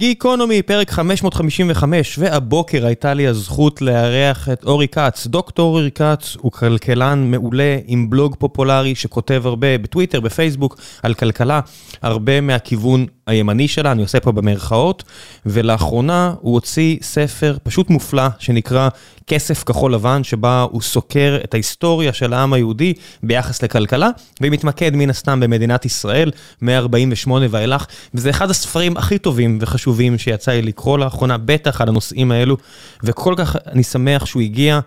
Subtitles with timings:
[0.00, 5.26] גיקונומי, פרק 555, והבוקר הייתה לי הזכות לארח את אורי כץ.
[5.26, 11.60] דוקטור אורי כץ הוא כלכלן מעולה עם בלוג פופולרי שכותב הרבה בטוויטר, בפייסבוק, על כלכלה,
[12.02, 15.04] הרבה מהכיוון הימני שלה, אני עושה פה במרכאות,
[15.46, 18.88] ולאחרונה הוא הוציא ספר פשוט מופלא שנקרא
[19.26, 22.92] כסף כחול לבן, שבה הוא סוקר את ההיסטוריה של העם היהודי
[23.22, 24.08] ביחס לכלכלה,
[24.40, 26.30] ומתמקד מן הסתם במדינת ישראל,
[26.62, 32.32] מ-48 ואילך, וזה אחד הספרים הכי טובים וחשובים שיצא לי לקרוא לאחרונה, בטח על הנושאים
[32.32, 32.56] האלו,
[33.02, 34.80] וכל כך אני שמח שהוא הגיע.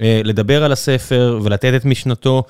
[0.00, 2.42] לדבר על הספר ולתת את משנתו,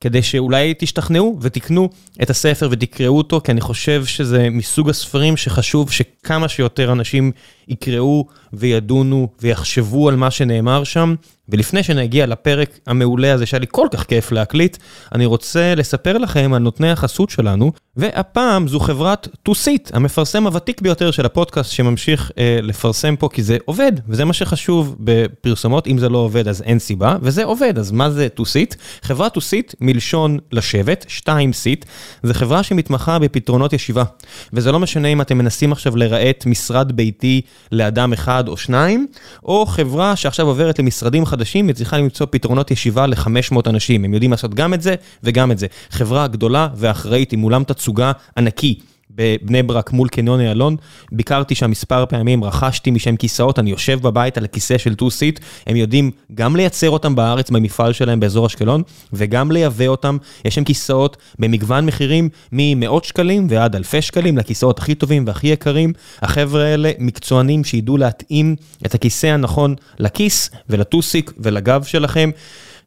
[0.00, 1.88] כדי שאולי תשתכנעו ותקנו
[2.22, 7.32] את הספר ותקראו אותו, כי אני חושב שזה מסוג הספרים שחשוב שכמה שיותר אנשים
[7.68, 11.14] יקראו וידונו ויחשבו על מה שנאמר שם.
[11.48, 14.76] ולפני שנגיע לפרק המעולה הזה שהיה לי כל כך כיף להקליט,
[15.14, 21.10] אני רוצה לספר לכם על נותני החסות שלנו, והפעם זו חברת טוסית, המפרסם הוותיק ביותר
[21.10, 26.08] של הפודקאסט שממשיך אה, לפרסם פה, כי זה עובד, וזה מה שחשוב בפרסומות, אם זה
[26.08, 28.76] לא עובד אז אין סיבה, וזה עובד, אז מה זה טוסית?
[29.02, 31.84] חברת טוסית מלשון לשבת, שתיים סיט,
[32.22, 34.04] זה חברה שמתמחה בפתרונות ישיבה,
[34.52, 37.40] וזה לא משנה אם אתם מנסים עכשיו לרהט משרד ביתי
[37.72, 39.06] לאדם אחד או שניים,
[39.44, 44.04] או חברה שעכשיו עוברת למשרדים חדשים וצריכה למצוא פתרונות ישיבה ל-500 אנשים.
[44.04, 45.66] הם יודעים לעשות גם את זה וגם את זה.
[45.90, 48.78] חברה גדולה ואחראית עם אולם תצוגה ענקי.
[49.18, 50.76] בבני ברק מול קניון איילון,
[51.12, 55.40] ביקרתי שם מספר פעמים, רכשתי משם כיסאות, אני יושב בבית על הכיסא של To Sit,
[55.66, 60.64] הם יודעים גם לייצר אותם בארץ במפעל שלהם באזור אשקלון, וגם לייבא אותם, יש שם
[60.64, 65.92] כיסאות במגוון מחירים ממאות שקלים ועד אלפי שקלים, לכיסאות הכי טובים והכי יקרים.
[66.22, 72.30] החבר'ה האלה מקצוענים שידעו להתאים את הכיסא הנכון לכיס ולטוסיק ולגב שלכם.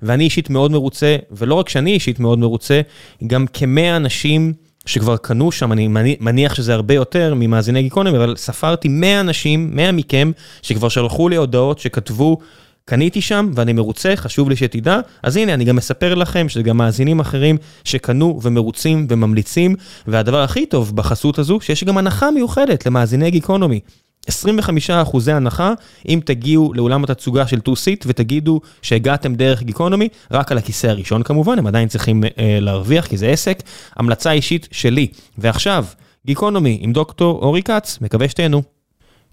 [0.02, 2.82] ואני אישית מאוד מרוצה, ולא רק שאני אישית מאוד מרוצה,
[3.28, 4.54] גם כמאה אנשים
[4.86, 5.88] שכבר קנו שם, אני
[6.20, 11.36] מניח שזה הרבה יותר ממאזיני גיקונומי, אבל ספרתי 100 אנשים, 100 מכם, שכבר שלחו לי
[11.36, 12.38] הודעות שכתבו,
[12.86, 15.00] קניתי שם ואני מרוצה, חשוב לי שתדע.
[15.24, 19.76] אז הנה, אני גם מספר לכם שזה גם מאזינים אחרים שקנו ומרוצים וממליצים,
[20.08, 23.80] והדבר הכי טוב בחסות הזו, שיש גם הנחה מיוחדת למאזיני גיקונומי.
[24.28, 25.74] 25 אחוזי הנחה
[26.08, 31.60] אם תגיעו לאולם התצוגה של 2-Seat ותגידו שהגעתם דרך גיקונומי, רק על הכיסא הראשון כמובן,
[31.60, 32.30] הם עדיין צריכים אה,
[32.62, 33.64] להרוויח כי זה עסק.
[33.96, 35.08] המלצה אישית שלי.
[35.38, 35.86] ועכשיו,
[36.26, 38.62] גיקונומי עם דוקטור אורי כץ, מקווה שתהנו.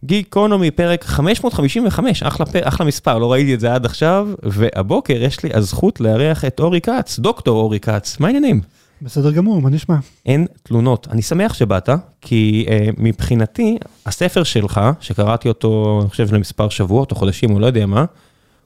[0.05, 5.51] גיקונומי פרק 555, אחלה, אחלה מספר, לא ראיתי את זה עד עכשיו, והבוקר יש לי
[5.55, 8.61] הזכות לארח את אורי כץ, דוקטור אורי כץ, מה העניינים?
[9.03, 9.97] בסדר גמור, מה נשמע?
[10.27, 11.09] אין תלונות.
[11.11, 11.89] אני שמח שבאת,
[12.21, 17.67] כי uh, מבחינתי, הספר שלך, שקראתי אותו, אני חושב, למספר שבועות או חודשים, או לא
[17.67, 18.05] יודע מה,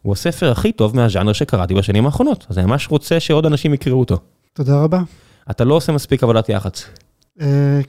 [0.03, 2.47] הוא הספר הכי טוב מהז'אנר שקראתי בשנים האחרונות.
[2.49, 4.19] אז אני ממש רוצה שעוד אנשים יקראו אותו.
[4.53, 5.01] תודה רבה.
[5.51, 6.85] אתה לא עושה מספיק עבודת יח"צ.
[7.39, 7.43] Uh,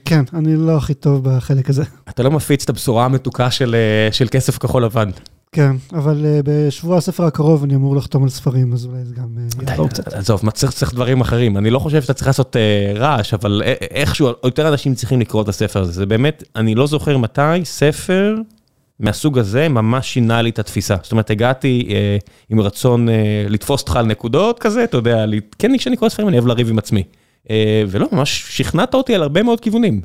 [0.04, 1.84] כן, אני לא הכי טוב בחלק הזה.
[2.08, 3.76] אתה לא מפיץ את הבשורה המתוקה של,
[4.10, 5.10] uh, של כסף כחול לבן.
[5.54, 9.26] כן, אבל uh, בשבוע הספר הקרוב אני אמור לחתום על ספרים, אז אולי זה גם...
[9.60, 11.56] Uh, עזוב, צריך, דברים אחרים.
[11.56, 15.48] אני לא חושב שאתה צריך לעשות uh, רעש, אבל איכשהו יותר אנשים צריכים לקרוא את
[15.48, 15.92] הספר הזה.
[15.92, 18.36] זה באמת, אני לא זוכר מתי ספר
[19.00, 20.96] מהסוג הזה ממש שינה לי את התפיסה.
[21.02, 23.12] זאת אומרת, הגעתי uh, עם רצון uh,
[23.48, 26.70] לתפוס אותך על נקודות כזה, אתה יודע, לי, כן, כשאני קורא ספרים אני אוהב לריב
[26.70, 27.02] עם עצמי.
[27.44, 27.48] Uh,
[27.88, 30.00] ולא, ממש שכנעת אותי על הרבה מאוד כיוונים.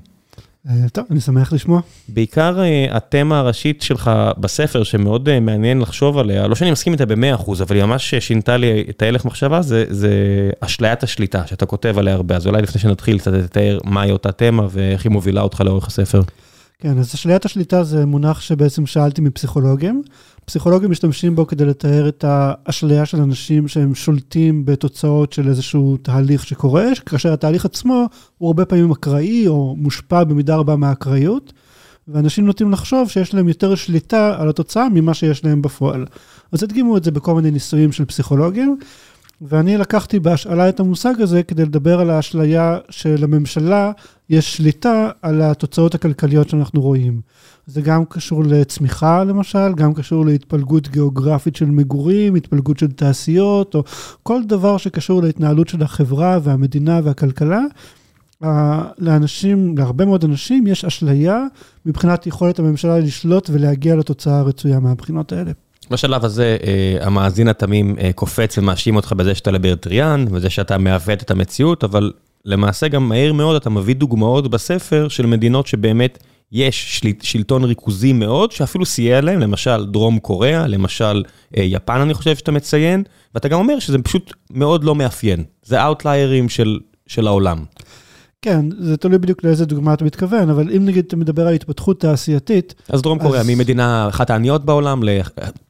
[0.91, 1.81] טוב, אני שמח לשמוע.
[2.07, 2.59] בעיקר
[2.91, 7.83] התמה הראשית שלך בספר, שמאוד מעניין לחשוב עליה, לא שאני מסכים איתה ב-100%, אבל היא
[7.83, 10.11] ממש שינתה לי את ההלך מחשבה, זה, זה
[10.59, 12.35] אשליית השליטה, שאתה כותב עליה הרבה.
[12.35, 16.21] אז אולי לפני שנתחיל קצת לתאר מהי אותה תמה ואיך היא מובילה אותך לאורך הספר.
[16.79, 20.03] כן, אז אשליית השליטה זה מונח שבעצם שאלתי מפסיכולוגים.
[20.49, 26.45] פסיכולוגים משתמשים בו כדי לתאר את האשליה של אנשים שהם שולטים בתוצאות של איזשהו תהליך
[26.45, 28.05] שקורה, כאשר התהליך עצמו
[28.37, 31.53] הוא הרבה פעמים אקראי או מושפע במידה רבה מהאקראיות,
[32.07, 36.05] ואנשים נוטים לחשוב שיש להם יותר שליטה על התוצאה ממה שיש להם בפועל.
[36.51, 38.77] אז הדגימו את זה בכל מיני ניסויים של פסיכולוגים,
[39.41, 43.91] ואני לקחתי בהשאלה את המושג הזה כדי לדבר על האשליה שלממשלה
[44.29, 47.21] יש שליטה על התוצאות הכלכליות שאנחנו רואים.
[47.69, 53.83] זה גם קשור לצמיחה למשל, גם קשור להתפלגות גיאוגרפית של מגורים, התפלגות של תעשיות, או
[54.23, 57.61] כל דבר שקשור להתנהלות של החברה והמדינה והכלכלה.
[58.97, 61.43] לאנשים, להרבה מאוד אנשים יש אשליה
[61.85, 65.51] מבחינת יכולת הממשלה לשלוט ולהגיע לתוצאה הרצויה מהבחינות האלה.
[65.91, 66.57] בשלב הזה
[67.01, 72.11] המאזין התמים קופץ ומאשים אותך בזה שאתה ליברטריאן, וזה שאתה מעוות את המציאות, אבל
[72.45, 78.51] למעשה גם מהר מאוד אתה מביא דוגמאות בספר של מדינות שבאמת יש שלטון ריכוזי מאוד,
[78.51, 83.03] שאפילו סייע להם, למשל דרום קוריאה, למשל יפן אני חושב שאתה מציין,
[83.35, 87.63] ואתה גם אומר שזה פשוט מאוד לא מאפיין, זה אאוטליירים של, של העולם.
[88.41, 91.99] כן, זה תלוי בדיוק לאיזה דוגמה אתה מתכוון, אבל אם נגיד אתה מדבר על התפתחות
[91.99, 92.75] תעשייתית...
[92.89, 95.01] אז דרום קוריאה, ממדינה אחת העניות בעולם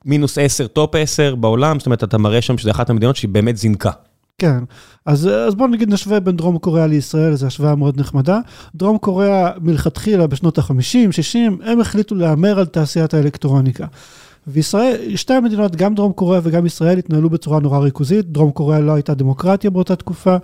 [0.06, 3.58] למינוס 10, top 10 בעולם, זאת אומרת, אתה מראה שם שזו אחת המדינות שהיא באמת
[3.58, 3.92] זינקה.
[4.40, 4.60] כן,
[5.06, 8.40] אז, אז בואו נגיד נשווה בין דרום קוריאה לישראל, זו השוואה מאוד נחמדה.
[8.76, 13.86] דרום קוריאה מלכתחילה בשנות ה-50, 60, הם החליטו להמר על תעשיית האלקטרוניקה.
[14.48, 18.26] וישראל, שתי המדינות, גם דרום קוריאה וגם ישראל, התנהלו בצורה נורא ריכוזית.
[18.26, 20.38] דרום קוריאה לא הייתה דמוקרטיה באותה תקופה.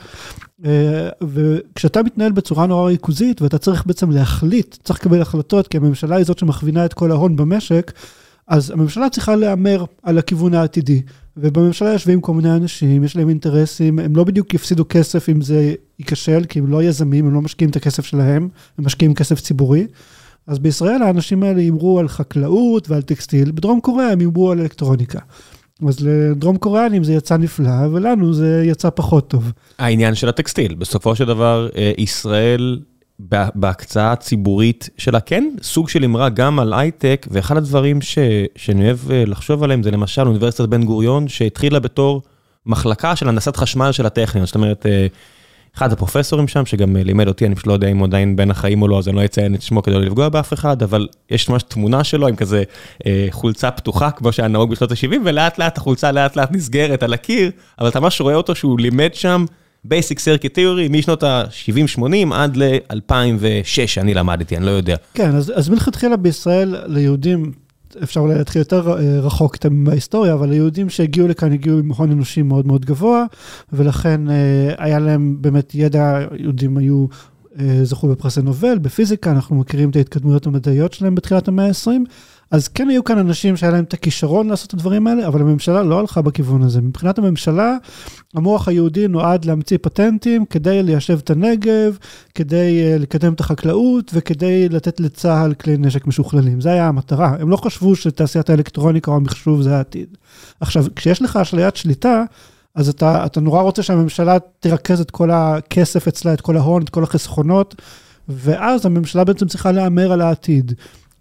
[0.65, 6.15] אה, וכשאתה מתנהל בצורה נורא ריכוזית, ואתה צריך בעצם להחליט, צריך לקבל החלטות, כי הממשלה
[6.15, 7.91] היא זאת שמכווינה את כל ההון במשק,
[8.47, 11.01] אז הממשלה צריכה להמר על הכיוון העתידי.
[11.37, 15.73] ובממשלה יושבים כל מיני אנשים, יש להם אינטרסים, הם לא בדיוק יפסידו כסף אם זה
[15.99, 19.87] ייכשל, כי הם לא יזמים, הם לא משקיעים את הכסף שלהם, הם משקיעים כסף ציבורי.
[20.47, 25.19] אז בישראל האנשים האלה הימרו על חקלאות ועל טקסטיל, בדרום קוריאה הם הימרו על אלקטרוניקה.
[25.87, 29.51] אז לדרום קוריאנים זה יצא נפלא, ולנו זה יצא פחות טוב.
[29.79, 32.79] העניין של הטקסטיל, בסופו של דבר אה, ישראל
[33.55, 38.17] בהקצאה הציבורית שלה כן סוג של אמרה גם על הייטק, ואחד הדברים ש,
[38.55, 42.21] שאני אוהב אה, לחשוב עליהם זה למשל אוניברסיטת בן גוריון, שהתחילה בתור
[42.65, 45.07] מחלקה של הנדסת חשמל של הטכניון, זאת אומרת, אה,
[45.77, 48.81] אחד הפרופסורים שם שגם לימד אותי, אני פשוט לא יודע אם הוא עדיין בין החיים
[48.81, 51.49] או לא, אז אני לא אציין את שמו כדי לא לפגוע באף אחד, אבל יש
[51.49, 52.63] ממש תמונה שלו עם כזה
[53.05, 57.13] אה, חולצה פתוחה, כמו שהיה נהוג בשנות ה-70, ולאט לאט החולצה לאט לאט נסגרת על
[57.13, 59.45] הקיר, אבל אתה ממש רואה אותו שהוא לימד שם
[59.89, 64.95] basic circuit theory משנות ה-70-80 עד ל-2006, שאני למדתי, אני לא יודע.
[65.13, 67.51] כן, אז, אז מלכתחילה בישראל ליהודים,
[68.03, 72.41] אפשר אולי להתחיל יותר אה, רחוק מההיסטוריה, אבל היהודים שהגיעו לכאן הגיעו עם הון אנושי
[72.41, 73.25] מאוד מאוד גבוה,
[73.73, 74.35] ולכן אה,
[74.77, 77.05] היה להם באמת ידע, יהודים היו,
[77.59, 82.09] אה, זכו בפרסי נובל, בפיזיקה, אנחנו מכירים את ההתקדמויות המדעיות שלהם בתחילת המאה ה-20.
[82.55, 85.83] אז כן היו כאן אנשים שהיה להם את הכישרון לעשות את הדברים האלה, אבל הממשלה
[85.83, 86.81] לא הלכה בכיוון הזה.
[86.81, 87.77] מבחינת הממשלה,
[88.35, 91.97] המוח היהודי נועד להמציא פטנטים כדי ליישב את הנגב,
[92.35, 96.61] כדי uh, לקדם את החקלאות וכדי לתת לצה"ל כלי נשק משוכללים.
[96.61, 97.35] זה היה המטרה.
[97.39, 100.17] הם לא חשבו שתעשיית האלקטרוניקה או המחשוב זה העתיד.
[100.59, 102.23] עכשיו, כשיש לך אשליית שליטה,
[102.75, 106.89] אז אתה, אתה נורא רוצה שהממשלה תרכז את כל הכסף אצלה, את כל ההון, את
[106.89, 107.75] כל החסכונות,
[108.29, 110.73] ואז הממשלה בעצם צריכה להמר על העתיד.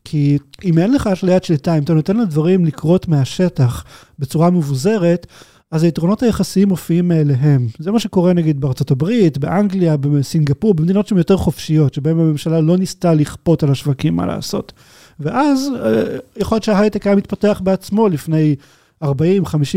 [0.05, 3.85] כי אם אין לך אשליית שליטה, אם אתה נותן לדברים לקרות מהשטח
[4.19, 5.27] בצורה מבוזרת,
[5.71, 7.67] אז היתרונות היחסיים מופיעים מאליהם.
[7.79, 12.77] זה מה שקורה נגיד בארצות הברית, באנגליה, בסינגפור, במדינות שהן יותר חופשיות, שבהן הממשלה לא
[12.77, 14.73] ניסתה לכפות על השווקים מה לעשות.
[15.21, 16.03] ואז אה,
[16.37, 18.57] יכול להיות שההייטק היה מתפתח בעצמו לפני
[19.05, 19.07] 40-50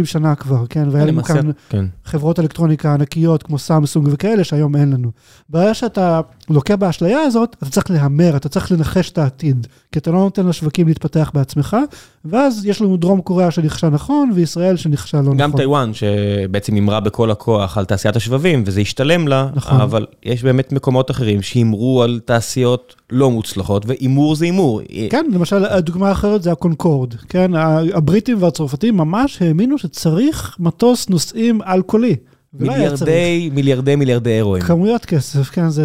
[0.03, 0.87] שנה כבר, כן?
[0.91, 1.85] והיה לנו כאן כן.
[2.05, 5.11] חברות אלקטרוניקה ענקיות כמו סמסונג וכאלה שהיום אין לנו.
[5.49, 10.11] ברגע שאתה לוקה באשליה הזאת, אתה צריך להמר, אתה צריך לנחש את העתיד, כי אתה
[10.11, 11.77] לא נותן לשווקים להתפתח בעצמך,
[12.25, 15.37] ואז יש לנו דרום קוריאה שנכשל נכון, וישראל שנכשל לא גם נכון.
[15.37, 19.81] גם טיוואן, שבעצם הימרה בכל הכוח על תעשיית השבבים, וזה השתלם לה, נכון.
[19.81, 24.81] אבל יש באמת מקומות אחרים שהימרו על תעשיות לא מוצלחות, והימור זה הימור.
[25.09, 27.51] כן, למשל, הדוגמה האחרת זה הקונקורד, כן?
[27.93, 32.15] הבריטים והצרפתים ממש האמינו שצריך מטוס נוסעים על-קולי.
[32.53, 34.63] מיליארדי, מיליארדי, מיליארדי אירועים.
[34.63, 35.83] כמויות כסף, כן, זה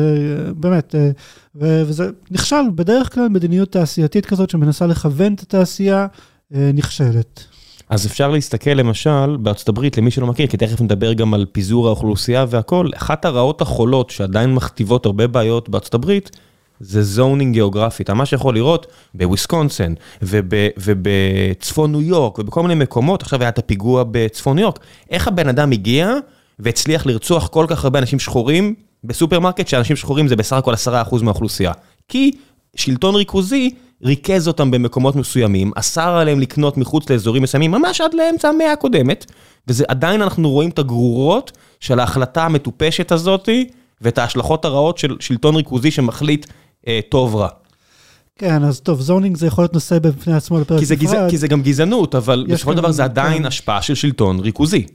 [0.57, 1.11] באמת, אה,
[1.55, 6.07] וזה נכשל, בדרך כלל מדיניות תעשייתית כזאת שמנסה לכוון את התעשייה,
[6.55, 7.45] אה, נכשלת.
[7.89, 11.87] אז אפשר להסתכל למשל בארצות הברית, למי שלא מכיר, כי תכף נדבר גם על פיזור
[11.87, 16.31] האוכלוסייה והכל, אחת הרעות החולות שעדיין מכתיבות הרבה בעיות בארצות הברית,
[16.81, 23.41] זה זונינג גיאוגרפי, אתה ממש יכול לראות בוויסקונסין ובצפון ניו יורק ובכל מיני מקומות, עכשיו
[23.41, 24.79] היה את הפיגוע בצפון ניו יורק,
[25.11, 26.15] איך הבן אדם הגיע
[26.63, 31.73] והצליח לרצוח כל כך הרבה אנשים שחורים בסופרמרקט, שאנשים שחורים זה בסך הכל 10% מהאוכלוסייה.
[32.09, 32.31] כי
[32.77, 33.71] שלטון ריכוזי
[34.03, 39.27] ריכז אותם במקומות מסוימים, אסר עליהם לקנות מחוץ לאזורים מסוימים, ממש עד לאמצע המאה הקודמת,
[39.69, 43.69] וזה עדיין אנחנו רואים את הגרורות של ההחלטה המטופשת הזאתי,
[44.01, 46.47] ואת ההשלכות הרעות של שלטון ריכוזי שמחליט
[46.89, 47.49] אה, טוב רע.
[48.43, 50.99] כן, אז טוב, zoning זה יכול להיות נושא בפני עצמו לפרק נפרד.
[50.99, 53.47] כי, כי זה גם גזענות, אבל בסופו של דבר זה עדיין כן.
[53.47, 54.87] השפעה של שלטון ריכוזי.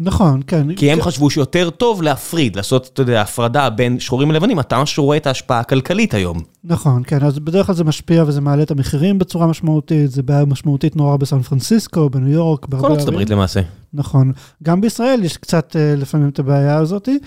[0.00, 0.74] נכון, כן.
[0.74, 4.98] כי הם חשבו שיותר טוב להפריד, לעשות, אתה יודע, הפרדה בין שחורים ללבנים, אתה ממש
[4.98, 6.42] רואה את ההשפעה הכלכלית היום.
[6.64, 10.44] נכון, כן, אז בדרך כלל זה משפיע וזה מעלה את המחירים בצורה משמעותית, זה בעיה
[10.44, 12.88] משמעותית נורא בסן פרנסיסקו, בניו יורק, בהרבה...
[12.88, 13.60] כל ארצות הברית למעשה.
[13.94, 14.32] נכון.
[14.62, 17.18] גם בישראל יש קצת אה, לפעמים את הבעיה הזאתי.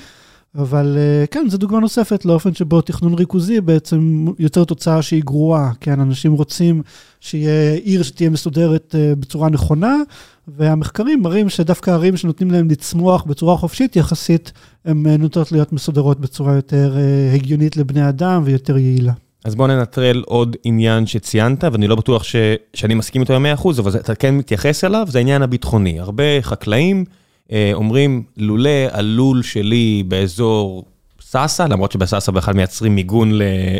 [0.56, 5.72] אבל אה, כן, זו דוגמה נוספת לאופן שבו תכנון ריכוזי בעצם יוצר תוצאה שהיא גרועה,
[5.80, 6.82] כן, אנשים רוצים
[7.20, 9.96] שיהיה עיר שתהיה מסודרת אה, בצורה נכונה,
[10.48, 14.52] והמחקרים מראים שדווקא ערים שנותנים להם לצמוח בצורה חופשית יחסית,
[14.86, 16.98] הן אה, נוטות להיות מסודרות בצורה יותר
[17.34, 19.14] הגיונית לבני אדם ויותר יעילה.
[19.46, 22.36] אז בוא ננטרל עוד עניין שציינת, ואני לא בטוח ש...
[22.74, 26.00] שאני מסכים איתו ב-100%, אבל אתה כן מתייחס אליו, זה העניין הביטחוני.
[26.00, 27.06] הרבה חקלאים...
[27.74, 30.86] אומרים, לולא הלול שלי באזור
[31.22, 33.32] סאסא, למרות שבסאסא בכלל מייצרים מיגון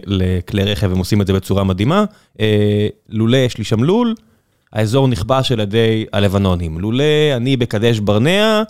[0.06, 2.06] לכלי רכב, הם עושים את זה בצורה מדהימה.
[3.10, 4.16] לולא יש לי שם לול,
[4.74, 6.80] האזור נכבש על ידי הלבנונים.
[6.80, 7.04] לולא
[7.36, 8.64] אני בקדש ברנע,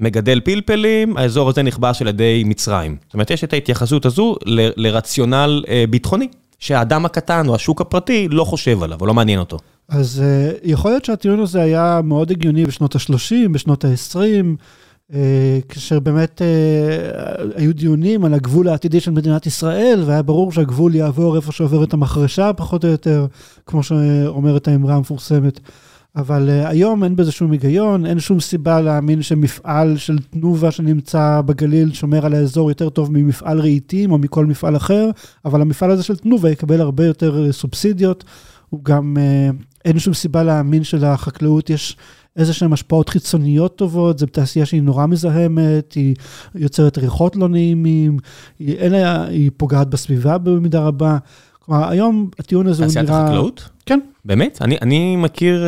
[0.00, 2.96] מגדל פלפלים, האזור הזה נכבש על ידי מצרים.
[3.06, 4.36] זאת אומרת, יש את ההתייחסות הזו
[4.76, 9.58] לרציונל ביטחוני, שהאדם הקטן או השוק הפרטי לא חושב עליו, או לא מעניין אותו.
[9.88, 10.22] אז
[10.62, 15.16] יכול להיות שהטיעון הזה היה מאוד הגיוני בשנות ה-30, בשנות ה-20.
[15.68, 16.42] כאשר באמת
[17.54, 22.52] היו דיונים על הגבול העתידי של מדינת ישראל, והיה ברור שהגבול יעבור איפה שעוברת המחרשה,
[22.52, 23.26] פחות או יותר,
[23.66, 25.60] כמו שאומרת האמרה המפורסמת.
[26.16, 31.92] אבל היום אין בזה שום היגיון, אין שום סיבה להאמין שמפעל של תנובה שנמצא בגליל
[31.92, 35.10] שומר על האזור יותר טוב ממפעל רהיטים או מכל מפעל אחר,
[35.44, 38.24] אבל המפעל הזה של תנובה יקבל הרבה יותר סובסידיות.
[38.70, 39.16] הוא גם,
[39.84, 41.96] אין שום סיבה להאמין שלחקלאות יש
[42.36, 46.14] איזה שהן השפעות חיצוניות טובות, זו תעשייה שהיא נורא מזהמת, היא
[46.54, 48.18] יוצרת ריחות לא נעימים,
[48.58, 51.18] היא, אלא, היא פוגעת בסביבה במידה רבה.
[51.66, 53.02] כלומר, היום הטיעון הזה הוא נראה...
[53.04, 53.68] תעשיית החקלאות?
[53.86, 54.00] כן.
[54.24, 54.58] באמת?
[54.60, 55.64] אני, אני מכיר,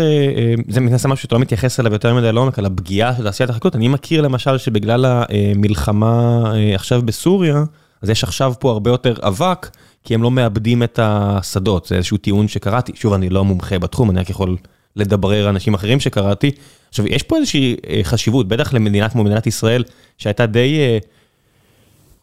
[0.68, 3.76] זה מנסה משהו שאתה לא מתייחס אליו יותר מדי לעומק, על הפגיעה של תעשיית החקלאות.
[3.76, 6.42] אני מכיר למשל שבגלל המלחמה
[6.74, 7.64] עכשיו בסוריה,
[8.02, 9.70] אז יש עכשיו פה הרבה יותר אבק,
[10.04, 11.86] כי הם לא מאבדים את השדות.
[11.86, 14.56] זה איזשהו טיעון שקראתי, שוב, אני לא מומחה בתחום, אני רק יכול
[14.96, 16.50] לדברר אנשים אחרים שקראתי.
[16.88, 19.84] עכשיו, יש פה איזושהי חשיבות, בטח למדינה כמו מדינת ישראל,
[20.18, 20.78] שהייתה די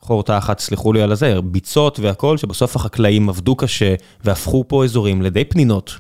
[0.04, 5.22] חור תחת, סלחו לי על הזה, ביצות והכל, שבסוף החקלאים עבדו קשה והפכו פה אזורים
[5.22, 6.00] לידי פנינות.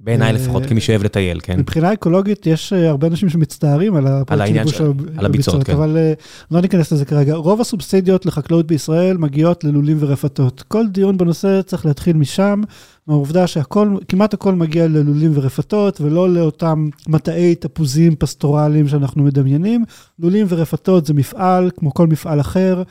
[0.00, 1.58] בעיניי לפחות כמי שאוהב לטייל, כן.
[1.58, 3.96] מבחינה אקולוגית יש הרבה אנשים שמצטערים
[4.28, 5.72] על העניין של הביצות, כן.
[5.72, 5.96] אבל
[6.50, 7.34] לא ניכנס לזה כרגע.
[7.34, 10.62] רוב הסובסידיות לחקלאות בישראל מגיעות ללולים ורפתות.
[10.68, 12.60] כל דיון בנושא צריך להתחיל משם,
[13.06, 19.84] מהעובדה שכמעט הכל מגיע ללולים ורפתות, ולא לאותם מטעי תפוזים פסטורליים שאנחנו מדמיינים.
[20.18, 22.82] לולים ורפתות זה מפעל, כמו כל מפעל אחר.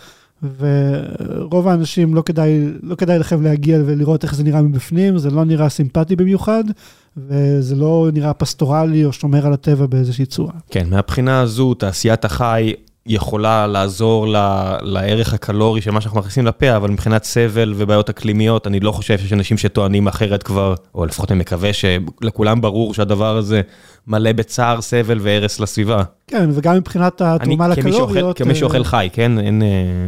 [0.44, 5.46] ורוב האנשים לא כדאי, לא כדאי לכם להגיע ולראות איך זה נראה מבפנים, זה לא
[5.46, 6.64] נראה סימפטי במיוחד,
[7.18, 10.54] וזה לא נראה פסטורלי או שומר על הטבע באיזושהי צורה.
[10.72, 12.74] כן, מהבחינה הזו, תעשיית החי
[13.06, 14.28] יכולה לעזור
[14.82, 19.18] לערך הקלורי של מה שאנחנו מכניסים לפה, אבל מבחינת סבל ובעיות אקלימיות, אני לא חושב
[19.18, 23.62] שיש אנשים שטוענים אחרת כבר, או לפחות אני מקווה שלכולם ברור שהדבר הזה
[24.08, 26.04] מלא בצער, סבל והרס לסביבה.
[26.30, 28.38] כן, וגם מבחינת התרומה לקלוריות.
[28.38, 29.40] כמי שאוכל חי, כן?
[29.40, 29.62] אין...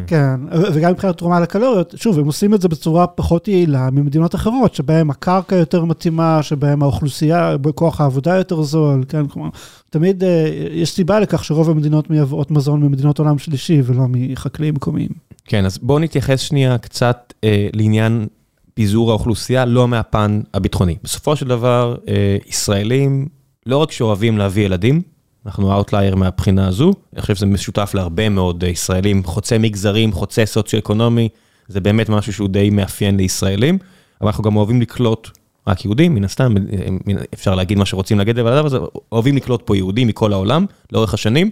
[0.08, 0.36] כן,
[0.74, 5.10] וגם מבחינת התרומה לקלוריות, שוב, הם עושים את זה בצורה פחות יעילה ממדינות אחרות, שבהן
[5.10, 9.28] הקרקע יותר מתאימה, שבהן האוכלוסייה, כוח העבודה יותר זול, כן?
[9.28, 9.50] כלומר,
[9.90, 10.24] תמיד
[10.72, 15.10] יש סיבה לכך שרוב המדינות מייבאות מזון ממדינות עולם שלישי, ולא מחקלאים מקומיים.
[15.46, 18.28] כן, אז בואו נתייחס שנייה קצת אה, לעניין
[18.74, 20.96] פיזור האוכלוסייה, לא מהפן הביטחוני.
[21.04, 23.28] בסופו של דבר, אה, ישראלים,
[23.66, 25.02] לא רק שאוהבים להביא ילדים,
[25.46, 31.30] אנחנו outlier מהבחינה הזו, אני חושב שזה משותף להרבה מאוד ישראלים, חוצה מגזרים, חוצה סוציו-אקונומי,
[31.68, 33.78] זה באמת משהו שהוא די מאפיין לישראלים,
[34.22, 35.30] אבל אנחנו גם אוהבים לקלוט
[35.68, 36.54] רק יהודים, מן הסתם,
[37.34, 38.64] אפשר להגיד מה שרוצים להגיד, אבל
[39.12, 41.50] אוהבים לקלוט פה יהודים מכל העולם, לאורך השנים,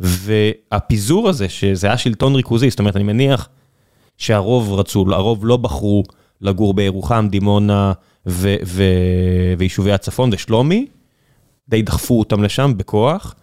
[0.00, 3.48] והפיזור הזה, שזה היה שלטון ריכוזי, זאת אומרת, אני מניח
[4.18, 6.02] שהרוב רצו, הרוב לא בחרו
[6.40, 7.92] לגור בירוחם, דימונה
[9.56, 10.86] ויישובי הצפון ושלומי,
[11.68, 13.34] די דחפו אותם לשם בכוח,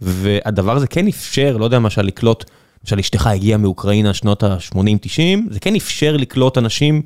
[0.00, 2.44] והדבר הזה כן אפשר, לא יודע למשל לקלוט,
[2.84, 5.18] למשל אשתך הגיעה מאוקראינה שנות ה-80-90,
[5.50, 7.02] זה כן אפשר לקלוט אנשים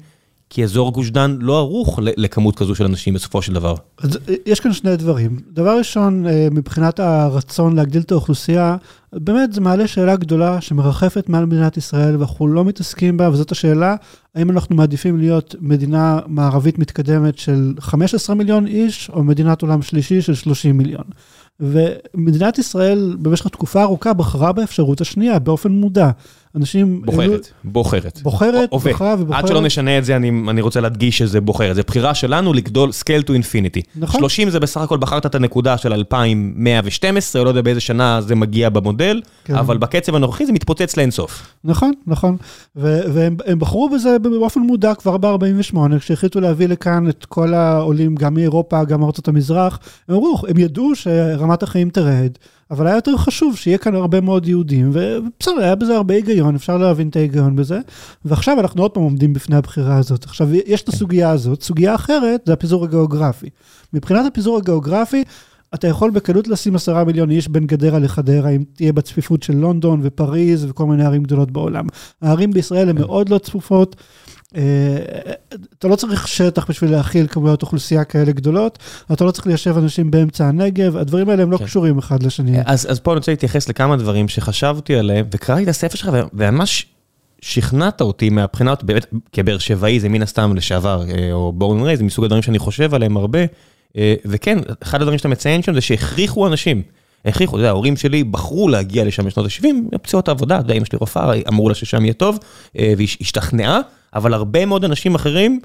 [0.51, 3.75] כי אזור גוש דן לא ערוך לכמות כזו של אנשים בסופו של דבר.
[3.99, 5.41] אז יש כאן שני דברים.
[5.53, 8.77] דבר ראשון, מבחינת הרצון להגדיל את האוכלוסייה,
[9.13, 13.97] באמת זה מעלה שאלה גדולה שמרחפת מעל מדינת ישראל ואנחנו לא מתעסקים בה, וזאת השאלה,
[14.35, 20.23] האם אנחנו מעדיפים להיות מדינה מערבית מתקדמת של 15 מיליון איש, או מדינת עולם שלישי
[20.23, 21.05] של 30 מיליון.
[21.61, 26.11] ומדינת ישראל במשך תקופה ארוכה בחרה באפשרות השנייה באופן מודע.
[26.57, 27.03] אנשים...
[27.05, 28.21] בוחרת, בוחרת.
[28.23, 29.39] בוחרת, בחרה ובוחרת.
[29.39, 31.77] עד שלא נשנה את זה, אני, אני רוצה להדגיש שזה בוחרת.
[31.77, 33.83] זה בחירה שלנו לגדול scale to infinity.
[33.97, 34.21] נכון.
[34.21, 38.69] 30 זה בסך הכל בחרת את הנקודה של 2112, לא יודע באיזה שנה זה מגיע
[38.69, 39.55] במודל, כן.
[39.55, 41.43] אבל בקצב הנוכחי זה מתפוצץ לאינסוף.
[41.65, 42.37] נכון, נכון.
[42.77, 48.85] והם בחרו בזה באופן מודע כבר ב-48, כשהחליטו להביא לכאן את כל העולים, גם מאירופה,
[48.85, 49.79] גם מארצות המזרח.
[50.09, 52.31] הם אמרו, הם ידעו שרמת החיים תרד.
[52.71, 56.79] אבל היה יותר חשוב שיהיה כאן הרבה מאוד יהודים, ובסדר, היה בזה הרבה היגיון, אפשר
[56.79, 57.81] להבין את ההיגיון בזה.
[58.25, 60.25] ועכשיו אנחנו עוד פעם עומדים בפני הבחירה הזאת.
[60.25, 63.49] עכשיו, יש את הסוגיה הזאת, סוגיה אחרת זה הפיזור הגיאוגרפי.
[63.93, 65.25] מבחינת הפיזור הגיאוגרפי,
[65.75, 70.01] אתה יכול בקלות לשים עשרה מיליון איש בין גדרה לחדרה, אם תהיה בצפיפות של לונדון
[70.03, 71.87] ופריז וכל מיני ערים גדולות בעולם.
[72.23, 73.97] הערים בישראל הן מאוד לא צפופות.
[75.79, 78.79] אתה לא צריך שטח בשביל להכיל כמויות אוכלוסייה כאלה גדולות,
[79.13, 82.59] אתה לא צריך ליישב אנשים באמצע הנגב, הדברים האלה הם לא קשורים אחד לשני.
[82.65, 86.87] אז פה אני רוצה להתייחס לכמה דברים שחשבתי עליהם, וקראתי את הספר שלך, וממש
[87.41, 92.05] שכנעת אותי מהבחינה, באמת, כבאר שבעי זה מן הסתם לשעבר, אה, או בורן ריי, זה
[92.05, 93.39] מסוג הדברים שאני חושב עליהם הרבה.
[93.97, 96.83] אה, וכן, אחד הדברים שאתה מציין שם זה שהכריחו אנשים.
[97.25, 100.85] הכריחו, אתה יודע, ההורים שלי בחרו להגיע לשם בשנות ה-70, פציעות העבודה, אתה יודע, אמא
[100.85, 102.39] שלי רופאה, אמרו לה ששם יהיה טוב,
[102.79, 103.81] אה, והיא השתכנעה,
[104.17, 105.61] אבל הרבה מאוד אנשים אחרים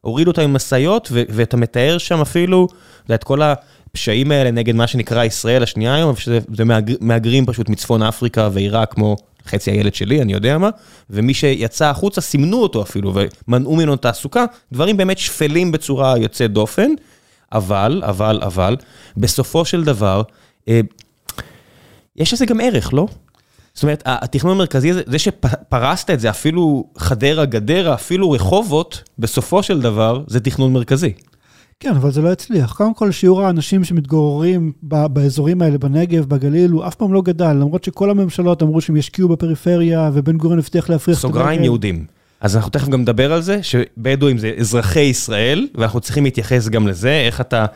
[0.00, 2.68] הורידו אותם עם משאיות, ואתה מתאר שם אפילו,
[3.14, 6.64] את כל הפשעים האלה נגד מה שנקרא ישראל השנייה היום, שזה
[7.00, 9.16] מהגרים פשוט מצפון אפריקה ועיראק, כמו
[9.46, 10.70] חצי הילד שלי, אני יודע מה,
[11.10, 13.14] ומי שיצא החוצה, סימנו אותו אפילו,
[13.48, 16.90] ומנעו ממנו תעסוקה, דברים באמת שפלים בצורה יוצאת דופן,
[17.52, 18.76] אבל, אבל, אבל,
[19.16, 20.22] בסופו של דבר,
[20.68, 20.80] אה,
[22.16, 23.06] יש לזה גם ערך, לא?
[23.74, 29.62] זאת אומרת, התכנון המרכזי הזה, זה שפרסת את זה, אפילו חדרה, גדרה, אפילו רחובות, בסופו
[29.62, 31.12] של דבר, זה תכנון מרכזי.
[31.80, 32.72] כן, אבל זה לא הצליח.
[32.72, 37.84] קודם כל, שיעור האנשים שמתגוררים באזורים האלה, בנגב, בגליל, הוא אף פעם לא גדל, למרות
[37.84, 41.36] שכל הממשלות אמרו שהם ישקיעו בפריפריה, ובן גוריון הבטיח להפריח את הנגב.
[41.36, 42.04] סוגריים יהודים.
[42.40, 46.88] אז אנחנו תכף גם נדבר על זה, שבדואים זה אזרחי ישראל, ואנחנו צריכים להתייחס גם
[46.88, 47.66] לזה, איך אתה,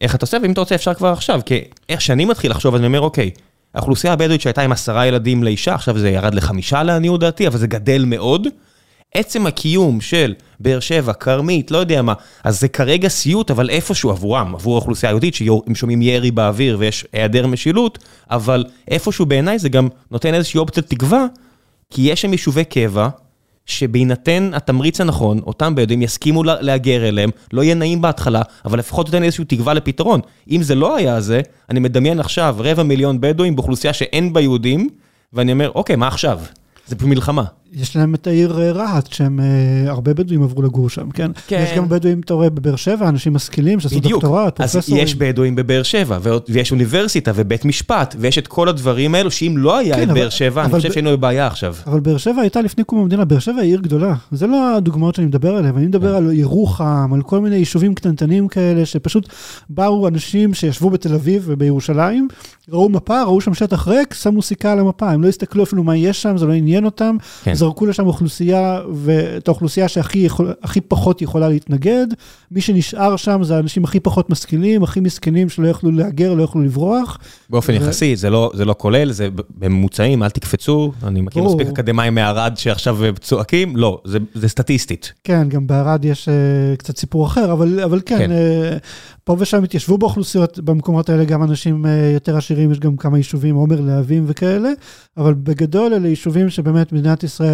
[0.00, 2.86] איך אתה עושה, ואם אתה רוצה אפשר כבר עכשיו, כי איך שאני מתחיל לחשוב, אני
[2.86, 3.30] אומר, אוקיי,
[3.74, 7.66] האוכלוסייה הבדואית שהייתה עם עשרה ילדים לאישה, עכשיו זה ירד לחמישה לעניות דעתי, אבל זה
[7.66, 8.48] גדל מאוד.
[9.14, 12.12] עצם הקיום של באר שבע, כרמית, לא יודע מה,
[12.44, 17.06] אז זה כרגע סיוט, אבל איפשהו עבורם, עבור האוכלוסייה היהודית, שהם שומעים ירי באוויר ויש
[17.12, 17.98] היעדר משילות,
[18.30, 21.26] אבל איפשהו בעיניי זה גם נותן איזושהי אופציית תקווה,
[21.90, 23.08] כי יש שם יישובי קבע,
[23.66, 29.22] שבהינתן התמריץ הנכון, אותם בדואים יסכימו להגר אליהם, לא יהיה נעים בהתחלה, אבל לפחות נותן
[29.22, 30.20] איזושהי תקווה לפתרון.
[30.50, 31.40] אם זה לא היה זה,
[31.70, 34.88] אני מדמיין עכשיו רבע מיליון בדואים באוכלוסייה שאין בה יהודים,
[35.32, 36.40] ואני אומר, אוקיי, מה עכשיו?
[36.86, 37.44] זה מלחמה.
[37.72, 41.30] יש להם את העיר אה, רהט, שהם, אה, הרבה בדואים עברו לגור שם, כן?
[41.46, 41.64] כן.
[41.64, 45.02] יש גם בדואים, אתה רואה, בבאר שבע, אנשים משכילים שעשו דוקטורט, פרופסורים.
[45.02, 49.54] אז יש בדואים בבאר שבע, ויש אוניברסיטה ובית משפט, ויש את כל הדברים האלו, שאם
[49.56, 51.74] לא היה כן, את באר שבע, אני חושב שהיינו בבעיה עכשיו.
[51.86, 54.14] אבל באר שבע הייתה לפני קום המדינה, באר שבע היא עיר גדולה.
[54.32, 56.16] זה לא הדוגמאות שאני מדבר עליהן, אני מדבר כן.
[56.16, 59.28] על ירוחם, על כל מיני יישובים קטנטנים כאלה, שפשוט
[59.68, 62.28] באו אנשים שישבו בתל אביב ובירושלים,
[62.68, 65.96] ראו מפה, ראו שם שטח ריק, שמו סיכה על המפה, הם לא הסתכלו אפילו מה
[65.96, 67.54] יש שם, זה לא עניין אותם, כן.
[67.60, 70.52] זרקו לשם אוכלוסייה, ואת האוכלוסייה שהכי יכול,
[70.88, 72.06] פחות יכולה להתנגד,
[72.50, 76.62] מי שנשאר שם זה האנשים הכי פחות משכילים, הכי מסכנים שלא יכלו להגר, לא יכלו
[76.62, 77.18] לברוח.
[77.50, 77.76] באופן ו...
[77.76, 82.52] יחסי, זה לא, זה לא כולל, זה בממוצעים, אל תקפצו, אני מכיר מספיק אקדמאים מערד
[82.56, 85.12] שעכשיו צועקים, לא, זה, זה סטטיסטית.
[85.24, 88.30] כן, גם בערד יש uh, קצת סיפור אחר, אבל, אבל כן, כן.
[88.30, 88.78] Uh,
[89.24, 93.54] פה ושם התיישבו באוכלוסיות, במקומות האלה גם אנשים uh, יותר עשירים, יש גם כמה יישובים,
[93.54, 94.70] עומר להבים וכאלה,
[95.16, 97.49] אבל בגדול אלה יישובים שבאמת מדינת ישראל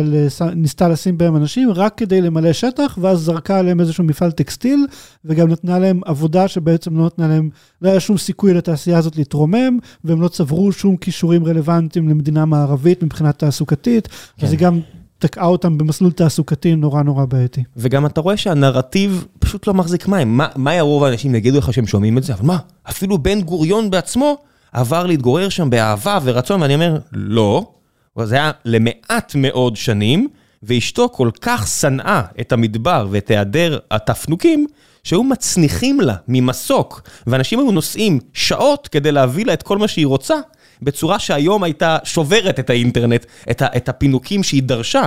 [0.55, 4.87] ניסתה לשים בהם אנשים רק כדי למלא שטח, ואז זרקה עליהם איזשהו מפעל טקסטיל,
[5.25, 7.51] וגם נתנה להם עבודה שבעצם לא נתנה להם,
[7.83, 13.03] לא היה שום סיכוי לתעשייה הזאת להתרומם, והם לא צברו שום כישורים רלוונטיים למדינה מערבית
[13.03, 14.47] מבחינה תעסוקתית, כן.
[14.47, 14.81] וזה גם
[15.19, 17.63] תקעה אותם במסלול תעסוקתי נורא נורא בעייתי.
[17.77, 20.37] וגם אתה רואה שהנרטיב פשוט לא מחזיק מים.
[20.37, 22.35] מה, מה רוב האנשים יגידו לך שהם שומעים את זה?
[22.35, 22.59] אבל מה,
[22.91, 24.37] אפילו בן גוריון בעצמו
[24.73, 27.76] עבר להתגורר שם באהבה ורצון, ואני אומר, לא.
[28.25, 30.29] זה היה למעט מאוד שנים,
[30.63, 34.67] ואשתו כל כך שנאה את המדבר ואת היעדר התפנוקים,
[35.05, 40.07] שהיו מצניחים לה ממסוק, ואנשים היו נוסעים שעות כדי להביא לה את כל מה שהיא
[40.07, 40.35] רוצה,
[40.83, 45.07] בצורה שהיום הייתה שוברת את האינטרנט, את, ה, את הפינוקים שהיא דרשה,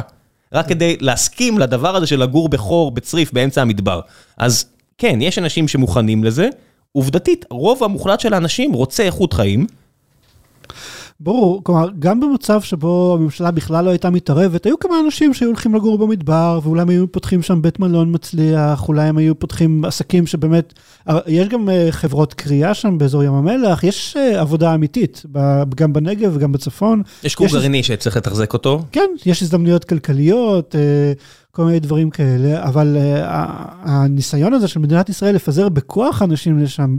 [0.54, 4.02] רק כדי להסכים לדבר הזה של לגור בחור, בצריף, באמצע המדבר.
[4.38, 4.66] אז
[4.98, 6.50] כן, יש אנשים שמוכנים לזה.
[6.92, 9.68] עובדתית, רוב המוחלט של האנשים רוצה איכות חיים.
[11.22, 15.76] ברור, כלומר, גם במצב שבו הממשלה בכלל לא הייתה מתערבת, היו כמה אנשים שהיו הולכים
[15.76, 20.28] לגור במדבר, ואולי הם היו פותחים שם בית מלון מצליח, אולי הם היו פותחים עסקים
[20.28, 20.74] שבאמת,
[21.28, 25.24] יש גם אה, חברות קריאה שם באזור ים המלח, יש אה, עבודה אמיתית,
[25.76, 27.02] גם בנגב וגם בצפון.
[27.24, 28.82] יש כור גרעיני שצריך לתחזק אותו.
[28.92, 30.76] כן, יש הזדמנויות כלכליות.
[30.76, 31.14] אה,
[31.52, 33.26] כל מיני דברים כאלה, אבל uh,
[33.82, 36.98] הניסיון הזה של מדינת ישראל לפזר בכוח אנשים לשם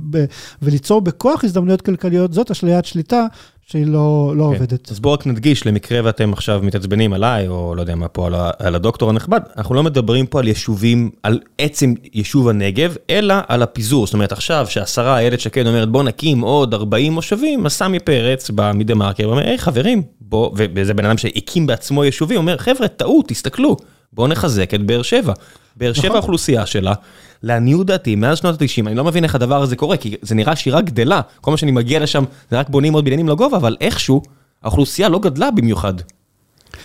[0.63, 3.27] וליצור בכוח הזדמנויות כלכליות, זאת אשליית שליטה
[3.71, 4.55] שהיא לא, לא כן.
[4.55, 4.91] עובדת.
[4.91, 8.35] אז בואו רק נדגיש, למקרה ואתם עכשיו מתעצבנים עליי, או לא יודע מה פה, על,
[8.59, 13.63] על הדוקטור הנכבד, אנחנו לא מדברים פה על יישובים, על עצם יישוב הנגב, אלא על
[13.63, 14.07] הפיזור.
[14.07, 18.51] זאת אומרת, עכשיו שהשרה איילת שקד אומרת, בואו נקים עוד 40 מושבים, אז סמי פרץ
[18.51, 22.89] בא מדה מרקר ואומר, היי חברים, בוא, וזה בן אדם שהקים בעצמו יישובים, אומר, חבר'ה,
[22.89, 23.77] טעות, תסתכלו.
[24.13, 25.33] בואו נחזק את באר שבע.
[25.77, 26.17] באר שבע נכון.
[26.17, 26.95] האוכלוסייה שלה,
[27.43, 30.57] לעניות דעתי, מאז שנות ה-90, אני לא מבין איך הדבר הזה קורה, כי זה נראה
[30.57, 31.21] שהיא רק גדלה.
[31.41, 34.23] כל מה שאני מגיע לשם, זה רק בונים עוד בניינים לגובה, אבל איכשהו,
[34.63, 35.95] האוכלוסייה לא גדלה במיוחד.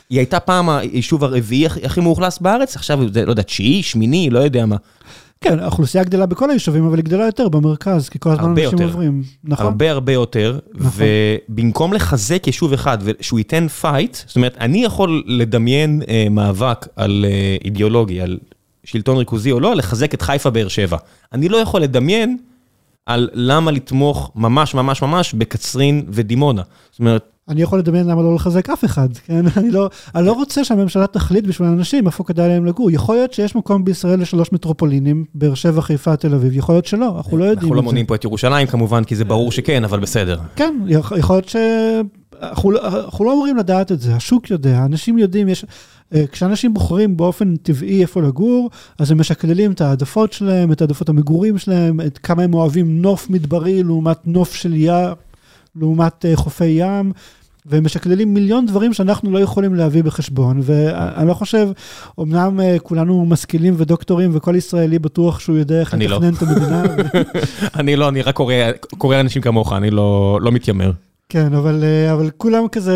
[0.10, 4.39] היא הייתה פעם היישוב הרביעי הכי מאוכלס בארץ, עכשיו זה, לא יודע, תשיעי, שמיני, לא
[4.39, 4.76] יודע מה.
[5.41, 8.84] כן, האוכלוסייה גדלה בכל היישובים, אבל היא גדלה יותר במרכז, כי כל הזמן אנשים יותר.
[8.84, 9.24] עוברים.
[9.43, 9.65] נכון?
[9.65, 11.06] הרבה הרבה יותר, נכון.
[11.50, 17.26] ובמקום לחזק יישוב אחד ושהוא ייתן fight, זאת אומרת, אני יכול לדמיין אה, מאבק על
[17.28, 18.38] אה, אידיאולוגי, על
[18.86, 20.98] שלטון ריכוזי או לא, לחזק את חיפה באר שבע.
[21.34, 22.38] אני לא יכול לדמיין
[23.06, 26.62] על למה לתמוך ממש ממש ממש בקצרין ודימונה.
[26.91, 29.45] זאת אומרת, אני יכול לדמיין למה לא לחזק אף אחד, כן?
[29.58, 32.91] אני לא, אני לא רוצה שהממשלה תחליט בשביל אנשים איפה כדאי להם לגור.
[32.91, 37.13] יכול להיות שיש מקום בישראל לשלוש מטרופולינים, באר שבע, חיפה, תל אביב, יכול להיות שלא,
[37.17, 37.82] אנחנו לא יודעים אנחנו לא.
[37.84, 40.39] מונים פה את ירושלים כמובן, כי זה ברור שכן, אבל בסדר.
[40.56, 41.56] כן, יכול יכול להיות ש...
[42.41, 45.65] אנחנו, לא- אנחנו לא אמורים לדעת את זה, השוק יודע, אנשים יודעים, יש...
[46.15, 51.10] אה, כשאנשים בוחרים באופן טבעי איפה לגור, אז הם משקללים את העדפות שלהם, את העדפות
[51.10, 55.13] המגורים שלהם, את כמה הם אוהבים נוף מדברי לעומת נוף של יער,
[55.75, 57.12] לעומת אה, חופי ים.
[57.65, 61.67] והם משקללים מיליון דברים שאנחנו לא יכולים להביא בחשבון, ואני לא חושב,
[62.19, 65.99] אמנם אה, כולנו משכילים ודוקטורים וכל ישראלי בטוח שהוא יודע איך לא.
[65.99, 66.84] לתכנן את המדינה,
[67.80, 68.54] אני לא, אני רק קורא,
[68.97, 70.91] קורא אנשים כמוך, אני לא, לא מתיימר.
[71.30, 72.96] כן, אבל, אה, אבל כולם כזה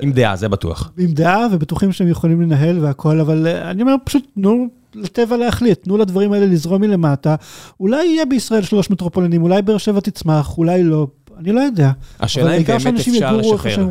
[0.00, 0.92] עם דעה, זה בטוח.
[0.98, 5.82] עם דעה ובטוחים שהם יכולים לנהל והכל, אבל אה, אני אומר פשוט תנו לטבע להחליט,
[5.82, 7.34] תנו לדברים האלה לזרום מלמטה.
[7.80, 11.06] אולי יהיה בישראל שלוש מטרופולינים, אולי באר שבע תצמח, אולי לא,
[11.38, 11.90] אני לא יודע.
[12.20, 13.86] השאלה אם באמת אפשר לשחרר.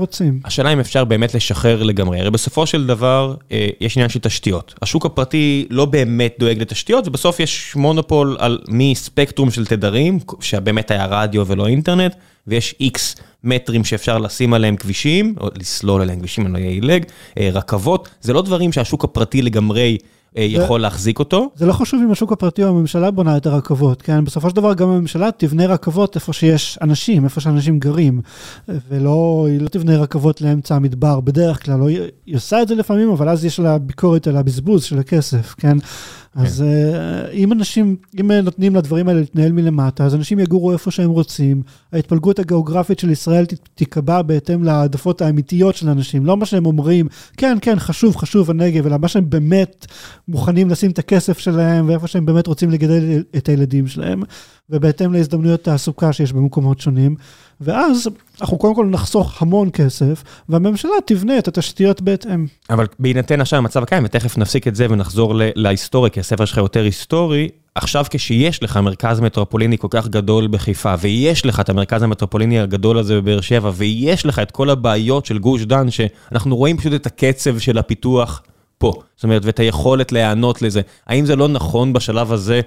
[0.45, 4.73] השאלה אם אפשר באמת לשחרר לגמרי, הרי בסופו של דבר אה, יש עניין של תשתיות.
[4.81, 11.05] השוק הפרטי לא באמת דואג לתשתיות, ובסוף יש מונופול על מספקטרום של תדרים, שבאמת היה
[11.05, 12.15] רדיו ולא אינטרנט,
[12.47, 17.03] ויש איקס מטרים שאפשר לשים עליהם כבישים, או לסלול עליהם כבישים, אני לא אילג,
[17.37, 19.97] אה, רכבות, זה לא דברים שהשוק הפרטי לגמרי
[20.35, 21.49] יכול להחזיק אותו.
[21.55, 24.25] זה לא חשוב אם השוק הפרטי או הממשלה בונה את הרכבות, כן?
[24.25, 28.21] בסופו של דבר גם הממשלה תבנה רכבות איפה שיש אנשים, איפה שאנשים גרים,
[28.89, 31.87] ולא, היא לא תבנה רכבות לאמצע המדבר בדרך כלל, לא,
[32.25, 35.77] היא עושה את זה לפעמים, אבל אז יש לה ביקורת על הבזבוז של הכסף, כן?
[36.35, 41.09] אז אה, אם אנשים, אם נותנים לדברים האלה להתנהל מלמטה, אז אנשים יגורו איפה שהם
[41.09, 41.61] רוצים,
[41.93, 47.57] ההתפלגות הגיאוגרפית של ישראל תיקבע בהתאם להעדפות האמיתיות של אנשים, לא מה שהם אומרים, כן,
[47.61, 49.85] כן, חשוב, חשוב הנגב, אלא מה שהם באמת
[50.29, 54.21] מוכנים לשים את הכסף שלהם, ואיפה שהם באמת רוצים לגדל את הילדים שלהם,
[54.69, 57.15] ובהתאם להזדמנויות תעסוקה שיש במקומות שונים.
[57.61, 58.09] ואז
[58.41, 62.45] אנחנו קודם כל נחסוך המון כסף, והממשלה תבנה את התשתיות בהתאם.
[62.69, 66.57] אבל בהינתן עכשיו המצב הקיים, ותכף נפסיק את זה ונחזור ל- להיסטוריה, כי הספר שלך
[66.57, 72.03] יותר היסטורי, עכשיו כשיש לך מרכז מטרופוליני כל כך גדול בחיפה, ויש לך את המרכז
[72.03, 76.77] המטרופוליני הגדול הזה בבאר שבע, ויש לך את כל הבעיות של גוש דן, שאנחנו רואים
[76.77, 78.43] פשוט את הקצב של הפיתוח
[78.79, 78.93] פה.
[79.15, 80.81] זאת אומרת, ואת היכולת להיענות לזה.
[81.07, 82.61] האם זה לא נכון בשלב הזה?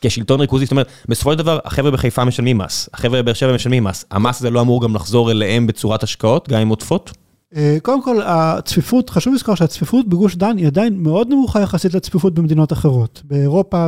[0.00, 3.84] כשלטון ריכוזי, זאת אומרת, בסופו של דבר, החבר'ה בחיפה משלמים מס, החבר'ה בבאר שבע משלמים
[3.84, 7.12] מס, המס הזה לא אמור גם לחזור אליהם בצורת השקעות, גם עם עודפות?
[7.56, 12.34] אה, קודם כל, הצפיפות, חשוב לזכור שהצפיפות בגוש דן היא עדיין מאוד נמוכה יחסית לצפיפות
[12.34, 13.22] במדינות אחרות.
[13.24, 13.86] באירופה,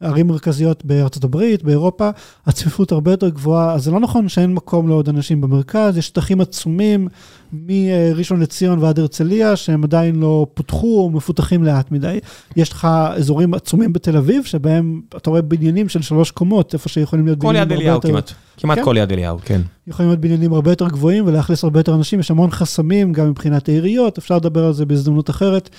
[0.00, 2.10] בערים מרכזיות בארצות הברית, באירופה,
[2.46, 6.40] הצפיפות הרבה יותר גבוהה, אז זה לא נכון שאין מקום לעוד אנשים במרכז, יש שטחים
[6.40, 7.08] עצומים
[7.52, 12.18] מראשון לציון ועד הרצליה, שהם עדיין לא פותחו או מפותחים לאט מדי.
[12.56, 17.24] יש לך אזורים עצומים בתל אביב, שבהם אתה רואה בניינים של שלוש קומות, איפה שיכולים
[17.24, 18.08] להיות כל בניינים יד הרבה אליהו יותר...
[18.08, 18.84] כמעט, כמעט כן.
[18.84, 19.60] כל יד אליהו, כן.
[19.86, 23.68] יכולים להיות בניינים הרבה יותר גבוהים ולאכלס הרבה יותר אנשים, יש המון חסמים, גם מבחינת
[23.68, 25.70] העיריות, אפשר לדבר על זה בהזדמנות אחרת,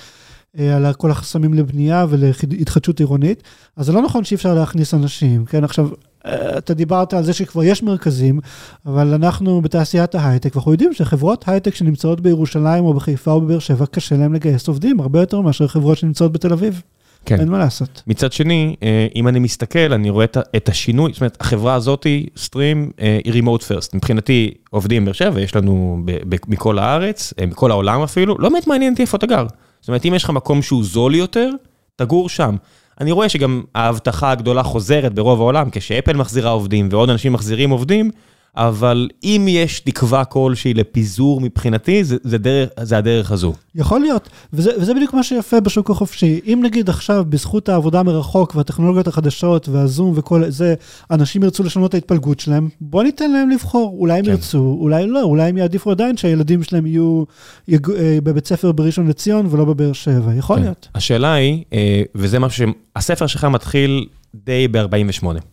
[0.58, 3.42] אה, על כל החסמים לבנייה ולהתחדשות עירונית.
[3.76, 5.64] אז זה לא נכון שאי אפשר להכניס אנשים, כן?
[5.64, 5.88] עכשיו,
[6.28, 8.40] אתה דיברת על זה שכבר יש מרכזים,
[8.86, 13.86] אבל אנחנו בתעשיית ההייטק, ואנחנו יודעים שחברות הייטק שנמצאות בירושלים או בחיפה או בבאר שבע,
[13.86, 16.82] קשה להם לגייס עובדים, הרבה יותר מאשר חברות שנמצאות בתל אביב.
[17.24, 17.40] כן.
[17.40, 18.02] אין מה לעשות.
[18.06, 20.24] מצד שני, אה, אם אני מסתכל, אני רואה
[20.56, 23.94] את השינוי, זאת אומרת, החברה הזאתי, סטרים, אה, היא רימוט פרסט.
[23.94, 28.48] מבחינתי, עובדים באר שבע, יש לנו ב- ב- מכל הארץ, אה, מכל העולם אפילו, לא
[28.48, 29.46] באמת מעניין אותי איפה אתה גר.
[29.80, 31.50] זאת אומרת, אם יש לך מקום שהוא זול יותר,
[31.96, 32.56] תגור שם.
[33.00, 38.10] אני רואה שגם ההבטחה הגדולה חוזרת ברוב העולם, כשאפל מחזירה עובדים ועוד אנשים מחזירים עובדים,
[38.56, 43.52] אבל אם יש תקווה כלשהי לפיזור מבחינתי, זה, זה, דרך, זה הדרך הזו.
[43.74, 46.40] יכול להיות, וזה, וזה בדיוק מה שיפה בשוק החופשי.
[46.46, 50.74] אם נגיד עכשיו, בזכות העבודה מרחוק והטכנולוגיות החדשות והזום וכל זה,
[51.10, 53.96] אנשים ירצו לשנות את ההתפלגות שלהם, בוא ניתן להם לבחור.
[53.98, 54.30] אולי הם כן.
[54.30, 57.24] ירצו, אולי לא, אולי הם יעדיפו עדיין שהילדים שלהם יהיו
[57.68, 60.34] יג, אה, בבית ספר בראשון לציון ולא בבאר שבע.
[60.34, 60.62] יכול כן.
[60.62, 60.88] להיות.
[60.94, 65.51] השאלה היא, אה, וזה משהו שהספר שלך מתחיל די ב-48.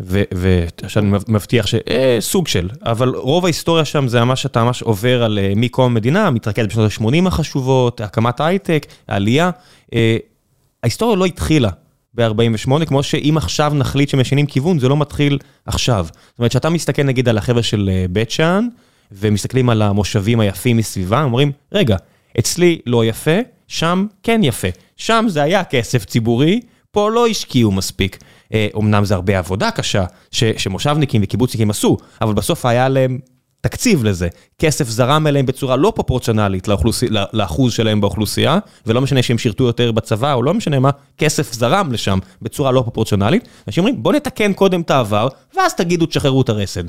[0.00, 5.38] ועכשיו אני מבטיח שסוג של, אבל רוב ההיסטוריה שם זה ממש שאתה ממש עובר על
[5.38, 9.50] אה, מקום המדינה, מתרכז בשנות ה-80 החשובות, הקמת ההייטק, העלייה.
[9.94, 10.16] אה,
[10.82, 11.70] ההיסטוריה לא התחילה
[12.14, 16.06] ב-48, כמו שאם עכשיו נחליט שמשנים כיוון, זה לא מתחיל עכשיו.
[16.10, 18.68] זאת אומרת, כשאתה מסתכל נגיד על החבר'ה של אה, בית שאן,
[19.12, 21.96] ומסתכלים על המושבים היפים מסביבה, אומרים, רגע,
[22.38, 24.68] אצלי לא יפה, שם כן יפה.
[24.96, 26.60] שם זה היה כסף ציבורי,
[26.90, 28.18] פה לא השקיעו מספיק.
[28.78, 33.18] אמנם זה הרבה עבודה קשה שמושבניקים וקיבוצניקים עשו, אבל בסוף היה להם
[33.60, 34.28] תקציב לזה.
[34.58, 36.68] כסף זרם אליהם בצורה לא פרופורציונלית
[37.32, 41.92] לאחוז שלהם באוכלוסייה, ולא משנה שהם שירתו יותר בצבא או לא משנה מה, כסף זרם
[41.92, 43.48] לשם בצורה לא פרופורציונלית.
[43.68, 46.86] אנשים אומרים, בוא נתקן קודם את העבר, ואז תגידו תשחררו את הרסן.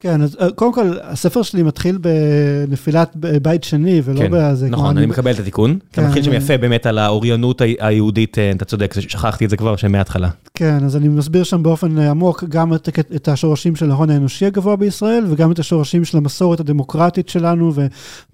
[0.00, 4.68] כן, אז אה, קודם כל, הספר שלי מתחיל בנפילת בית שני, ולא כן, בזה.
[4.68, 5.78] נכון, אני מקבל את התיקון.
[5.90, 9.56] אתה כן, מתחיל שם יפה באמת על האוריינות היהודית, אה, אתה צודק, שכחתי את זה
[9.56, 10.28] כבר, שמההתחלה.
[10.54, 12.74] כן, אז אני מסביר שם באופן עמוק גם
[13.16, 17.72] את השורשים של ההון האנושי הגבוה בישראל, וגם את השורשים של המסורת הדמוקרטית שלנו,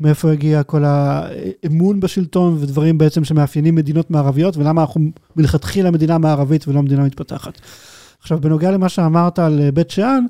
[0.00, 5.00] ומאיפה הגיע כל האמון בשלטון, ודברים בעצם שמאפיינים מדינות מערביות, ולמה אנחנו
[5.36, 7.60] מלכתחילה מדינה מערבית ולא מדינה מתפתחת.
[8.20, 10.24] עכשיו, בנוגע למה שאמרת על אה, בית שאן,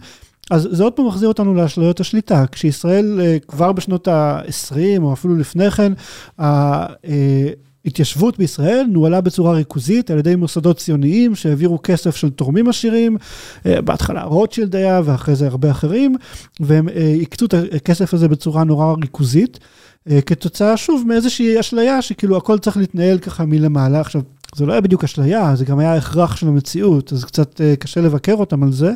[0.50, 2.44] אז זה עוד פעם מחזיר אותנו לאשליות השליטה.
[2.52, 5.92] כשישראל אה, כבר בשנות ה-20, או אפילו לפני כן,
[6.38, 13.16] ההתיישבות בישראל נוהלה בצורה ריכוזית על ידי מוסדות ציוניים שהעבירו כסף של תורמים עשירים,
[13.66, 16.16] אה, בהתחלה רוטשילד היה ואחרי זה הרבה אחרים,
[16.60, 19.58] והם אה, הקצו את הכסף הזה בצורה נורא ריכוזית,
[20.26, 24.00] כתוצאה שוב מאיזושהי אשליה שכאילו הכל צריך להתנהל ככה מלמעלה.
[24.00, 24.22] עכשיו,
[24.56, 28.34] זה לא היה בדיוק אשליה, זה גם היה הכרח של המציאות, אז קצת קשה לבקר
[28.34, 28.92] אותם על זה.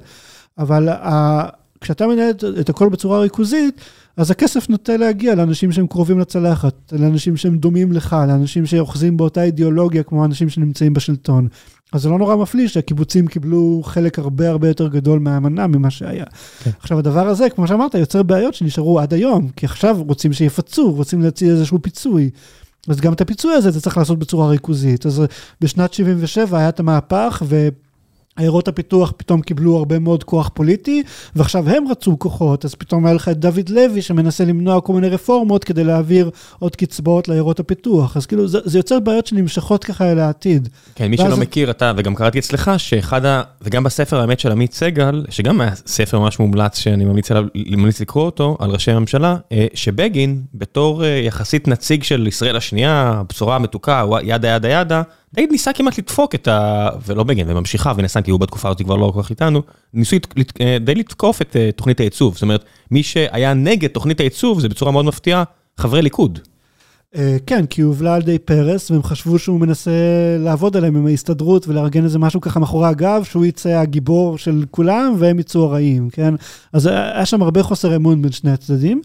[0.58, 1.48] אבל ה...
[1.80, 3.80] כשאתה מנהל את הכל בצורה ריכוזית,
[4.16, 9.42] אז הכסף נוטה להגיע לאנשים שהם קרובים לצלחת, לאנשים שהם דומים לך, לאנשים שאוחזים באותה
[9.42, 11.48] אידיאולוגיה כמו האנשים שנמצאים בשלטון.
[11.92, 16.24] אז זה לא נורא מפליא שהקיבוצים קיבלו חלק הרבה הרבה יותר גדול מהאמנה ממה שהיה.
[16.64, 16.70] כן.
[16.80, 21.22] עכשיו הדבר הזה, כמו שאמרת, יוצר בעיות שנשארו עד היום, כי עכשיו רוצים שיפצו, רוצים
[21.22, 22.30] להציע איזשהו פיצוי.
[22.88, 25.06] אז גם את הפיצוי הזה אתה צריך לעשות בצורה ריכוזית.
[25.06, 25.22] אז
[25.60, 27.68] בשנת 77' היה את המהפך, ו...
[28.36, 31.02] עיירות הפיתוח פתאום קיבלו הרבה מאוד כוח פוליטי,
[31.36, 35.08] ועכשיו הם רצו כוחות, אז פתאום היה לך את דוד לוי שמנסה למנוע כל מיני
[35.08, 38.16] רפורמות כדי להעביר עוד קצבאות לעיירות הפיתוח.
[38.16, 40.68] אז כאילו זה, זה יוצר בעיות שנמשכות ככה אל העתיד.
[40.94, 43.42] כן, מי שלא מכיר, אתה, וגם קראתי אצלך, שאחד ה...
[43.62, 48.00] וגם בספר האמת של עמית סגל, שגם היה ספר ממש מומלץ שאני ממליץ, עליו, ממליץ
[48.00, 53.56] לקרוא אותו, על ראשי הממשלה, אה, שבגין, בתור אה, יחסית נציג של ישראל השנייה, הבשורה
[53.56, 55.02] המתוקה, ידה ידה ידה,
[55.34, 56.88] די ניסה כמעט לדפוק את ה...
[57.06, 59.62] ולא בגין, וממשיכה ונסע, כי הוא בתקופה הזאת כבר לא כל כך איתנו,
[59.94, 60.16] ניסו
[60.60, 62.34] אה, די לתקוף את אה, תוכנית הייצוב.
[62.34, 65.44] זאת אומרת, מי שהיה נגד תוכנית הייצוב, זה בצורה מאוד מפתיעה,
[65.78, 66.38] חברי ליכוד.
[67.16, 69.90] אה, כן, כי הוא הובלה על ידי פרס, והם חשבו שהוא מנסה
[70.38, 75.14] לעבוד עליהם עם ההסתדרות ולארגן איזה משהו ככה מאחורי הגב, שהוא יצא הגיבור של כולם
[75.18, 76.34] והם יצאו הרעים, כן?
[76.72, 79.00] אז היה שם הרבה חוסר אמון בין שני הצדדים.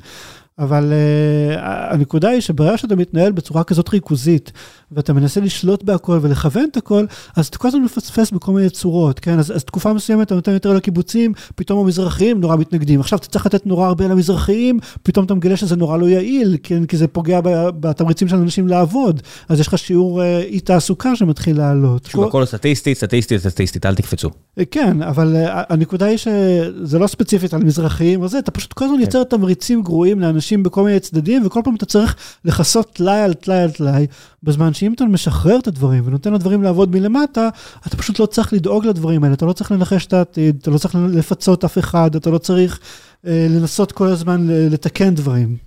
[0.60, 4.52] אבל uh, הנקודה היא שברגע שאתה מתנהל בצורה כזאת ריכוזית,
[4.92, 9.20] ואתה מנסה לשלוט בהכל ולכוון את הכל, אז אתה כל הזמן מפספס בכל מיני צורות,
[9.20, 9.40] כן?
[9.40, 13.00] אז, אז תקופה מסוימת אתה נותן יותר לקיבוצים, פתאום המזרחיים נורא מתנגדים.
[13.00, 16.86] עכשיו אתה צריך לתת נורא הרבה למזרחיים, פתאום אתה מגלה שזה נורא לא יעיל, כן?
[16.86, 17.40] כי זה פוגע
[17.80, 19.22] בתמריצים של אנשים לעבוד.
[19.50, 22.06] אז יש לך שיעור אה, אי תעסוקה שמתחיל לעלות.
[22.06, 24.30] שוב, הכל סטטיסטית, סטטיסטית, סטטיסטית, אל תקפצו.
[24.60, 28.98] אה, כן, אבל הנקודה היא שזה לא ספציפית על מזרחיים, אז אתה פשוט כל הזמן
[28.98, 29.02] כן.
[29.02, 33.62] יוצר תמריצים גרועים לאנשים בכל מיני צדדים, וכל פעם אתה צריך לכסות טלאי על טלאי
[33.62, 34.08] על טלאי,
[34.44, 37.50] בזמן שאם אתה משחרר את הדברים ונותן לדברים לעבוד מלמטה,
[37.88, 40.78] אתה פשוט לא צריך לדאוג לדברים האלה, אתה לא צריך לנחש את העתיד, אתה לא
[40.78, 42.80] צריך לפצות אף אחד, אתה לא צריך
[43.28, 45.58] אה, לנסות כל הזמן לתקן דברים.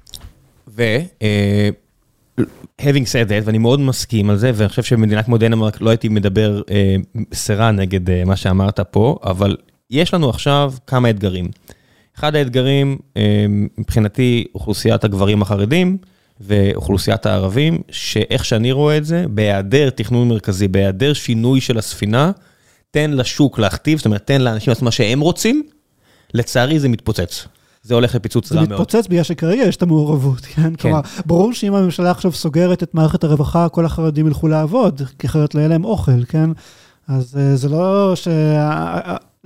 [0.69, 0.83] ו...
[1.23, 1.71] אה,
[2.81, 6.09] having said that, ואני מאוד מסכים על זה, ואני חושב שבמדינה כמו דנמרק לא הייתי
[6.09, 6.97] מדבר אה,
[7.35, 9.57] סרה נגד אה, מה שאמרת פה, אבל
[9.91, 11.49] יש לנו עכשיו כמה אתגרים.
[12.19, 13.47] אחד האתגרים, אה,
[13.79, 15.97] מבחינתי, אוכלוסיית הגברים החרדים
[16.41, 22.31] ואוכלוסיית הערבים, שאיך שאני רואה את זה, בהיעדר תכנון מרכזי, בהיעדר שינוי של הספינה,
[22.91, 25.63] תן לשוק להכתיב, זאת אומרת, תן לאנשים לעשות מה שהם רוצים,
[26.35, 27.47] לצערי זה מתפוצץ.
[27.83, 28.69] זה הולך לפיצוץ רע מאוד.
[28.69, 30.63] זה מתפוצץ בגלל שכרגע יש את המעורבות, כן?
[30.63, 30.75] כן.
[30.77, 35.55] כלומר, ברור שאם הממשלה עכשיו סוגרת את מערכת הרווחה, כל החרדים ילכו לעבוד, כי אחרת
[35.55, 36.51] לא יהיה להם אוכל, כן?
[37.09, 38.29] אז אה, זה לא ש...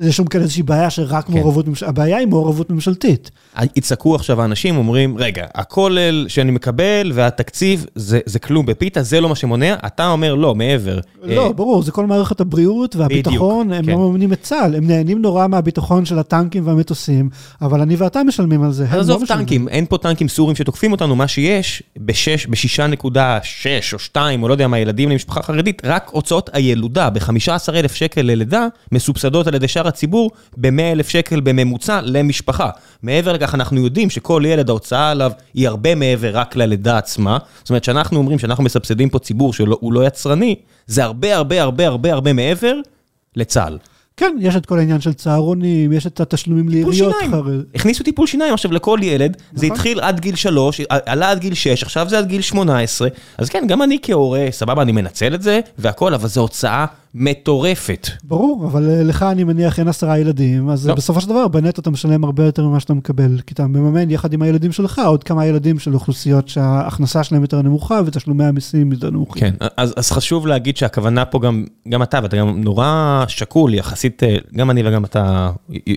[0.00, 1.32] יש שם כאן איזושהי בעיה שרק כן.
[1.32, 3.30] מעורבות, הבעיה היא מעורבות ממשלתית.
[3.76, 9.28] יצעקו עכשיו האנשים, אומרים, רגע, הכולל שאני מקבל והתקציב זה, זה כלום בפיתה, זה לא
[9.28, 11.00] מה שמונע, אתה אומר לא, מעבר.
[11.22, 11.52] לא, אה...
[11.52, 13.92] ברור, זה כל מערכת הבריאות והביטחון, הם כן.
[13.92, 17.28] לא מממנים את צה"ל, הם נהנים נורא מהביטחון של הטנקים והמטוסים,
[17.62, 19.00] אבל אני ואתה משלמים על זה, הם לא.
[19.00, 23.02] עזוב טנקים, אין פה טנקים סורים שתוקפים אותנו, מה שיש, ב-6.6
[23.92, 28.66] או 2, או לא יודע מה, ילדים למשפחה חרדית, רק הוצאות הילודה ב-15,000 שקל ללידה,
[28.92, 32.70] מסובסדות על ידי שאר הציבור ב-100 אלף שקל בממוצע למשפחה.
[33.02, 37.38] מעבר לכך, אנחנו יודעים שכל ילד, ההוצאה עליו היא הרבה מעבר רק ללידה עצמה.
[37.58, 40.54] זאת אומרת, כשאנחנו אומרים שאנחנו מסבסדים פה ציבור שהוא לא יצרני,
[40.86, 42.74] זה הרבה הרבה הרבה הרבה הרבה מעבר
[43.36, 43.78] לצה"ל.
[44.16, 47.14] כן, יש את כל העניין של צהרונים, יש את התשלומים לעיריות.
[47.20, 47.64] טיפול שיניים.
[47.74, 49.58] הכניסו טיפול שיניים עכשיו לכל ילד, נכון.
[49.58, 53.08] זה התחיל עד גיל 3, עלה עד גיל 6, עכשיו זה עד גיל 18.
[53.38, 56.86] אז כן, גם אני כהורה, סבבה, אני מנצל את זה והכל, אבל זו הוצאה
[57.18, 58.08] מטורפת.
[58.24, 60.94] ברור, אבל אה, לך אני מניח אין עשרה ילדים, אז לא.
[60.94, 64.32] בסופו של דבר בנטו אתה משלם הרבה יותר ממה שאתה מקבל, כי אתה מממן יחד
[64.32, 69.10] עם הילדים שלך עוד כמה ילדים של אוכלוסיות שההכנסה שלהם יותר נמוכה ותשלומי המיסים יותר
[69.10, 69.40] נמוכים.
[69.40, 74.22] כן, אז, אז חשוב להגיד שהכוונה פה גם, גם אתה, ואתה גם נורא שקול יחסית,
[74.22, 75.50] אה, גם אני וגם אתה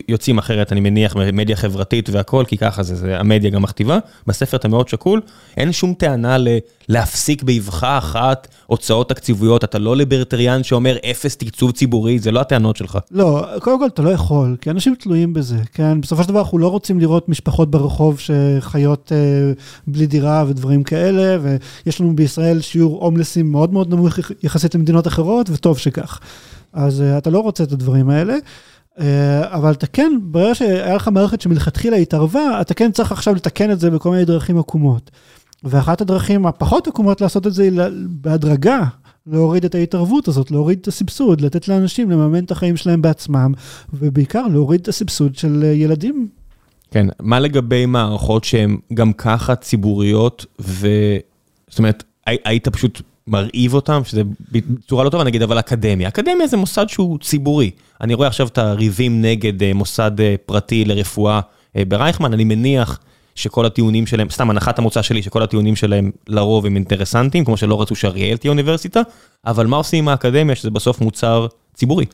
[0.09, 3.97] יוצאים אחרת, אני מניח, ממדיה חברתית והכל, כי ככה זה, זה המדיה גם מכתיבה.
[4.27, 5.21] בספר אתה מאוד שקול,
[5.57, 6.47] אין שום טענה ל,
[6.89, 12.75] להפסיק באבחה אחת הוצאות תקציביות, אתה לא ליברטריאן שאומר אפס תקצוב ציבורי, זה לא הטענות
[12.75, 12.97] שלך.
[13.11, 16.01] לא, קודם כל אתה לא יכול, כי אנשים תלויים בזה, כן?
[16.01, 19.51] בסופו של דבר אנחנו לא רוצים לראות משפחות ברחוב שחיות אה,
[19.87, 21.37] בלי דירה ודברים כאלה,
[21.85, 26.19] ויש לנו בישראל שיעור הומלסים מאוד מאוד נמוך יחסית למדינות אחרות, וטוב שכך.
[26.73, 28.35] אז אה, אתה לא רוצה את הדברים האלה.
[28.99, 33.71] אה, אבל אתה כן, ברגע שהיה לך מערכת שמלכתחילה התערבה, אתה כן צריך עכשיו לתקן
[33.71, 35.11] את זה בכל מיני דרכים עקומות.
[35.63, 37.71] ואחת הדרכים הפחות עקומות לעשות את זה היא
[38.09, 38.83] בהדרגה,
[39.27, 43.51] להוריד את ההתערבות הזאת, להוריד את הסבסוד, לתת לאנשים לממן את החיים שלהם בעצמם,
[43.93, 46.27] ובעיקר להוריד את הסבסוד של אה, ילדים.
[46.91, 50.87] כן, מה לגבי מערכות שהן גם ככה ציבוריות, ו...
[51.69, 56.07] זאת אומרת, הי- היית פשוט מרעיב אותם, שזה בצורה לא טובה נגיד, אבל אקדמיה.
[56.07, 57.71] אקדמיה זה מוסד שהוא ציבורי.
[58.01, 61.39] אני רואה עכשיו את הריבים נגד אה, מוסד אה, פרטי לרפואה
[61.75, 62.99] אה, ברייכמן, אני מניח
[63.39, 67.81] שכל הטיעונים שלהם, סתם הנחת המוצא שלי, שכל הטיעונים שלהם לרוב הם אינטרסנטיים, כמו שלא
[67.81, 69.01] רצו שאריאל תהיה אוניברסיטה,
[69.45, 72.05] אבל מה עושים עם האקדמיה, שזה בסוף מוצר ציבורי?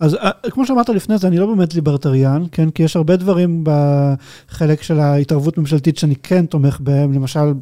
[0.00, 2.70] אז אה, כמו שאמרת לפני זה, אני לא באמת ליברטריאן, כן?
[2.70, 7.52] כי יש הרבה דברים בחלק של ההתערבות ממשלתית שאני כן תומך בהם, למשל,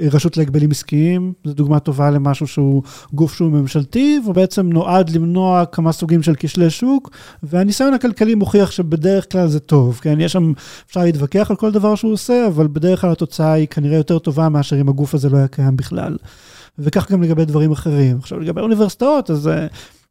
[0.00, 2.82] הרשות להגבלים עסקיים, זו דוגמה טובה למשהו שהוא
[3.12, 7.10] גוף שהוא ממשלתי, והוא בעצם נועד למנוע כמה סוגים של כשלי שוק,
[7.42, 10.20] והניסיון הכלכלי מוכיח שבדרך כלל זה טוב, כן?
[10.20, 10.52] יש שם,
[10.86, 14.48] אפשר להתווכח על כל דבר שהוא עושה, אבל בדרך כלל התוצאה היא כנראה יותר טובה
[14.48, 16.16] מאשר אם הגוף הזה לא היה קיים בכלל.
[16.78, 18.16] וכך גם לגבי דברים אחרים.
[18.18, 19.48] עכשיו, לגבי אוניברסיטאות, אז...
[19.48, 19.66] אה,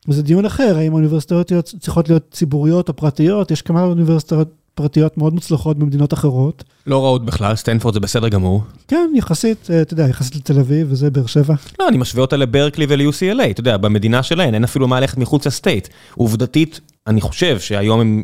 [0.08, 5.34] וזה דיון אחר, האם האוניברסיטאות צריכות להיות ציבוריות או פרטיות, יש כמה אוניברסיטאות פרטיות מאוד
[5.34, 6.64] מוצלחות במדינות אחרות.
[6.88, 8.64] לא רעות בכלל, סטנפורד זה בסדר גמור.
[8.88, 11.56] כן, יחסית, אה, אתה יודע, יחסית לתל אביב, וזה באר שבע.
[11.80, 15.48] לא, אני משווה אותה לברקלי ול-UCLA, אתה יודע, במדינה שלהן, אין אפילו מה ללכת מחוץ
[15.48, 15.88] לסטייט.
[16.16, 18.24] עובדתית, אני חושב שהיום הם,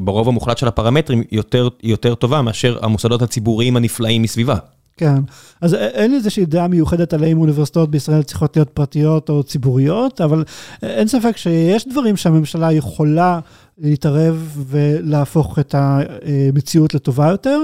[0.00, 4.56] ברוב המוחלט של הפרמטרים, יותר, יותר טובה מאשר המוסדות הציבוריים הנפלאים מסביבה.
[4.96, 5.14] כן,
[5.60, 10.44] אז אין איזושהי דעה מיוחדת על האם אוניברסיטאות בישראל צריכות להיות פרטיות או ציבוריות, אבל
[10.82, 13.40] אין ספק שיש דברים שהממשלה יכולה
[13.78, 17.58] להתערב ולהפוך את המציאות לטובה יותר.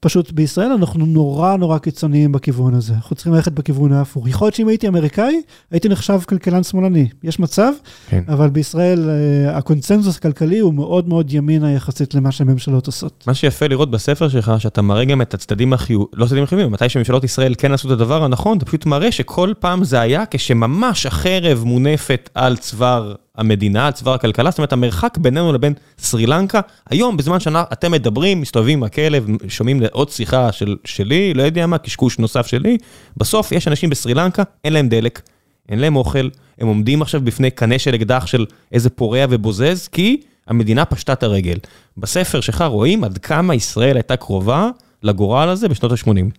[0.00, 2.94] פשוט בישראל אנחנו נורא נורא קיצוניים בכיוון הזה.
[2.94, 4.28] אנחנו צריכים ללכת בכיוון ההפוך.
[4.28, 7.08] יכול להיות שאם הייתי אמריקאי, הייתי נחשב כלכלן שמאלני.
[7.22, 7.72] יש מצב,
[8.08, 8.24] כן.
[8.28, 13.24] אבל בישראל אה, הקונצנזוס הכלכלי הוא מאוד מאוד ימינה יחסית למה שהממשלות עושות.
[13.26, 16.06] מה שיפה לראות בספר שלך, שאתה מראה גם את הצדדים החיוב...
[16.14, 19.52] לא הצדדים החיובים, מתי שממשלות ישראל כן עשו את הדבר הנכון, אתה פשוט מראה שכל
[19.58, 25.52] פעם זה היה כשממש החרב מונפת על צוואר המדינה, צוואר הכלכלה, זאת אומרת, המרחק בינינו
[25.52, 31.34] לבין סרי לנקה, היום, בזמן שאתם מדברים, מסתובבים עם הכלב, שומעים עוד שיחה של, שלי,
[31.34, 32.78] לא יודע מה, קשקוש נוסף שלי,
[33.16, 35.20] בסוף יש אנשים בסרי לנקה, אין להם דלק,
[35.68, 40.20] אין להם אוכל, הם עומדים עכשיו בפני קנה של אקדח של איזה פורע ובוזז, כי
[40.46, 41.58] המדינה פשטה את הרגל.
[41.96, 44.70] בספר שלך רואים עד כמה ישראל הייתה קרובה
[45.02, 46.30] לגורל הזה בשנות ה-80.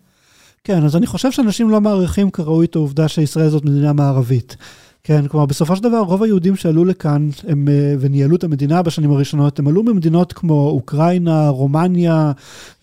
[0.64, 4.58] כן, אז אני חושב שאנשים לא מעריכים כראוי את העובדה שישראל זאת מדינה מערבית.
[5.04, 9.12] כן, כלומר, בסופו של דבר, רוב היהודים שעלו לכאן הם, אה, וניהלו את המדינה בשנים
[9.12, 12.32] הראשונות, הם עלו ממדינות כמו אוקראינה, רומניה.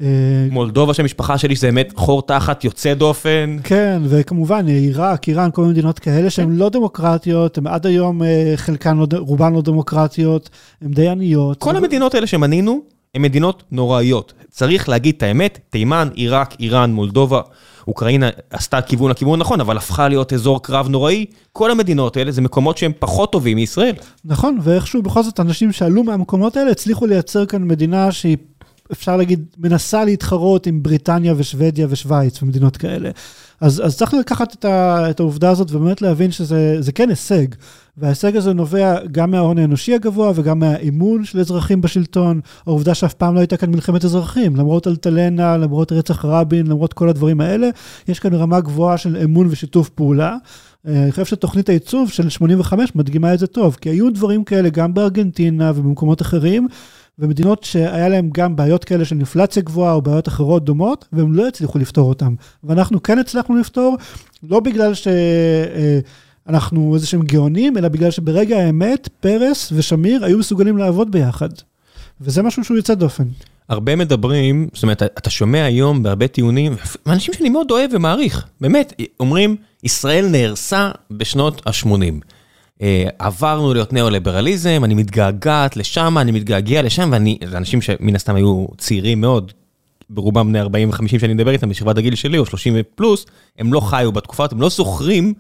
[0.01, 0.07] אה,
[0.51, 3.57] מולדובה שהמשפחה שלי שזה באמת חור תחת יוצא דופן.
[3.65, 8.53] כן, וכמובן, עיראק, איראן, כל מיני מדינות כאלה שהן לא דמוקרטיות, הן עד היום, אה,
[8.57, 10.51] חלקן, לא, רובן לא דמוקרטיות,
[10.83, 11.59] הן די עניות.
[11.59, 12.81] כל המדינות האלה שמנינו,
[13.15, 14.33] הן מדינות נוראיות.
[14.51, 17.41] צריך להגיד את האמת, תימן, עיראק, איראן, מולדובה,
[17.89, 21.27] אוקראינה עשתה כיוון לכיוון נכון, אבל הפכה להיות אזור קרב נוראי.
[21.53, 23.95] כל המדינות האלה זה מקומות שהם פחות טובים מישראל.
[24.25, 28.37] נכון, ואיכשהו בכל זאת אנשים שעלו מהמקומות האלה הצליחו לייצר כאן מדינה שהיא,
[28.93, 33.11] אפשר להגיד, מנסה להתחרות עם בריטניה ושוודיה ושווייץ ומדינות כאלה.
[33.61, 37.47] אז, אז צריך לקחת את, ה, את העובדה הזאת ובאמת להבין שזה זה כן הישג.
[37.99, 43.35] וההישג הזה נובע גם מההון האנושי הגבוה וגם מהאמון של אזרחים בשלטון, העובדה שאף פעם
[43.35, 47.69] לא הייתה כאן מלחמת אזרחים, למרות אלטלנה, למרות רצח רבין, למרות כל הדברים האלה,
[48.09, 50.37] יש כאן רמה גבוהה של אמון ושיתוף פעולה.
[50.89, 54.69] אה, אני חושב שתוכנית העיצוב של 85 מדגימה את זה טוב, כי היו דברים כאלה
[54.69, 56.69] גם בארגנטינה ובמקומות אחרים,
[57.19, 61.49] ומדינות שהיה להם גם בעיות כאלה של אינפלציה גבוהה או בעיות אחרות דומות, והם לא
[61.49, 62.35] הצליחו לפתור אותם.
[62.65, 63.97] ואנחנו כן הצלחנו לפתור,
[64.43, 64.93] לא בגלל
[66.49, 71.49] שאנחנו איזה שהם גאונים, אלא בגלל שברגע האמת, פרס ושמיר היו מסוגלים לעבוד ביחד.
[72.21, 73.25] וזה משהו שהוא יוצא דופן.
[73.69, 76.77] הרבה מדברים, זאת אומרת, אתה שומע היום בהרבה טיעונים,
[77.07, 82.83] אנשים שאני מאוד אוהב ומעריך, באמת, אומרים, ישראל נהרסה בשנות ה-80.
[83.19, 88.67] עברנו להיות ניאו-ליברליזם, אני מתגעגעת לשם, אני מתגעגע לשם, ואני, זה אנשים שמן הסתם היו
[88.79, 89.53] צעירים מאוד,
[90.11, 93.27] ברובם בני 40 ו-50 שאני מדבר איתם, בשכבת הגיל שלי, או 30 פלוס,
[93.59, 95.35] הם לא חיו בתקופה הם לא זוכרים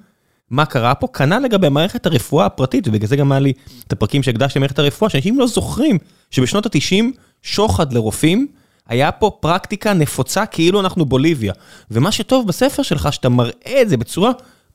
[0.50, 3.52] מה קרה פה, כנ"ל לגבי מערכת הרפואה הפרטית, ובגלל זה גם היה לי
[3.86, 5.98] את הפרקים שהקדשתי למערכת הרפואה, שאנשים לא זוכרים
[6.30, 7.04] שבשנות ה-90
[7.42, 8.46] שוחד לרופאים,
[8.88, 11.52] היה פה פרקטיקה נפוצה כאילו אנחנו בוליביה.
[11.90, 14.30] ומה שטוב בספר שלך, שאתה מראה את זה בצורה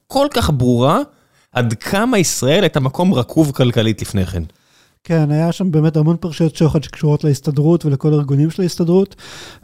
[0.07, 0.99] כל כך ברורה,
[1.51, 4.43] עד כמה ישראל הייתה מקום רקוב כלכלית לפני כן.
[5.03, 9.15] כן, היה שם באמת המון פרשיות שוחד שקשורות להסתדרות ולכל הארגונים של ההסתדרות,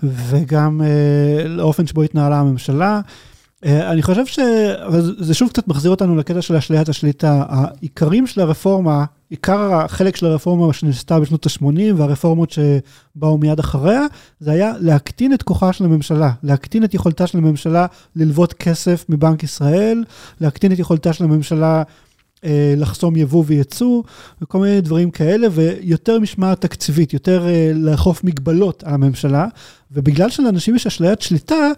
[0.03, 3.01] וגם אה, לאופן שבו התנהלה הממשלה.
[3.65, 7.43] אה, אני חושב שזה שוב קצת מחזיר אותנו לקטע של אשליית השליטה.
[7.49, 14.05] העיקרים של הרפורמה, עיקר החלק של הרפורמה שנעשתה בשנות ה-80 והרפורמות שבאו מיד אחריה,
[14.39, 17.85] זה היה להקטין את כוחה של הממשלה, להקטין את יכולתה של הממשלה
[18.15, 20.03] ללוות כסף מבנק ישראל,
[20.41, 21.83] להקטין את יכולתה של הממשלה
[22.43, 24.03] אה, לחסום יבוא וייצוא
[24.41, 29.47] וכל מיני דברים כאלה, ויותר משמעת תקציבית, יותר אה, לאכוף מגבלות על הממשלה,
[29.91, 31.71] ובגלל שלאנשים יש אשליית שליטה,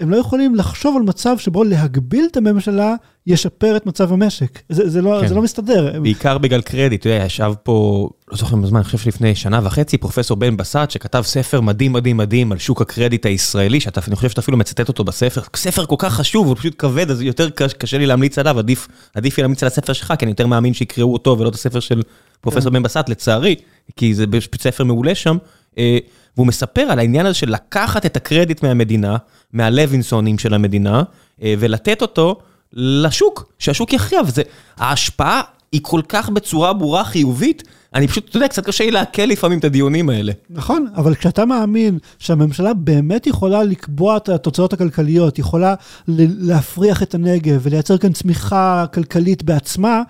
[0.00, 2.94] הם לא יכולים לחשוב על מצב שבו להגביל את הממשלה
[3.26, 4.62] ישפר את מצב המשק.
[4.68, 5.26] זה, זה, לא, כן.
[5.26, 6.00] זה לא מסתדר.
[6.02, 9.98] בעיקר בגלל קרדיט, אתה יודע, ישב פה, לא זוכר בזמן, אני חושב שלפני שנה וחצי,
[9.98, 14.40] פרופסור בן בסט, שכתב ספר מדהים מדהים מדהים על שוק הקרדיט הישראלי, שאני חושב שאתה
[14.40, 17.98] אפילו מצטט אותו בספר, ספר כל כך חשוב, הוא פשוט כבד, אז יותר קשה, קשה
[17.98, 21.12] לי להמליץ עליו, עדיף, עדיף לי להמליץ על הספר שלך, כי אני יותר מאמין שיקראו
[21.12, 22.02] אותו ולא את הספר של
[22.40, 22.78] פרופסור כן.
[22.78, 23.54] בן בסט, לצערי,
[23.96, 24.24] כי זה
[24.58, 25.36] ספר מעולה שם.
[25.78, 25.98] אה,
[26.36, 29.16] והוא מספר על העניין הזה של לקחת את הקרדיט מהמדינה,
[29.52, 31.02] מהלווינסונים של המדינה,
[31.42, 32.40] אה, ולתת אותו
[32.74, 34.42] לשוק, שהשוק יכריע, וזה,
[34.76, 35.40] ההשפעה
[35.72, 37.62] היא כל כך בצורה ברורה חיובית,
[37.94, 40.32] אני פשוט, אתה יודע, קצת קשה לי לעכל לפעמים את הדיונים האלה.
[40.50, 45.74] נכון, אבל כשאתה מאמין שהממשלה באמת יכולה לקבוע את התוצאות הכלכליות, יכולה
[46.08, 50.02] להפריח את הנגב ולייצר כאן צמיחה כלכלית בעצמה,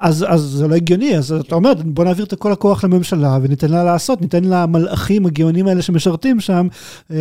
[0.00, 3.70] אז, אז זה לא הגיוני, אז אתה אומר, בוא נעביר את כל הכוח לממשלה וניתן
[3.70, 6.68] לה לעשות, ניתן למלאכים הגאונים האלה שמשרתים שם,
[7.10, 7.16] אה,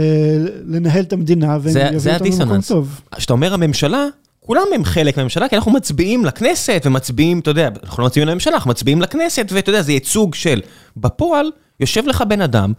[0.66, 3.02] לנהל את המדינה ויביא אותנו למקום טוב.
[3.16, 4.06] כשאתה אומר הממשלה,
[4.50, 8.54] כולם הם חלק מהממשלה, כי אנחנו מצביעים לכנסת ומצביעים, אתה יודע, אנחנו לא מצביעים לממשלה,
[8.54, 10.62] אנחנו מצביעים לכנסת, ואתה יודע, זה ייצוג של...
[10.98, 12.74] בפועל, יושב לך בן אדם,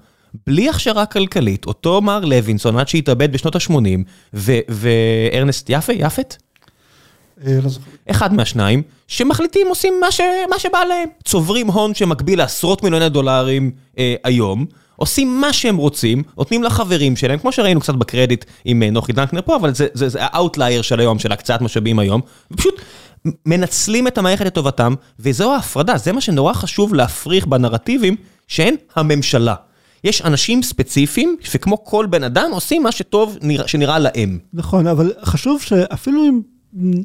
[0.47, 4.35] בלי הכשרה כלכלית, אותו מר לוינסון, עד שהתאבד בשנות ה-80,
[4.69, 6.37] וארנסט יפה, יפת?
[7.47, 7.91] אה, לא זוכר.
[8.11, 10.21] אחד מהשניים, שמחליטים עושים מה, ש...
[10.51, 11.09] מה שבא להם.
[11.25, 14.67] צוברים הון שמקביל לעשרות מיליוני דולרים אה, היום,
[15.01, 19.43] עושים מה שהם רוצים, נותנים לחברים שלהם, כמו שראינו קצת בקרדיט עם אה, נוחי דנקנר
[19.43, 22.21] פה, אבל זה, ה outlier של היום, של הקצאת משאבים היום,
[22.51, 22.75] ופשוט
[23.47, 28.17] מנצלים את המערכת לטובתם, וזו ההפרדה, זה מה שנורא חשוב להפריך בנרטיבים,
[28.49, 29.55] שהן הממשלה.
[30.05, 34.39] יש אנשים ספציפיים, שכמו כל בן אדם, עושים מה שטוב, שנראה להם.
[34.53, 36.41] נכון, אבל חשוב שאפילו אם...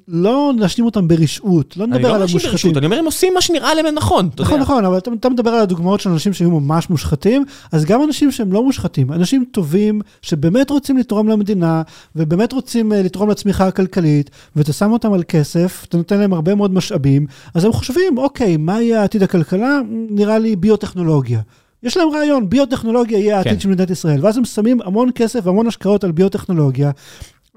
[0.07, 2.21] לא נשנים אותם ברשעות, לא נדבר על המושחתים.
[2.21, 4.29] אני לא מאשים ברשעות, אני אומר, הם עושים מה שנראה להם נכון.
[4.39, 8.31] נכון, נכון, אבל אתה מדבר על הדוגמאות של אנשים שהיו ממש מושחתים, אז גם אנשים
[8.31, 11.81] שהם לא מושחתים, אנשים טובים, שבאמת רוצים לתרום למדינה,
[12.15, 16.55] ובאמת רוצים אה, לתרום לצמיחה הכלכלית, ואתה שם אותם על כסף, אתה נותן להם הרבה
[16.55, 19.79] מאוד משאבים, אז הם חושבים, אוקיי, מה יהיה עתיד הכלכלה?
[19.89, 21.41] נראה לי ביוטכנולוגיה.
[21.83, 23.59] יש להם רעיון, ביוטכנולוגיה יהיה העתיד כן.
[23.59, 26.91] של מדינת ישראל, ואז הם שמים המון כסף והמון השקעות על ביוטכנולוגיה,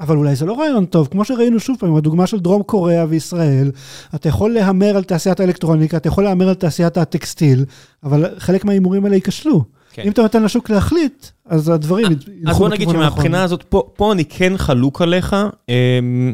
[0.01, 3.71] אבל אולי זה לא רעיון טוב, כמו שראינו שוב פעם, הדוגמה של דרום קוריאה וישראל,
[4.15, 7.65] אתה יכול להמר על תעשיית האלקטרוניקה, אתה יכול להמר על תעשיית הטקסטיל,
[8.05, 9.65] אבל חלק מההימורים האלה ייכשלו.
[9.93, 10.03] כן.
[10.03, 12.51] אם אתה נותן לשוק להחליט, אז הדברים ילכו לכיוון הנכון.
[12.51, 15.37] אז בוא נגיד שמבחינה הזאת, פה, פה אני כן חלוק עליך,
[15.69, 16.33] אמ,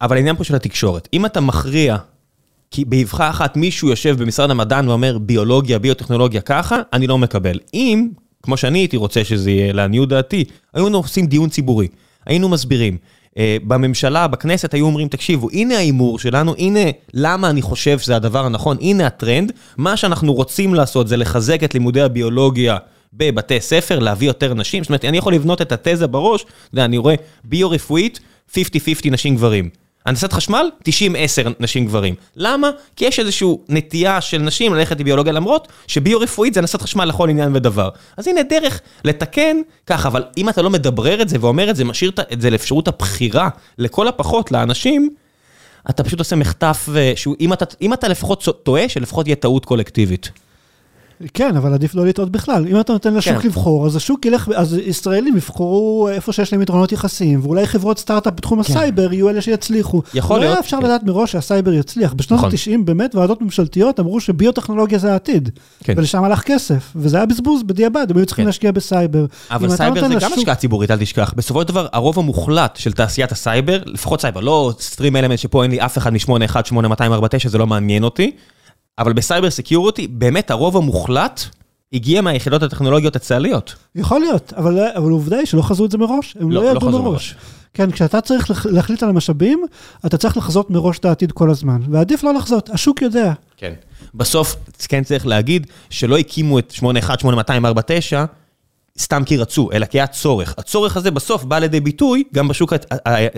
[0.00, 1.08] אבל העניין פה של התקשורת.
[1.12, 1.96] אם אתה מכריע,
[2.70, 7.58] כי באבחה אחת מישהו יושב במשרד המדען ואומר ביולוגיה, ביוטכנולוגיה ככה, אני לא מקבל.
[7.74, 8.08] אם,
[8.42, 11.88] כמו שאני הייתי רוצה שזה יהיה, לעניות דעתי, היינו עושים דיון ציבורי.
[12.26, 12.96] היינו מסבירים.
[13.30, 16.80] Uh, בממשלה, בכנסת, היו אומרים, תקשיבו, הנה ההימור שלנו, הנה
[17.14, 19.52] למה אני חושב שזה הדבר הנכון, הנה הטרנד.
[19.76, 22.76] מה שאנחנו רוצים לעשות זה לחזק את לימודי הביולוגיה
[23.12, 24.82] בבתי ספר, להביא יותר נשים.
[24.82, 27.14] זאת אומרת, אני יכול לבנות את התזה בראש, אתה יודע, אני רואה
[27.44, 28.20] ביו-רפואית,
[28.52, 28.56] 50-50
[29.10, 29.85] נשים גברים.
[30.06, 30.88] הנדסת חשמל, 90-10
[31.60, 32.14] נשים גברים.
[32.36, 32.70] למה?
[32.96, 37.56] כי יש איזושהי נטייה של נשים ללכת לביולוגיה למרות שביו-רפואית זה הנדסת חשמל לכל עניין
[37.56, 37.88] ודבר.
[38.16, 41.84] אז הנה דרך לתקן ככה, אבל אם אתה לא מדברר את זה ואומר את זה,
[41.84, 43.48] משאיר את זה לאפשרות הבחירה
[43.78, 45.10] לכל הפחות לאנשים,
[45.90, 50.30] אתה פשוט עושה מחטף, שהוא, אם אתה, אם אתה לפחות טועה, שלפחות יהיה טעות קולקטיבית.
[51.34, 52.66] כן, אבל עדיף לא לטעות בכלל.
[52.68, 53.48] אם אתה נותן לשוק כן.
[53.48, 58.32] לבחור, אז השוק ילך, אז ישראלים יבחרו איפה שיש להם יתרונות יחסיים, ואולי חברות סטארט-אפ
[58.36, 58.72] בתחום כן.
[58.72, 60.02] הסייבר יהיו אלה שיצליחו.
[60.14, 60.84] יכול לא היה להיות, אפשר כן.
[60.84, 62.12] לדעת מראש שהסייבר יצליח.
[62.12, 62.50] בשנות נכון.
[62.50, 65.50] ה-90 באמת ועדות ממשלתיות אמרו שביוטכנולוגיה זה העתיד.
[65.84, 65.94] כן.
[65.96, 68.46] ולשם הלך כסף, וזה היה בזבוז בדיעבד, הם היו צריכים כן.
[68.46, 69.26] להשקיע בסייבר.
[69.50, 71.32] אבל סייבר זה גם לשוק- השקעה ציבורית, אל תשכח.
[71.36, 75.80] בסופו של דבר, הרוב המוחלט של תעשיית הסייבר, לפחות סייבר, לא StreamElements שפה אין לי
[75.80, 78.30] אף אחד מ-81, 8249, זה לא מעניין אותי,
[78.98, 81.40] אבל בסייבר security, באמת הרוב המוחלט
[81.92, 83.74] הגיע מהיחידות הטכנולוגיות הצה"ליות.
[83.94, 86.70] יכול להיות, אבל, אבל עובדה היא שלא חזו את זה מראש, הם לא, לא, לא
[86.70, 87.04] ידעו חזו מראש.
[87.04, 87.34] מראש.
[87.74, 89.64] כן, כשאתה צריך להחליט על המשאבים,
[90.06, 93.32] אתה צריך לחזות מראש את העתיד כל הזמן, ועדיף לא לחזות, השוק יודע.
[93.56, 93.72] כן.
[94.14, 94.56] בסוף,
[94.88, 98.24] כן צריך להגיד שלא הקימו את 81, 8249,
[98.98, 100.54] סתם כי רצו, אלא כי היה צורך.
[100.58, 102.72] הצורך הזה בסוף בא לידי ביטוי גם בשוק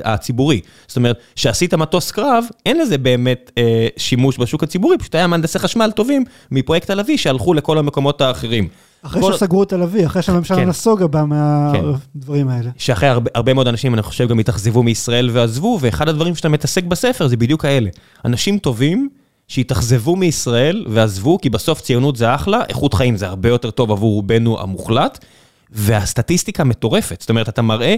[0.04, 0.61] הציבורי.
[0.88, 5.59] זאת אומרת, שעשית מטוס קרב, אין לזה באמת אה, שימוש בשוק הציבורי, פשוט היה מהנדסי
[5.59, 8.68] חשמל טובים מפרויקט הלוי שהלכו לכל המקומות האחרים.
[9.02, 10.68] אחרי כל- שסגרו את הלוי, אחרי שהממשלה כן.
[10.68, 12.70] נסוגה בה מהדברים האלה.
[12.78, 16.84] שאחרי הרבה, הרבה מאוד אנשים, אני חושב, גם התאכזבו מישראל ועזבו, ואחד הדברים שאתה מתעסק
[16.84, 17.90] בספר זה בדיוק האלה.
[18.24, 19.09] אנשים טובים
[19.48, 24.12] שהתאכזבו מישראל ועזבו, כי בסוף ציונות זה אחלה, איכות חיים זה הרבה יותר טוב עבור
[24.14, 25.24] רובנו המוחלט,
[25.70, 27.20] והסטטיסטיקה מטורפת.
[27.20, 27.94] זאת אומרת, אתה מראה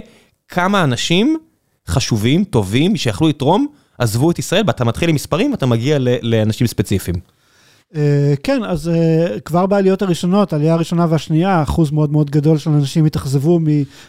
[0.47, 1.37] כמה אנשים
[1.87, 3.67] חשובים, טובים, שיכלו לתרום,
[3.97, 7.15] עזבו את ישראל, ואתה מתחיל עם מספרים ואתה מגיע לאנשים ספציפיים.
[7.95, 12.69] אה, כן, אז אה, כבר בעליות הראשונות, העלייה הראשונה והשנייה, אחוז מאוד מאוד גדול של
[12.69, 13.59] אנשים התאכזבו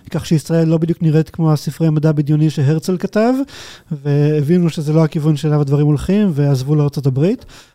[0.07, 3.33] מכך שישראל לא בדיוק נראית כמו הספרי המדע בדיוני שהרצל כתב,
[3.91, 7.27] והבינו שזה לא הכיוון שאליו הדברים הולכים, ועזבו לארה"ב.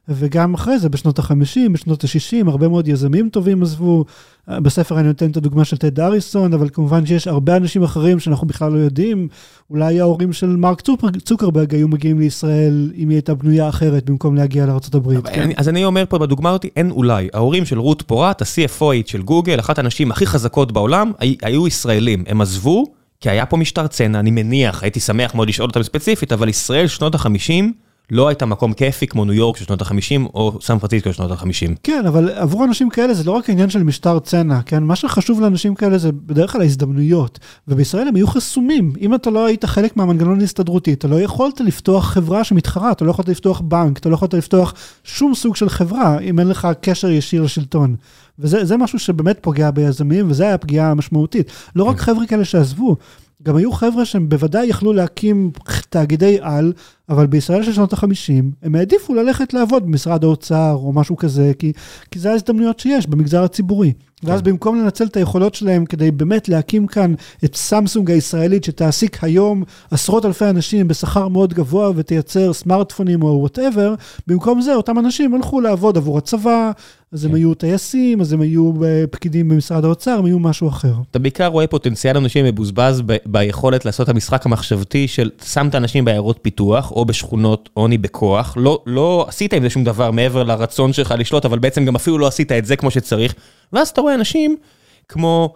[0.09, 1.33] וגם אחרי זה, בשנות ה-50,
[1.71, 4.05] בשנות ה-60, הרבה מאוד יזמים טובים עזבו.
[4.47, 8.47] בספר אני נותן את הדוגמה של טד אריסון, אבל כמובן שיש הרבה אנשים אחרים שאנחנו
[8.47, 9.27] בכלל לא יודעים.
[9.69, 14.35] אולי ההורים של מרק צוקר- צוקרברג היו מגיעים לישראל אם היא הייתה בנויה אחרת במקום
[14.35, 15.21] להגיע לארה"ב.
[15.21, 15.49] כן.
[15.57, 17.27] אז אני אומר פה בדוגמה אותי, אין אולי.
[17.33, 22.23] ההורים של רות פורט, ה-CFOית של גוגל, אחת הנשים הכי חזקות בעולם, הי- היו ישראלים.
[22.27, 22.85] הם עזבו,
[23.21, 26.87] כי היה פה משטר צנע, אני מניח, הייתי שמח מאוד לשאול אותם ספציפית, אבל ישראל
[26.87, 27.63] שנות ה-50
[28.11, 31.31] לא הייתה מקום כיפי כמו ניו יורק של שנות ה-50, או סן פרנסיסקו של שנות
[31.31, 31.75] ה-50.
[31.83, 34.83] כן, אבל עבור אנשים כאלה זה לא רק עניין של משטר צנע, כן?
[34.83, 37.39] מה שחשוב לאנשים כאלה זה בדרך כלל ההזדמנויות.
[37.67, 38.93] ובישראל הם היו חסומים.
[39.01, 43.11] אם אתה לא היית חלק מהמנגנון ההסתדרותי, אתה לא יכולת לפתוח חברה שמתחרה, אתה לא
[43.11, 47.09] יכולת לפתוח בנק, אתה לא יכולת לפתוח שום סוג של חברה, אם אין לך קשר
[47.09, 47.95] ישיר לשלטון.
[48.39, 51.51] וזה זה משהו שבאמת פוגע ביזמים, וזה היה פגיעה משמעותית.
[51.75, 52.95] לא רק חבר'ה כאלה שעזבו,
[53.47, 55.51] גם היו חבר'ה שהם בוודאי יכלו להקים
[55.89, 56.73] תאגידי על,
[57.09, 61.73] אבל בישראל של שנות ה-50, הם העדיפו ללכת לעבוד במשרד האוצר או משהו כזה, כי,
[62.11, 63.93] כי זה ההזדמנויות שיש במגזר הציבורי.
[64.23, 67.13] ואז במקום לנצל את היכולות שלהם כדי באמת להקים כאן
[67.45, 73.95] את סמסונג הישראלית, שתעסיק היום עשרות אלפי אנשים בשכר מאוד גבוה ותייצר סמארטפונים או whatever,
[74.27, 76.71] במקום זה אותם אנשים הלכו לעבוד עבור הצבא,
[77.11, 80.93] אז הם היו טייסים, אז הם היו אה, פקידים במשרד האוצר, הם היו משהו אחר.
[81.11, 85.75] אתה בעיקר רואה פוטנציאל אנשים מבוזבז ב- ביכולת לעשות את המשחק המחשבתי של שם את
[85.75, 90.43] האנשים בעיירות פיתוח או בשכונות עוני בכוח, לא, לא עשית עם זה שום דבר מעבר
[90.43, 93.35] לרצון שלך לשלוט, אבל בעצם גם אפילו לא עשית את זה כמו שצריך,
[93.73, 94.57] ואז אתה רואה אנשים
[95.09, 95.53] כמו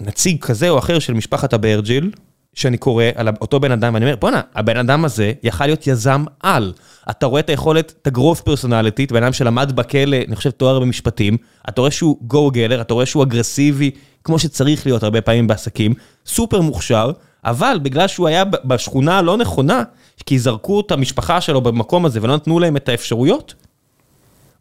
[0.00, 2.10] נציג כזה או אחר של משפחת אברג'יל,
[2.54, 6.24] שאני קורא על אותו בן אדם, ואני אומר, בואנה, הבן אדם הזה יכל להיות יזם
[6.40, 6.72] על.
[7.10, 11.36] אתה רואה את היכולת, את הגרוף פרסונליטית, בן אדם שלמד בכלא, אני חושב, תואר במשפטים,
[11.68, 13.90] אתה רואה שהוא גו גלר, אתה רואה שהוא אגרסיבי,
[14.24, 15.94] כמו שצריך להיות הרבה פעמים בעסקים,
[16.26, 17.10] סופר מוכשר,
[17.44, 19.82] אבל בגלל שהוא היה בשכונה הלא נכונה,
[20.26, 23.54] כי זרקו את המשפחה שלו במקום הזה ולא נתנו להם את האפשרויות,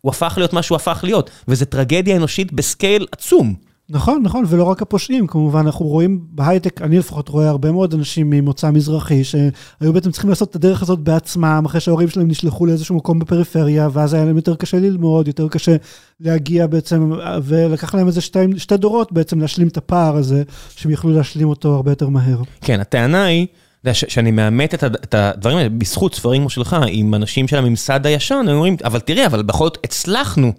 [0.02, 3.56] הוא הפך להיות מה שהוא הפך להיות, וזה טרגדיה אנושית בסקייל עצום.
[3.90, 8.30] נכון, נכון, ולא רק הפושעים, כמובן, אנחנו רואים בהייטק, אני לפחות רואה הרבה מאוד אנשים
[8.30, 12.96] ממוצא מזרחי, שהיו בעצם צריכים לעשות את הדרך הזאת בעצמם, אחרי שההורים שלהם נשלחו לאיזשהו
[12.96, 15.76] מקום בפריפריה, ואז היה להם יותר קשה ללמוד, יותר קשה
[16.20, 17.12] להגיע בעצם,
[17.44, 20.44] ולקח להם איזה שתי, שתי דורות בעצם להשלים את הפער הזה,
[20.76, 22.42] שהם יכלו להשלים אותו הרבה יותר מהר.
[22.62, 23.48] כן, הטענה היא,
[23.84, 27.58] יודע, ש- שאני מאמת את, את הדברים האלה בזכות ספרים כמו שלך, עם אנשים של
[27.58, 30.54] הממסד הישן, הם אומרים, אבל תראה, אבל בכל זאת הצלחנו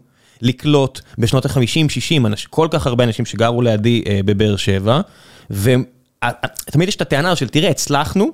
[0.44, 5.00] לקלוט בשנות ה-50-60, כל כך הרבה אנשים שגרו לידי אה, בבאר שבע,
[5.50, 8.30] ותמיד יש את הטענה של, תראה, הצלחנו,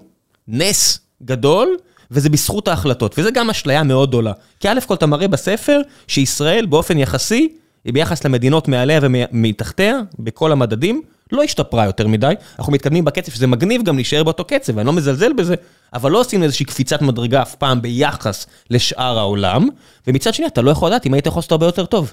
[0.48, 1.76] נס גדול,
[2.10, 4.32] וזה בזכות ההחלטות, וזה גם אשליה מאוד גדולה.
[4.60, 7.48] כי א' כל אתה מראה בספר שישראל באופן יחסי,
[7.84, 11.02] ביחס למדינות מעליה ומתחתיה, בכל המדדים,
[11.32, 14.92] לא השתפרה יותר מדי, אנחנו מתקדמים בקצב שזה מגניב גם להישאר באותו קצב, ואני לא
[14.92, 15.54] מזלזל בזה,
[15.94, 19.68] אבל לא עושים איזושהי קפיצת מדרגה אף פעם ביחס לשאר העולם,
[20.06, 22.12] ומצד שני אתה לא יכול לדעת אם היית יכול לעשות הרבה יותר טוב.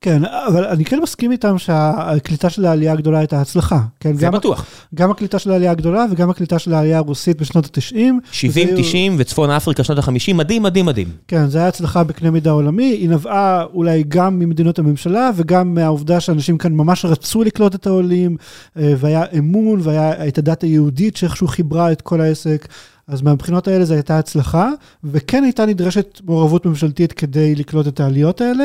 [0.00, 3.80] כן, אבל אני כן מסכים איתם שהקליטה של העלייה הגדולה הייתה הצלחה.
[4.00, 4.66] כן, זה גם, בטוח.
[4.94, 7.98] גם הקליטה של העלייה הגדולה וגם הקליטה של העלייה הרוסית בשנות ה-90.
[8.32, 11.08] 70, 90 וצפון אפריקה שנות ה-50, מדהים, מדהים, מדהים.
[11.28, 16.20] כן, זו הייתה הצלחה בקנה מידה עולמי, היא נבעה אולי גם ממדינות הממשלה וגם מהעובדה
[16.20, 18.36] שאנשים כאן ממש רצו לקלוט את העולים,
[18.78, 22.68] אה, והיה אמון והיה את הדת היהודית שאיכשהו חיברה את כל העסק.
[23.08, 24.70] אז מהבחינות האלה זו הייתה הצלחה,
[25.04, 28.64] וכן הייתה נדרשת מעורבות ממשלתית כדי לקלוט את העליות האלה.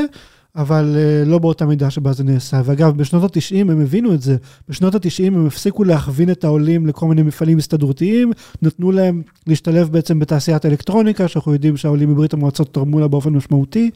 [0.55, 2.61] אבל uh, לא באותה מידה שבה זה נעשה.
[2.65, 4.35] ואגב, בשנות ה-90 הם הבינו את זה.
[4.69, 8.31] בשנות ה-90 הם הפסיקו להכווין את העולים לכל מיני מפעלים הסתדרותיים,
[8.61, 13.91] נתנו להם להשתלב בעצם בתעשיית האלקטרוניקה, שאנחנו יודעים שהעולים מברית המועצות תרמו לה באופן משמעותי.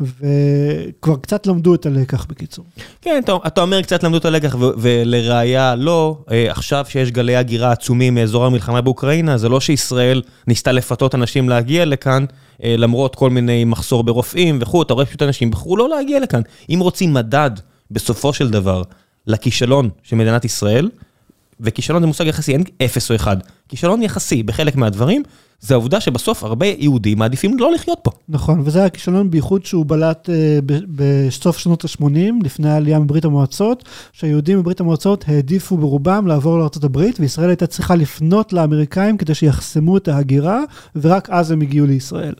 [0.00, 2.64] וכבר קצת למדו את הלקח בקיצור.
[3.00, 7.72] כן, אתה, אתה אומר קצת למדו את הלקח, ולראיה לא, אה, עכשיו שיש גלי הגירה
[7.72, 12.24] עצומים מאזור המלחמה באוקראינה, זה לא שישראל ניסתה לפתות אנשים להגיע לכאן,
[12.64, 16.40] אה, למרות כל מיני מחסור ברופאים וכו', אתה רואה פשוט אנשים בחרו לא להגיע לכאן.
[16.70, 17.50] אם רוצים מדד,
[17.90, 18.82] בסופו של דבר,
[19.26, 20.90] לכישלון של מדינת ישראל,
[21.60, 23.36] וכישלון זה מושג יחסי, אין אפס או אחד,
[23.68, 25.22] כישלון יחסי בחלק מהדברים,
[25.60, 28.10] זה העובדה שבסוף הרבה יהודים מעדיפים לא לחיות פה.
[28.28, 30.32] נכון, וזה היה כישלון בייחוד שהוא בלט uh,
[30.88, 37.48] בסוף שנות ה-80, לפני העלייה מברית המועצות, שהיהודים מברית המועצות העדיפו ברובם לעבור לארה"ב, וישראל
[37.48, 40.60] הייתה צריכה לפנות לאמריקאים כדי שיחסמו את ההגירה,
[40.96, 42.34] ורק אז הם הגיעו לישראל.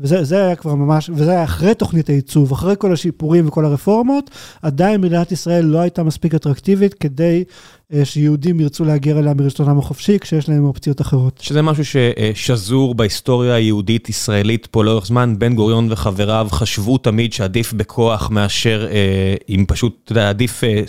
[0.00, 4.30] וזה היה כבר ממש, וזה היה אחרי תוכנית הייצוב, אחרי כל השיפורים וכל הרפורמות,
[4.62, 7.44] עדיין מדינת ישראל לא הייתה מספיק אטרקטיבית כדי
[7.92, 11.38] uh, שיהודים ירצו להגר אליה מרצונם החופשי, כשיש להם אופציות אחרות.
[11.42, 18.30] שזה משהו ששזור בהיסטוריה היהודית-ישראלית פה לאורך זמן, בן גוריון וחבריו חשבו תמיד שעדיף בכוח
[18.30, 20.82] מאשר, אה, אם פשוט, אתה יודע, עדיף אה,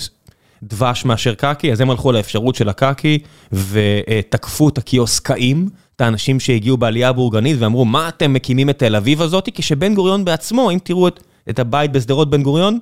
[0.63, 3.19] דבש מאשר קקי, אז הם הלכו לאפשרות של הקקי
[3.51, 5.69] ותקפו את הקיוסקאים.
[5.97, 9.49] את האנשים שהגיעו בעלייה הבורגנית ואמרו, מה אתם מקימים את תל אביב הזאת?
[9.53, 12.79] כשבן גוריון בעצמו, אם תראו את, את הבית בשדרות בן גוריון,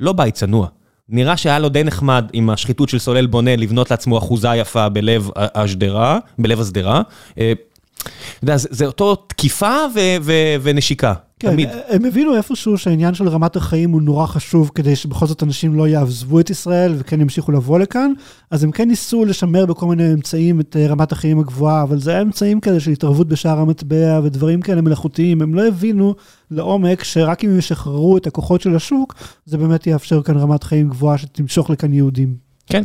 [0.00, 0.68] לא בית צנוע.
[1.08, 5.30] נראה שהיה לו די נחמד עם השחיתות של סולל בונה לבנות לעצמו אחוזה יפה בלב
[5.36, 7.02] השדרה, בלב השדרה.
[7.38, 7.52] אה,
[7.98, 8.08] אתה
[8.42, 9.76] יודע, זה אותו תקיפה
[10.62, 11.14] ונשיקה.
[11.40, 11.68] כן, תמיד.
[11.88, 15.88] הם הבינו איפשהו שהעניין של רמת החיים הוא נורא חשוב כדי שבכל זאת אנשים לא
[15.88, 18.12] יעזבו את ישראל וכן ימשיכו לבוא לכאן,
[18.50, 22.10] אז הם כן ניסו לשמר בכל מיני אמצעים את אה, רמת החיים הגבוהה, אבל זה
[22.10, 26.14] היה אמצעים כאלה של התערבות בשער המטבע ודברים כאלה מלאכותיים, הם לא הבינו
[26.50, 29.14] לעומק שרק אם ישחררו את הכוחות של השוק,
[29.44, 32.49] זה באמת יאפשר כאן רמת חיים גבוהה שתמשוך לכאן יהודים.
[32.70, 32.84] כן,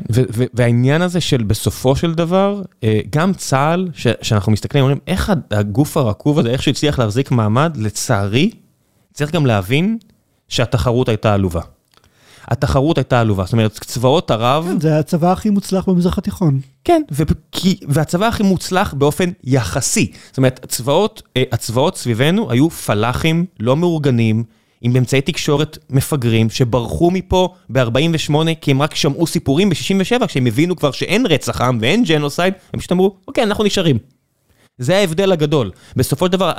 [0.54, 3.88] והעניין הזה של בסופו של דבר, אה, גם צה"ל,
[4.22, 8.52] שאנחנו מסתכלים, אומרים, איך הגוף הרקוב הזה, איך שהוא הצליח להחזיק מעמד, לצערי,
[9.14, 9.98] צריך גם להבין
[10.48, 11.62] שהתחרות הייתה עלובה.
[12.48, 14.66] התחרות הייתה עלובה, זאת אומרת, צבאות ערב...
[14.66, 16.60] כן, זה הצבא הכי מוצלח במזרח התיכון.
[16.84, 17.02] כן,
[17.88, 20.12] והצבא הכי מוצלח באופן יחסי.
[20.28, 24.44] זאת אומרת, הצבאות, אה, הצבאות סביבנו היו פלאחים, לא מאורגנים,
[24.86, 30.76] עם אמצעי תקשורת מפגרים שברחו מפה ב-48 כי הם רק שמעו סיפורים ב-67 כשהם הבינו
[30.76, 33.98] כבר שאין רצח עם ואין ג'נוסייד, הם פשוט אמרו, אוקיי, אנחנו נשארים.
[34.78, 35.72] זה ההבדל הגדול.
[35.96, 36.52] בסופו של דבר,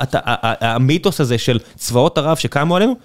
[0.61, 2.95] המיתוס הזה של צבאות ערב שקמו עלינו,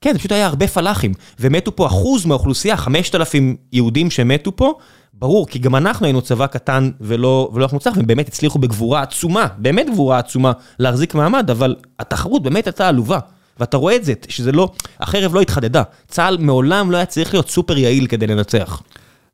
[0.00, 4.74] כן, זה פשוט היה הרבה פלאחים, ומתו פה אחוז מהאוכלוסייה, 5,000 יהודים שמתו פה,
[5.14, 9.46] ברור, כי גם אנחנו היינו צבא קטן ולא, ולא מוצלח, והם באמת הצליחו בגבורה עצומה,
[9.58, 13.18] באמת גבורה עצומה, להחזיק מעמד, אבל התחרות באמת הייתה עלובה.
[13.60, 15.82] ואתה רואה את זה, שזה לא, החרב לא התחדדה.
[16.08, 18.82] צה"ל מעולם לא היה צריך להיות סופר יעיל כדי לנצח.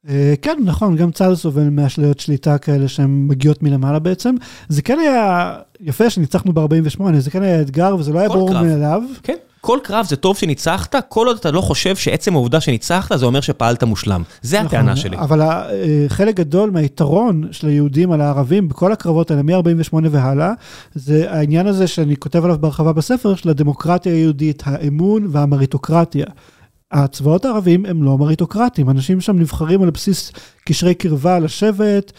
[0.08, 4.34] אה, כן, נכון, גם צה"ל סובל מאשליות שליטה כאלה שהן מגיעות מלמעלה בעצם.
[4.68, 9.02] זה כן היה יפה שניצחנו ב-48, זה כן היה אתגר וזה לא היה ברור מאליו.
[9.22, 9.36] כן.
[9.60, 13.40] כל קרב זה טוב שניצחת, כל עוד אתה לא חושב שעצם העובדה שניצחת, זה אומר
[13.40, 14.22] שפעלת מושלם.
[14.42, 15.16] זה נכון, הטענה שלי.
[15.16, 15.64] אבל אה,
[16.08, 20.52] חלק גדול מהיתרון של היהודים על הערבים בכל הקרבות האלה, מ-48 והלאה,
[20.94, 26.26] זה העניין הזה שאני כותב עליו בהרחבה בספר, של הדמוקרטיה היהודית, האמון והמריטוקרטיה.
[26.92, 30.32] הצבאות הערבים הם לא מריטוקרטים, אנשים שם נבחרים על בסיס
[30.64, 32.12] קשרי קרבה לשבט,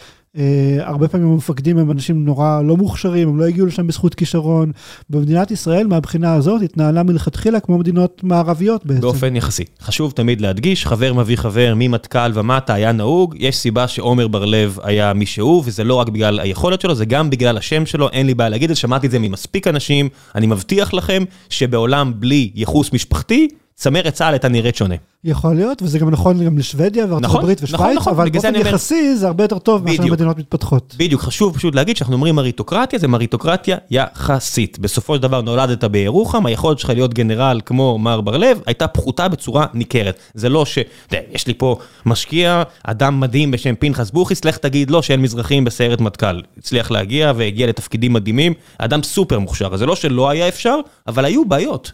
[0.80, 4.72] הרבה פעמים המפקדים הם אנשים נורא לא מוכשרים, הם לא הגיעו לשם בזכות כישרון.
[5.10, 9.02] במדינת ישראל, מהבחינה הזאת, התנהלה מלכתחילה כמו מדינות מערביות בעצם.
[9.02, 9.64] באופן יחסי.
[9.82, 15.14] חשוב תמיד להדגיש, חבר מביא חבר ממטכ"ל ומטה היה נהוג, יש סיבה שעומר בר-לב היה
[15.14, 18.34] מי שהוא, וזה לא רק בגלל היכולת שלו, זה גם בגלל השם שלו, אין לי
[18.34, 22.94] בעיה להגיד את זה, שמעתי את זה ממספיק אנשים, אני מבטיח לכם שבעולם בלי ייחוס
[22.94, 23.48] משפחתי,
[23.80, 24.96] צמרת צה"ל הייתה נראית שונה.
[25.24, 28.56] יכול להיות, וזה גם נכון גם לשוודיה וארצות נכון, הברית ושוויץ, נכון, נכון, אבל באופן
[28.56, 30.96] יחסי זה הרבה יותר טוב מאשר מדינות מתפתחות.
[30.98, 34.80] בדיוק, חשוב פשוט להגיד שאנחנו אומרים מריטוקרטיה, זה מריטוקרטיה יחסית.
[34.80, 39.66] בסופו של דבר נולדת בירוחם, היכולת שלך להיות גנרל כמו מר בר-לב, הייתה פחותה בצורה
[39.74, 40.20] ניכרת.
[40.34, 40.78] זה לא ש...
[41.08, 45.66] תה, יש לי פה משקיע, אדם מדהים בשם פנחס בוכיס, לך תגיד לו שאין מזרחים
[45.66, 46.42] בסיירת מטכ"ל.
[46.58, 49.78] הצליח להגיע והגיע לתפקידים מדהימים, אדם סופר מוכשר.
[49.78, 51.92] זה לא שלא היה אפשר, אבל היו בעיות.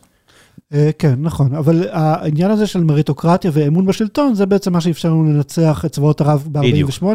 [0.99, 5.85] כן, נכון, אבל העניין הזה של מריטוקרטיה ואמון בשלטון, זה בעצם מה שאפשר לנו לנצח
[5.85, 7.05] את צבאות ערב ב-48,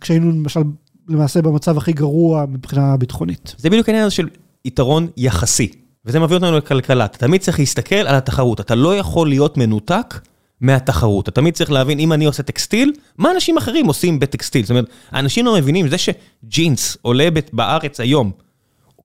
[0.00, 0.60] כשהיינו למשל
[1.08, 3.54] למעשה במצב הכי גרוע מבחינה ביטחונית.
[3.58, 4.28] זה בדיוק העניין הזה של
[4.64, 5.70] יתרון יחסי,
[6.04, 10.20] וזה מביא אותנו לכלכלה, אתה תמיד צריך להסתכל על התחרות, אתה לא יכול להיות מנותק
[10.60, 14.62] מהתחרות, אתה תמיד צריך להבין, אם אני עושה טקסטיל, מה אנשים אחרים עושים בטקסטיל?
[14.62, 18.30] זאת אומרת, האנשים לא מבינים, זה שג'ינס עולה בארץ היום,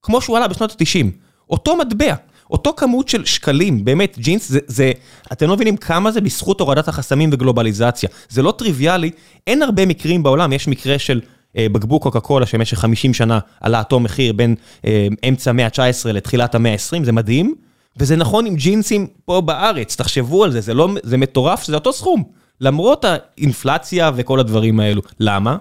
[0.01, 1.05] כמו שהוא עלה בשנות ה-90,
[1.49, 2.15] אותו מטבע,
[2.51, 4.91] אותו כמות של שקלים, באמת, ג'ינס, זה, זה,
[5.31, 8.09] אתם לא מבינים כמה זה בזכות הורדת החסמים וגלובליזציה.
[8.29, 9.11] זה לא טריוויאלי,
[9.47, 11.21] אין הרבה מקרים בעולם, יש מקרה של
[11.57, 16.13] אה, בקבוק קוקה קולה שבמשך 50 שנה עלה אותו מחיר בין אה, אמצע המאה ה-19
[16.13, 17.55] לתחילת המאה ה-20, זה מדהים.
[17.97, 21.93] וזה נכון עם ג'ינסים פה בארץ, תחשבו על זה, זה, לא, זה מטורף, זה אותו
[21.93, 22.23] סכום.
[22.61, 25.01] למרות האינפלציה וכל הדברים האלו.
[25.19, 25.57] למה?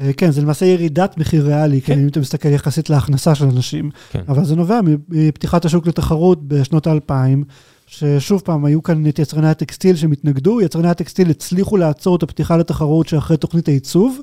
[0.00, 3.90] אה, כן, זה למעשה ירידת מחיר ריאלי, כן, אם אתה מסתכל יחסית להכנסה של אנשים.
[4.10, 4.22] כן.
[4.28, 7.44] אבל זה נובע מפתיחת השוק לתחרות בשנות האלפיים,
[7.86, 12.56] ששוב פעם, היו כאן את יצרני הטקסטיל שהם התנגדו, יצרני הטקסטיל הצליחו לעצור את הפתיחה
[12.56, 14.18] לתחרות שאחרי תוכנית הייצוב.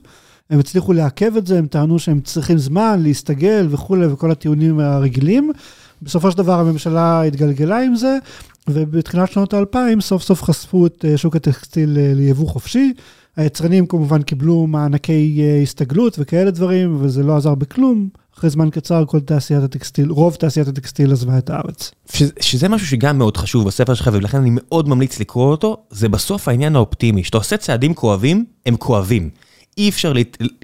[0.49, 5.51] הם הצליחו לעכב את זה, הם טענו שהם צריכים זמן להסתגל וכולי, וכל הטיעונים הרגילים.
[6.01, 8.17] בסופו של דבר הממשלה התגלגלה עם זה,
[8.69, 12.93] ובתחילת שנות האלפיים סוף סוף חשפו את אה, שוק הטקסטיל אה, ליבוא חופשי.
[13.37, 18.09] היצרנים כמובן קיבלו מענקי אה, הסתגלות וכאלה דברים, וזה לא עזר בכלום.
[18.37, 21.91] אחרי זמן קצר כל תעשיית הטקסטיל, רוב תעשיית הטקסטיל עזבה את הארץ.
[22.13, 26.09] שזה, שזה משהו שגם מאוד חשוב בספר שלך, ולכן אני מאוד ממליץ לקרוא אותו, זה
[26.09, 27.23] בסוף העניין האופטימי.
[27.23, 29.29] כשאתה עושה צעדים כואבים, הם כואבים.
[29.77, 30.13] אי אפשר,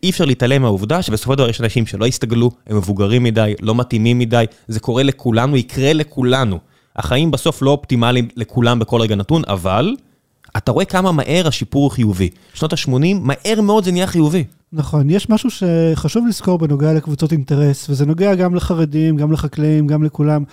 [0.03, 3.76] אי אפשר להתעלם מהעובדה שבסופו של דבר יש אנשים שלא הסתגלו, הם מבוגרים מדי, לא
[3.76, 6.59] מתאימים מדי, זה קורה לכולנו, יקרה לכולנו.
[6.95, 9.95] החיים בסוף לא אופטימליים לכולם בכל רגע נתון, אבל
[10.58, 12.30] אתה רואה כמה מהר השיפור הוא חיובי.
[12.53, 12.89] שנות ה-80,
[13.22, 14.43] מהר מאוד זה נהיה חיובי.
[14.74, 20.03] נכון, יש משהו שחשוב לזכור בנוגע לקבוצות אינטרס, וזה נוגע גם לחרדים, גם לחקלאים, גם
[20.03, 20.43] לכולם.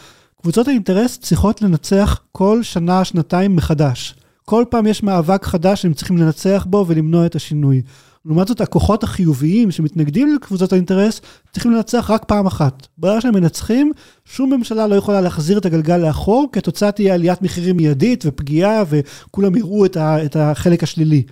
[0.42, 4.14] קבוצות האינטרס צריכות לנצח כל שנה, שנתיים מחדש.
[4.44, 7.82] כל פעם יש מאבק חדש שהם צריכים לנצח בו ולמנוע את השינוי.
[8.26, 11.20] לעומת זאת, הכוחות החיוביים שמתנגדים לקבוצות האינטרס,
[11.52, 12.86] צריכים לנצח רק פעם אחת.
[12.98, 13.92] ברגע שהם מנצחים,
[14.24, 18.82] שום ממשלה לא יכולה להחזיר את הגלגל לאחור, כי התוצאה תהיה עליית מחירים מיידית ופגיעה,
[18.88, 21.22] וכולם יראו את, ה, את החלק השלילי.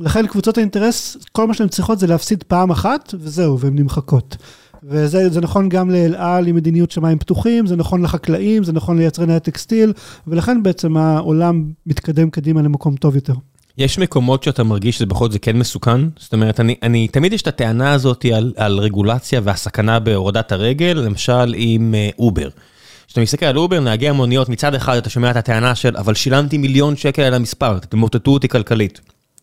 [0.00, 4.36] לכן קבוצות האינטרס, כל מה שהן צריכות זה להפסיד פעם אחת, וזהו, והן נמחקות.
[4.84, 9.34] וזה נכון גם לאל על עם מדיניות שמיים פתוחים, זה נכון לחקלאים, זה נכון ליצרני
[9.34, 9.92] הטקסטיל,
[10.26, 13.34] ולכן בעצם העולם מתקדם קדימה למקום טוב יותר.
[13.80, 16.00] יש מקומות שאתה מרגיש שזה בכל זאת כן מסוכן?
[16.18, 21.02] זאת אומרת, אני, אני תמיד יש את הטענה הזאת על, על רגולציה והסכנה בהורדת הרגל,
[21.04, 22.48] למשל עם אובר.
[22.48, 22.60] אה,
[23.06, 26.58] כשאתה מסתכל על אובר, נהגי המוניות, מצד אחד אתה שומע את הטענה של, אבל שילמתי
[26.58, 29.00] מיליון שקל על המספר, תמוטטו אותי כלכלית.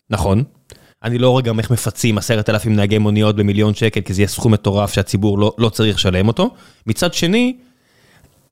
[0.09, 0.43] נכון.
[1.03, 4.27] אני לא רואה גם איך מפצים עשרת אלפים נהגי מוניות במיליון שקל, כי זה יהיה
[4.27, 6.49] סכום מטורף שהציבור לא, לא צריך לשלם אותו.
[6.87, 7.55] מצד שני,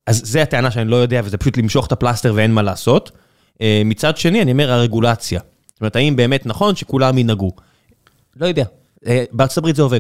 [0.07, 3.11] אז זה הטענה שאני לא יודע, וזה פשוט למשוך את הפלסטר ואין מה לעשות.
[3.53, 5.39] Uh, מצד שני, אני אומר, הרגולציה.
[5.75, 7.51] זאת אומרת, האם באמת נכון שכולם ינהגו?
[8.35, 8.65] לא יודע,
[9.07, 9.99] אה, בארצות הברית זה עובד.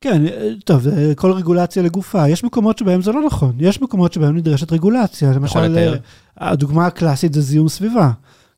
[0.00, 0.86] כן, אה, טוב,
[1.16, 2.28] כל רגולציה לגופה.
[2.28, 5.32] יש מקומות שבהם זה לא נכון, יש מקומות שבהם נדרשת רגולציה.
[5.32, 5.94] למשל, אה,
[6.36, 8.10] הדוגמה הקלאסית זה זיהום סביבה.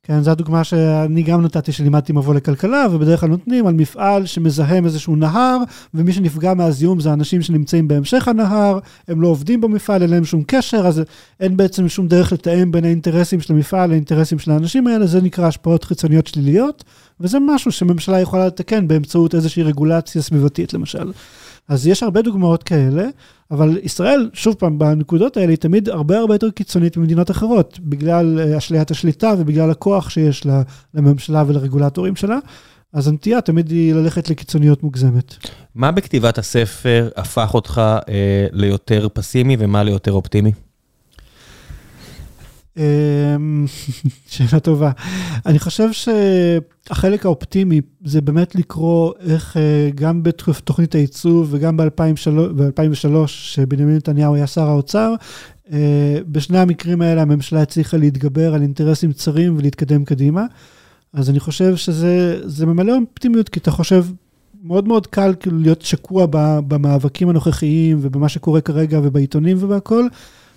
[0.06, 4.84] כן, זו הדוגמה שאני גם נתתי שלימדתי מבוא לכלכלה, ובדרך כלל נותנים על מפעל שמזהם
[4.84, 5.58] איזשהו נהר,
[5.94, 8.78] ומי שנפגע מהזיהום זה אנשים שנמצאים בהמשך הנהר,
[9.08, 11.02] הם לא עובדים במפעל, אין להם שום קשר, אז
[11.40, 15.46] אין בעצם שום דרך לתאם בין האינטרסים של המפעל לאינטרסים של האנשים האלה, זה נקרא
[15.46, 16.84] השפעות חיצוניות שליליות,
[17.22, 21.12] וזה משהו שממשלה יכולה לתקן באמצעות איזושהי רגולציה סביבתית למשל.
[21.68, 23.04] אז יש הרבה דוגמאות כאלה,
[23.50, 28.40] אבל ישראל, שוב פעם, בנקודות האלה היא תמיד הרבה הרבה יותר קיצונית ממדינות אחרות, בגלל
[28.40, 30.46] אה, אשליית השליטה ובגלל הכוח שיש
[30.94, 32.38] לממשלה ולרגולטורים שלה.
[32.92, 35.34] אז הנטייה תמיד היא ללכת לקיצוניות מוגזמת.
[35.74, 40.52] מה בכתיבת הספר הפך אותך אה, ליותר פסימי ומה ליותר אופטימי?
[42.76, 43.64] אמ,
[44.32, 44.90] שאלה טובה.
[45.46, 53.96] אני חושב שהחלק האופטימי זה באמת לקרוא איך אה, גם בתוכנית הייצוב וגם ב-2003, שבנימין
[53.96, 55.14] נתניהו היה שר האוצר,
[55.72, 60.44] אה, בשני המקרים האלה הממשלה הצליחה להתגבר על אינטרסים צרים ולהתקדם קדימה.
[61.12, 64.04] אז אני חושב שזה ממלא אופטימיות, כי אתה חושב,
[64.62, 66.26] מאוד מאוד קל כאילו להיות שקוע
[66.68, 70.06] במאבקים הנוכחיים ובמה שקורה כרגע ובעיתונים ובהכל.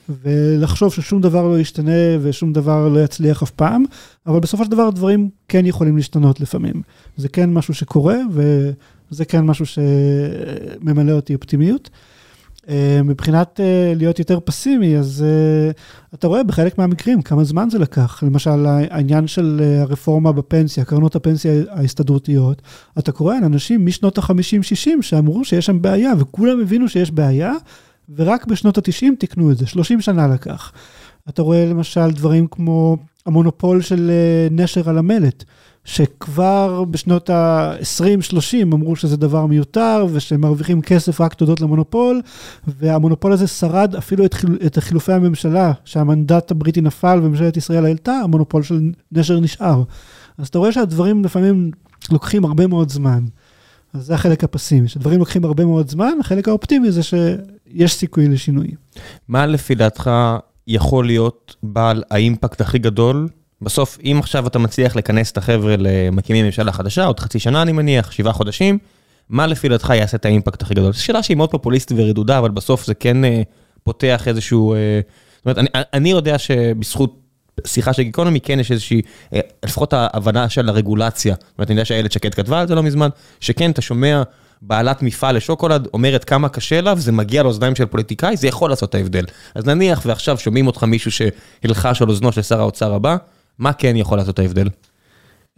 [0.10, 1.92] ולחשוב ששום דבר לא ישתנה
[2.22, 3.84] ושום דבר לא יצליח אף פעם,
[4.28, 6.82] אבל בסופו של דבר דברים כן יכולים להשתנות לפעמים.
[7.18, 11.90] זה כן משהו שקורה וזה כן משהו שממלא אותי אופטימיות.
[12.70, 15.72] אה, מבחינת אה, להיות יותר פסימי, אז אה,
[16.14, 18.24] אתה רואה בחלק מהמקרים כמה זמן זה לקח.
[18.24, 22.62] למשל, העניין של הרפורמה בפנסיה, קרנות הפנסיה ההסתדרותיות,
[23.00, 27.54] אתה קורא על אנשים משנות ה-50-60 שאמרו שיש שם בעיה, וכולם הבינו שיש בעיה,
[28.16, 30.72] ורק בשנות ה-90 תיקנו את זה, 30 שנה לקח.
[31.30, 35.44] אתה רואה למשל דברים כמו המונופול של אה, נשר על המלט.
[35.86, 42.22] שכבר בשנות ה-20-30 אמרו שזה דבר מיותר ושהם מרוויחים כסף רק תודות למונופול,
[42.68, 48.12] והמונופול הזה שרד אפילו את, חיל, את חילופי הממשלה, שהמנדט הבריטי נפל וממשלת ישראל העלתה,
[48.12, 49.84] המונופול של נשר נשאר.
[50.38, 51.72] אז אתה רואה שהדברים לפעמים
[52.12, 53.24] לוקחים הרבה מאוד זמן.
[53.94, 57.02] אז זה החלק הפסימי, שדברים לוקחים הרבה מאוד זמן, החלק האופטימי זה
[57.76, 58.68] שיש סיכוי לשינוי.
[59.28, 60.12] מה לפי דעתך
[60.68, 63.28] יכול להיות בעל האימפקט הכי גדול
[63.62, 67.72] בסוף, אם עכשיו אתה מצליח לכנס את החבר'ה למקימים ממשלה חדשה, עוד חצי שנה אני
[67.72, 68.78] מניח, שבעה חודשים,
[69.30, 70.94] מה לפי דעתך יעשה את האימפקט הכי גדול?
[70.94, 73.28] זו שאלה שהיא מאוד פופוליסטית ורדודה, אבל בסוף זה כן uh,
[73.84, 74.74] פותח איזשהו...
[74.74, 74.78] Uh,
[75.38, 77.20] זאת אומרת, אני, אני יודע שבזכות
[77.66, 79.02] שיחה של גיקונומי כן יש איזושהי,
[79.34, 81.36] uh, לפחות ההבנה של הרגולציה.
[81.40, 83.10] זאת אומרת, אני יודע שאיילת שקד כתבה על זה לא מזמן,
[83.40, 84.24] שכן, אתה שומע
[84.62, 88.90] בעלת מפעל לשוקולד אומרת כמה קשה לה, וזה מגיע לאוזניים של פוליטיקאי, זה יכול לעשות
[88.90, 89.26] את ההבדל.
[89.56, 93.18] אז נניח ועכשיו שומעים אותך מישהו שהלחש על אוזנו של שר האוצר הבא,
[93.60, 94.70] מה כן יכול לעשות את ההבדל?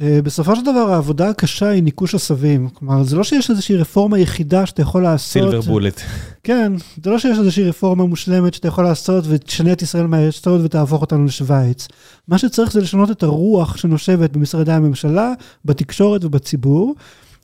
[0.01, 2.69] אה, בסופו של דבר העבודה הקשה היא ניקוש עשבים.
[2.69, 5.31] כלומר, זה לא שיש איזושהי רפורמה יחידה שאתה יכול לעשות.
[5.31, 6.01] סילבר בולט.
[6.43, 6.73] כן,
[7.03, 11.25] זה לא שיש איזושהי רפורמה מושלמת שאתה יכול לעשות ותשנה את ישראל מהיסוד ותהפוך אותנו
[11.25, 11.87] לשוויץ.
[12.27, 15.33] מה שצריך זה לשנות את הרוח שנושבת במשרדי הממשלה,
[15.65, 16.95] בתקשורת ובציבור.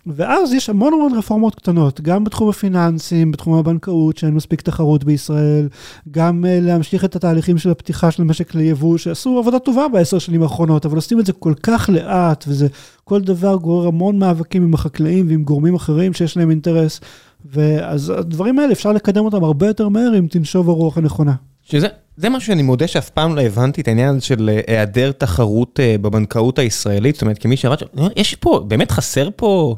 [0.08, 5.68] ואז יש המון המון רפורמות קטנות, גם בתחום הפיננסים, בתחום הבנקאות, שאין מספיק תחרות בישראל,
[6.12, 10.43] גם uh, להמשיך את התהליכים של הפתיחה של המשק ליבוא, שעשו עבודה טובה בעשר שנים
[10.43, 12.68] האחרונות, אבל עושים את זה כל כך לאט, וזה
[13.04, 17.01] כל דבר גורר המון מאבקים עם החקלאים ועם גורמים אחרים שיש להם אינטרס,
[17.45, 21.34] ואז הדברים האלה אפשר לקדם אותם הרבה יותר מהר אם תנשוב הרוח הנכונה.
[21.64, 21.88] שזה
[22.18, 26.01] זה משהו שאני מודה שאף פעם לא הבנתי את העניין של אה, היעדר תחרות uh,
[26.01, 27.86] בבנקאות הישראלית, זאת אומרת, כמי שעבד שם,
[28.16, 29.76] יש פה, באמת חסר פה...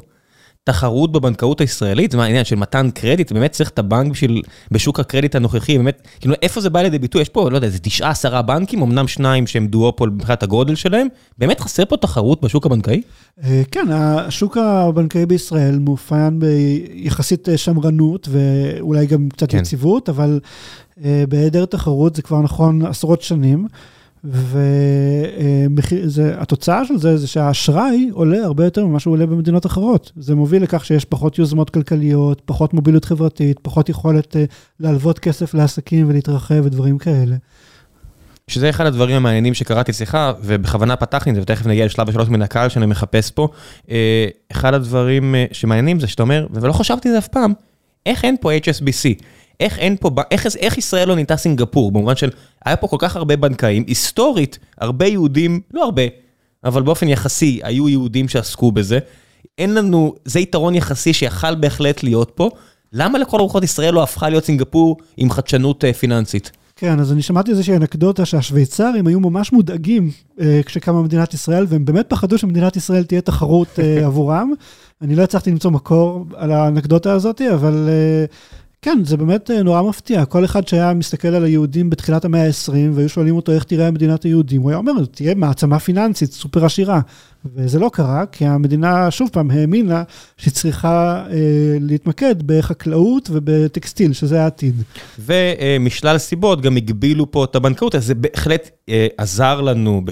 [0.66, 5.00] תחרות בבנקאות הישראלית, זה מה העניין של מתן קרדיט, באמת צריך את הבנק בשביל, בשוק
[5.00, 7.22] הקרדיט הנוכחי, באמת, כאילו איפה זה בא לידי ביטוי?
[7.22, 11.06] יש פה, לא יודע, זה תשעה, עשרה בנקים, אמנם שניים שהם דואופול מבחינת הגודל שלהם,
[11.38, 13.02] באמת חסר פה תחרות בשוק הבנקאי?
[13.44, 19.58] אה, כן, השוק הבנקאי בישראל מאופיין ביחסית אה, שמרנות ואולי גם קצת כן.
[19.58, 20.40] יציבות, אבל
[21.04, 23.66] אה, בהיעדר תחרות זה כבר נכון עשרות שנים.
[26.08, 30.12] והתוצאה של זה זה שהאשראי עולה הרבה יותר ממה שהוא עולה במדינות אחרות.
[30.16, 34.44] זה מוביל לכך שיש פחות יוזמות כלכליות, פחות מוביליות חברתית, פחות יכולת אה,
[34.80, 37.36] להלוות כסף לעסקים ולהתרחב ודברים כאלה.
[38.48, 42.42] שזה אחד הדברים המעניינים שקראתי אצלך, ובכוונה פתחתי את זה, ותכף נגיע לשלב השאלות מן
[42.42, 43.48] הקהל שאני מחפש פה.
[43.90, 47.52] אה, אחד הדברים אה, שמעניינים זה שאתה אומר, ולא חשבתי על זה אף פעם,
[48.06, 49.22] איך אין פה HSBC?
[49.60, 51.92] איך אין פה, איך, איך ישראל לא נהייתה סינגפור?
[51.92, 52.30] במובן של,
[52.64, 56.02] היה פה כל כך הרבה בנקאים, היסטורית, הרבה יהודים, לא הרבה,
[56.64, 58.98] אבל באופן יחסי, היו יהודים שעסקו בזה.
[59.58, 62.50] אין לנו, זה יתרון יחסי שיכל בהחלט להיות פה.
[62.92, 66.50] למה לכל הרוחות ישראל לא הפכה להיות סינגפור עם חדשנות uh, פיננסית?
[66.78, 71.84] כן, אז אני שמעתי איזושהי אנקדוטה שהשוויצרים היו ממש מודאגים אה, כשקמה מדינת ישראל, והם
[71.84, 74.52] באמת פחדו שמדינת ישראל תהיה תחרות אה, עבורם.
[75.02, 78.24] אני לא הצלחתי למצוא מקור על האנקדוטה הזאת, אבל אה,
[78.86, 80.24] כן, זה באמת אה, נורא מפתיע.
[80.24, 84.22] כל אחד שהיה מסתכל על היהודים בתחילת המאה ה-20, והיו שואלים אותו איך תראה מדינת
[84.22, 87.00] היהודים, הוא היה אומר, תהיה מעצמה פיננסית סופר עשירה.
[87.54, 90.02] וזה לא קרה, כי המדינה, שוב פעם, האמינה
[90.36, 91.36] שהיא צריכה אה,
[91.80, 94.82] להתמקד בחקלאות ובטקסטיל, שזה העתיד.
[95.18, 100.02] ומשלל סיבות גם הגבילו פה את הבנקאות, אז זה בהחלט אה, עזר לנו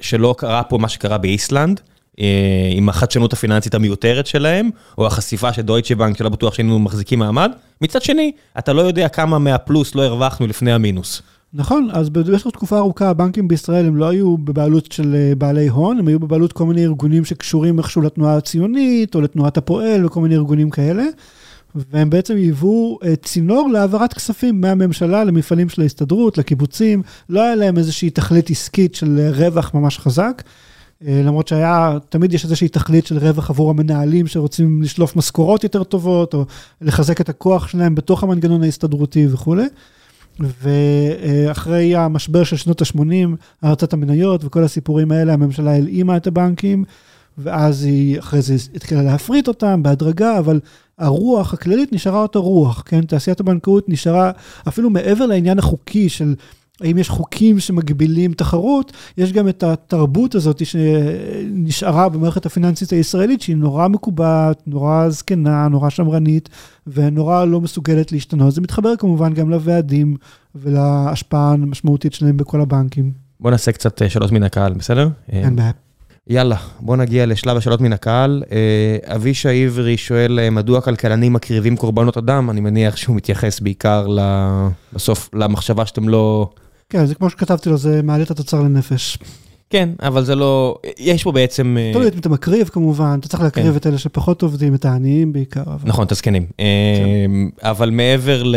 [0.00, 1.80] שלא קרה פה מה שקרה באיסלנד.
[2.20, 7.18] אה, עם החדשנות הפיננסית המיותרת שלהם, או החשיפה של דויטשה בנק שלא בטוח שהיינו מחזיקים
[7.18, 7.52] מעמד.
[7.80, 11.22] מצד שני, אתה לא יודע כמה מהפלוס לא הרווחנו לפני המינוס.
[11.54, 15.98] נכון, אז במשך תקופה ארוכה הבנקים בישראל הם לא היו בבעלות של אה, בעלי הון,
[15.98, 20.34] הם היו בבעלות כל מיני ארגונים שקשורים איכשהו לתנועה הציונית, או לתנועת הפועל, וכל מיני
[20.34, 21.04] ארגונים כאלה.
[21.74, 27.78] והם בעצם היוו אה, צינור להעברת כספים מהממשלה למפעלים של ההסתדרות, לקיבוצים, לא היה להם
[27.78, 30.42] איזושהי תכלית עסקית של רווח ממש חזק.
[31.06, 35.84] אה, למרות שהיה, תמיד יש איזושהי תכלית של רווח עבור המנהלים שרוצים לשלוף משכורות יותר
[35.84, 36.44] טובות, או
[36.80, 39.66] לחזק את הכוח שלהם בתוך המנגנון ההסתדרותי וכולי.
[40.40, 43.28] ואחרי המשבר של שנות ה-80,
[43.62, 46.84] הרצת המניות וכל הסיפורים האלה, הממשלה הלאימה את הבנקים,
[47.38, 50.60] ואז היא אחרי זה התחילה להפריט אותם בהדרגה, אבל
[50.98, 53.04] הרוח הכללית נשארה אותו רוח, כן?
[53.04, 54.30] תעשיית הבנקאות נשארה
[54.68, 56.34] אפילו מעבר לעניין החוקי של
[56.82, 63.56] האם יש חוקים שמגבילים תחרות, יש גם את התרבות הזאת שנשארה במערכת הפיננסית הישראלית, שהיא
[63.56, 66.48] נורא מקובעת, נורא זקנה, נורא שמרנית,
[66.86, 68.54] ונורא לא מסוגלת להשתנות.
[68.54, 70.16] זה מתחבר כמובן גם לוועדים
[70.54, 73.12] ולהשפעה המשמעותית שלהם בכל הבנקים.
[73.40, 75.08] בוא נעשה קצת אה, שאלות מן הקהל, בסדר?
[75.28, 75.70] אין בעיה.
[76.26, 78.42] יאללה, בוא נגיע לשלב השאלות מן הקהל.
[78.52, 82.50] אה, אבישע עברי שואל, אה, מדוע כלכלנים מקריבים קורבנות אדם?
[82.50, 84.06] אני מניח שהוא מתייחס בעיקר
[84.92, 86.50] בסוף למחשבה שאתם לא
[86.92, 89.18] כן, זה כמו שכתבתי לו, זה מעלה את התוצר לנפש.
[89.70, 91.76] כן, אבל זה לא, יש פה בעצם...
[91.92, 93.76] תלוי אם אתה מקריב כמובן, אתה צריך להקריב כן.
[93.76, 95.62] את אלה שפחות עובדים, את העניים בעיקר.
[95.66, 96.46] אבל- נכון, את הזקנים.
[96.60, 96.66] אה,
[97.70, 98.56] אבל מעבר ל...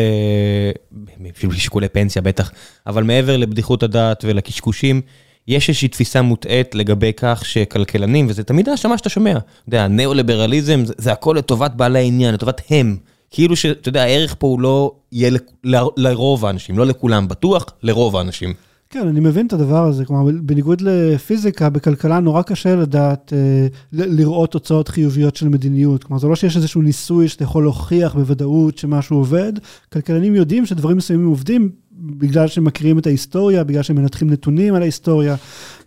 [1.36, 2.52] אפילו שיקולי פנסיה בטח,
[2.88, 5.02] אבל מעבר לבדיחות הדעת ולקשקושים,
[5.48, 10.86] יש איזושהי תפיסה מוטעית לגבי כך שכלכלנים, וזה תמיד האשמה שאתה שומע, אתה יודע, ניאו-ליברליזם
[10.86, 12.98] זה, זה הכל לטובת בעלי העניין, לטובת הם.
[13.36, 15.38] כאילו שאתה יודע, הערך פה הוא לא יהיה ל-
[15.76, 18.54] ל- לרוב האנשים, לא לכולם, בטוח לרוב האנשים.
[18.90, 24.20] כן, אני מבין את הדבר הזה, כלומר, בניגוד לפיזיקה, בכלכלה נורא קשה לדעת, אה, ל-
[24.22, 26.04] לראות תוצאות חיוביות של מדיניות.
[26.04, 29.54] כלומר, זה לא שיש איזשהו ניסוי שאתה יכול להוכיח בוודאות שמשהו עובד.
[29.94, 34.82] כלכלנים יודעים שדברים מסוימים עובדים בגלל שהם מכירים את ההיסטוריה, בגלל שהם מנתחים נתונים על
[34.82, 35.36] ההיסטוריה,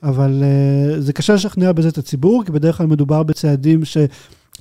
[0.02, 3.96] אבל אה, זה קשה לשכנע בזה את הציבור, כי בדרך כלל מדובר בצעדים ש...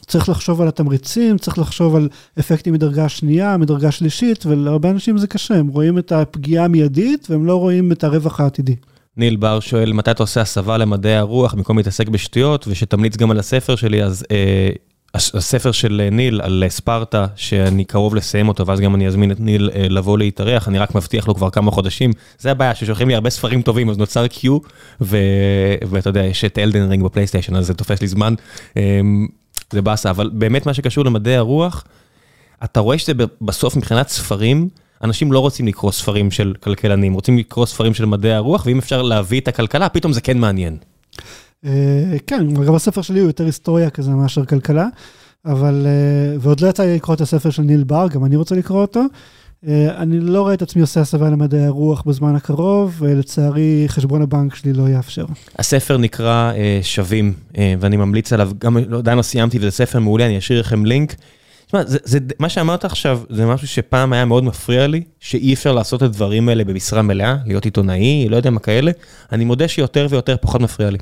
[0.08, 5.28] צריך לחשוב על התמריצים, צריך לחשוב על אפקטים מדרגה שנייה, מדרגה שלישית, ולהרבה אנשים זה
[5.28, 8.76] קשה, הם רואים את הפגיעה המיידית והם לא רואים את הרווח העתידי.
[9.18, 13.40] ניל בר שואל, מתי אתה עושה הסבה למדעי הרוח במקום להתעסק בשטויות, ושתמליץ גם על
[13.40, 14.70] הספר שלי, אז אה,
[15.14, 19.32] הס- הספר של אה, ניל על ספרטה, שאני קרוב לסיים אותו, ואז גם אני אזמין
[19.32, 22.12] את ניל אה, לבוא להתארח, אני רק מבטיח לו כבר כמה חודשים.
[22.40, 24.58] זה הבעיה, ששולחים לי הרבה ספרים טובים, אז נוצר קיו.
[25.02, 28.34] ואתה יודע, יש את אלדן רינג בפלייסטיישן, אז זה תופס לי זמן.
[28.78, 29.02] אה,
[29.74, 31.84] זה באסה, אבל באמת מה שקשור למדעי הרוח,
[32.64, 34.70] אתה רואה שזה בסוף מבחינת ספרים,
[35.04, 39.02] אנשים לא רוצים לקרוא ספרים של כלכלנים, רוצים לקרוא ספרים של מדעי הרוח, ואם אפשר
[39.02, 40.78] להביא את הכלכלה, פתאום זה כן מעניין.
[41.66, 44.88] אה, כן, גם הספר שלי הוא יותר היסטוריה כזה מאשר כלכלה,
[45.46, 48.56] אבל, אה, ועוד לא יצא לי לקרוא את הספר של ניל בר, גם אני רוצה
[48.56, 49.02] לקרוא אותו.
[49.68, 54.56] אה, אני לא רואה את עצמי עושה הסבה למדעי הרוח בזמן הקרוב, ולצערי חשבון הבנק
[54.56, 55.26] שלי לא יאפשר.
[55.60, 60.00] הספר נקרא אה, שווים, אה, ואני ממליץ עליו, גם לא, עדיין לא סיימתי, וזה ספר
[60.00, 61.16] מעולה, אני אשאיר לכם לינק.
[61.66, 65.72] תשמע, זה, זה, מה שאמרת עכשיו, זה משהו שפעם היה מאוד מפריע לי, שאי אפשר
[65.72, 68.92] לעשות את הדברים האלה במשרה מלאה, להיות עיתונאי, לא יודע מה כאלה.
[69.32, 70.98] אני מודה שיותר ויותר פחות מפריע לי.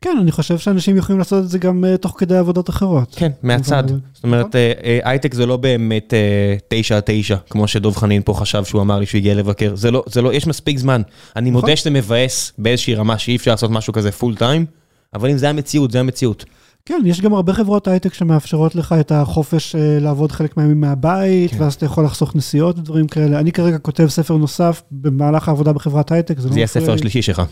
[0.00, 3.14] כן, אני חושב שאנשים יכולים לעשות את זה גם אה, תוך כדי עבודות אחרות.
[3.16, 3.84] כן, מהצד.
[3.84, 4.00] נכון.
[4.14, 8.22] זאת אומרת, אה, אה, הייטק זה לא באמת אה, תשע על תשע, כמו שדוב חנין
[8.24, 9.76] פה חשב שהוא אמר לי שהוא הגיע לבקר.
[9.76, 11.02] זה לא, זה לא, יש מספיק זמן.
[11.36, 11.62] אני נכון.
[11.62, 14.66] מודה שזה מבאס באיזושהי רמה שאי אפשר לעשות משהו כזה full time,
[15.14, 16.44] אבל אם זה המציאות, זה המציאות.
[16.84, 21.50] כן, יש גם הרבה חברות הייטק שמאפשרות לך את החופש אה, לעבוד חלק מהימים מהבית,
[21.50, 21.62] כן.
[21.62, 23.40] ואז אתה יכול לחסוך נסיעות ודברים כאלה.
[23.40, 26.92] אני כרגע כותב ספר נוסף במהלך העבודה בחברת הייטק, זה לא זה יהיה מפריע הספר
[26.92, 26.98] לי.
[26.98, 27.42] השלישי שלך.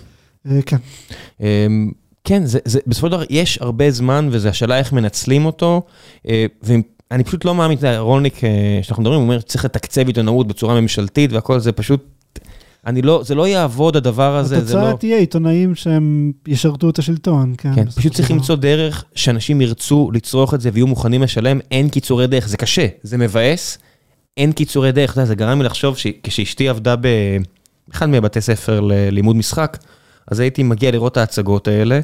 [0.51, 0.77] אה, כן.
[2.27, 5.83] כן, זה, זה, בסופו של דבר יש הרבה זמן, וזו השאלה איך מנצלים אותו,
[6.29, 10.81] אה, ואני פשוט לא מאמין, רולניק, אה, שאנחנו מדברים, הוא אומר שצריך לתקצב עיתונאות בצורה
[10.81, 12.05] ממשלתית והכל, זה פשוט,
[12.87, 14.97] אני לא, זה לא יעבוד הדבר הזה, זה התוצאה לא...
[14.97, 17.75] תהיה עיתונאים שהם ישרתו את השלטון, כן.
[17.75, 18.31] כן, פשוט צריך.
[18.31, 22.87] למצוא דרך שאנשים ירצו לצרוך את זה ויהיו מוכנים לשלם, אין קיצורי דרך, זה קשה,
[23.03, 23.79] זה מבאס,
[24.37, 29.37] אין קיצורי דרך, אתה יודע, זה גרם לי לחשוב שכשאשתי עבדה באחד מהבתי ספר ללימוד
[29.37, 29.79] משחק,
[30.31, 32.01] אז הייתי מגיע לראות את ההצגות האלה,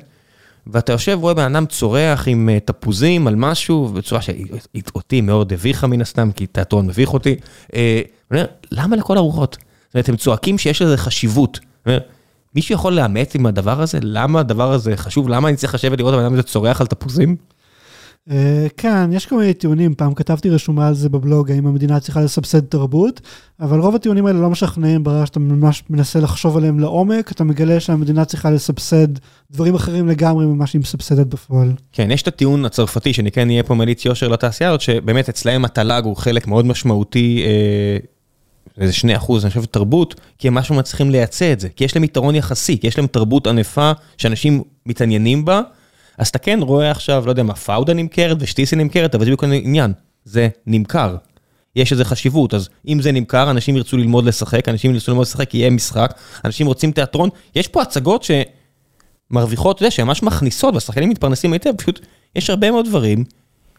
[0.66, 5.86] ואתה יושב, רואה בן אדם צורח עם אה, תפוזים על משהו, בצורה שאותי מאוד הביכה
[5.86, 7.36] מן הסתם, כי תיאטרון מביך אותי.
[7.74, 8.00] אה,
[8.30, 9.56] אומר, למה לכל הרוחות?
[9.86, 11.60] זאת אומרת, הם צועקים שיש לזה חשיבות.
[12.54, 13.98] מישהו יכול לאמץ עם הדבר הזה?
[14.02, 15.28] למה הדבר הזה חשוב?
[15.28, 17.36] למה אני צריך לשבת לראות הבן אדם הזה צורח על תפוזים?
[18.30, 22.20] אה, כן, יש כל מיני טיעונים, פעם כתבתי רשומה על זה בבלוג, האם המדינה צריכה
[22.20, 23.20] לסבסד תרבות,
[23.60, 27.80] אבל רוב הטיעונים האלה לא משכנעים ברגע שאתה ממש מנסה לחשוב עליהם לעומק, אתה מגלה
[27.80, 29.08] שהמדינה צריכה לסבסד
[29.50, 31.72] דברים אחרים לגמרי ממה שהיא מסבסדת בפועל.
[31.92, 35.64] כן, יש את הטיעון הצרפתי, שאני כן אהיה פה מליץ יושר לתעשייה הזאת, שבאמת אצלהם
[35.64, 37.96] התל"ג הוא חלק מאוד משמעותי, אה,
[38.78, 41.96] איזה שני אחוז, אני חושב, תרבות, כי הם משהו מצליחים לייצא את זה, כי יש
[41.96, 45.60] להם יתרון יחסי, כי יש להם תרבות ענפה שאנשים מתעניינים בה,
[46.18, 49.44] אז אתה כן רואה עכשיו, לא יודע מה, פאודה נמכרת ושטיסי נמכרת, אבל זה בדיוק
[49.44, 49.92] העניין,
[50.24, 51.16] זה נמכר.
[51.76, 55.54] יש איזה חשיבות, אז אם זה נמכר, אנשים ירצו ללמוד לשחק, אנשים ירצו ללמוד לשחק,
[55.54, 58.26] יהיה משחק, אנשים רוצים תיאטרון, יש פה הצגות
[59.30, 62.00] שמרוויחות, אתה יודע, שממש מכניסות, והשחקנים מתפרנסים היטב, פשוט
[62.36, 63.24] יש הרבה מאוד דברים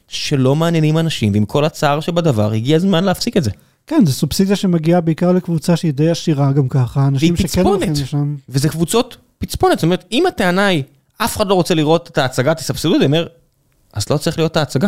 [0.08, 3.52] שלא מעניינים אנשים, ועם כל הצער שבדבר, הגיע הזמן להפסיק את זה.
[3.88, 7.62] כן, זו סובסידיה שמגיעה בעיקר לקבוצה שהיא די עשירה גם ככה, אנשים שכן.
[7.62, 8.36] הולכים לשם.
[8.50, 10.84] וזה קבוצות פצפונת, זאת אומרת, אם הטענה היא,
[11.18, 13.28] אף אחד לא רוצה לראות את ההצגה, תסבסדו את זה, אומר,
[13.94, 14.88] אז לא צריך להיות את ההצגה.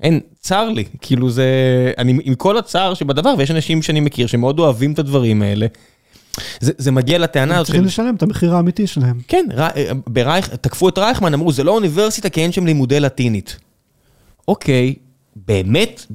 [0.00, 1.46] אין, צר לי, כאילו זה,
[1.98, 5.66] אני עם כל הצער שבדבר, ויש אנשים שאני מכיר שמאוד אוהבים את הדברים האלה,
[6.60, 9.20] זה, זה מגיע לטענה הזאת צריכים של, לשלם את המחיר האמיתי שלהם.
[9.28, 13.56] כן, ר- ברייך, תקפו את רייכמן, אמרו, זה לא אוניברסיטה כי אין שם לימודי לטינית.
[14.48, 14.94] אוקיי,
[15.36, 16.06] באמת,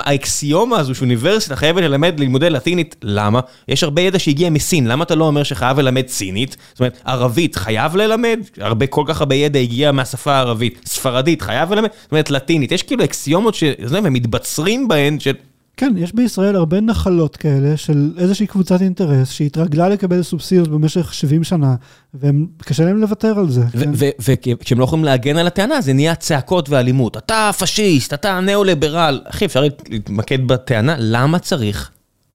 [0.00, 3.40] האקסיומה הזו שאוניברסיטה חייבת ללמד לימודי לטינית, למה?
[3.68, 6.56] יש הרבה ידע שהגיע מסין, למה אתה לא אומר שחייב ללמד סינית?
[6.72, 8.40] זאת אומרת, ערבית חייב ללמד?
[8.60, 10.80] הרבה, כל כך הרבה ידע הגיע מהשפה הערבית.
[10.86, 11.88] ספרדית חייב ללמד?
[12.02, 12.72] זאת אומרת, לטינית.
[12.72, 13.64] יש כאילו אקסיומות ש...
[14.10, 15.32] מתבצרים בהן של...
[15.76, 21.44] כן, יש בישראל הרבה נחלות כאלה של איזושהי קבוצת אינטרס שהתרגלה לקבל סובסידיות במשך 70
[21.44, 21.74] שנה,
[22.14, 23.62] וקשה להם לוותר על זה.
[23.72, 23.90] כן?
[24.18, 27.16] וכשהם לא יכולים להגן על הטענה, זה נהיה צעקות ואלימות.
[27.16, 29.20] אתה פשיסט, אתה ניאו-ליברל.
[29.24, 31.90] אחי, אפשר להתמקד בטענה, למה צריך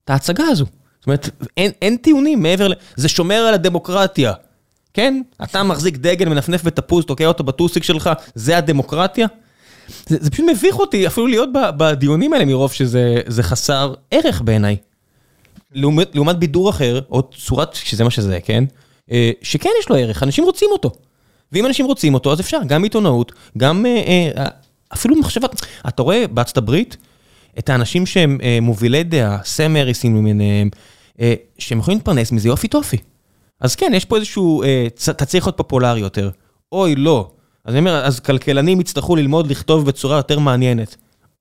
[0.06, 0.66] את ההצגה הזו?
[1.00, 2.74] זאת אומרת, אין, אין טיעונים מעבר ל...
[2.96, 4.34] זה שומר על הדמוקרטיה.
[4.94, 5.22] כן?
[5.44, 9.28] אתה מחזיק דגל, מנפנף בתפוז, תוקע אותו בטוסיק שלך, זה הדמוקרטיה?
[10.08, 14.76] זה, זה פשוט מביך אותי אפילו להיות בדיונים האלה מרוב שזה חסר ערך בעיניי.
[15.72, 18.64] לעומת, לעומת בידור אחר, או צורת, שזה מה שזה, כן?
[19.12, 20.92] אה, שכן יש לו ערך, אנשים רוצים אותו.
[21.52, 24.46] ואם אנשים רוצים אותו, אז אפשר, גם עיתונאות, גם אה, אה,
[24.94, 26.98] אפילו מחשבת, אתה רואה בארצות הברית,
[27.60, 30.70] את האנשים שהם מובילי דעה, סמריסים למיניהם,
[31.58, 32.98] שהם יכולים להתפרנס מזה יופי טופי.
[33.62, 34.64] אז כן, יש פה איזשהו,
[35.10, 36.30] אתה צריך להיות פופולרי יותר.
[36.72, 37.32] אוי, לא.
[37.70, 40.95] אז אני אומר, אז כלכלנים יצטרכו ללמוד לכתוב בצורה יותר מעניינת.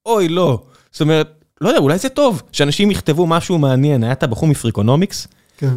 [0.07, 0.63] אוי, לא.
[0.93, 4.05] זאת אומרת, לא יודע, אולי זה טוב שאנשים יכתבו משהו מעניין.
[4.05, 5.69] היה את הבחור מפריקונומיקס, כן.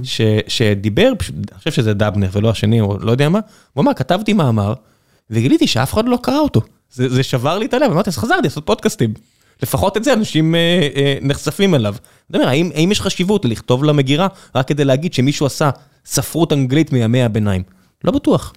[0.47, 3.39] שדיבר, אני חושב שזה דבנר ולא השני, או לא יודע מה,
[3.73, 4.73] הוא אמר, כתבתי מאמר,
[5.29, 6.61] וגיליתי שאף אחד לא קרא אותו.
[6.91, 9.13] זה, זה שבר לי את הלב, אמרתי, אז חזרתי לעשות פודקאסטים.
[9.63, 11.95] לפחות את זה אנשים אה, אה, נחשפים אליו.
[12.29, 15.69] אתה אומר, האם, האם יש חשיבות לכתוב למגירה רק כדי להגיד שמישהו עשה
[16.05, 17.63] ספרות אנגלית מימי הביניים?
[18.03, 18.53] לא בטוח.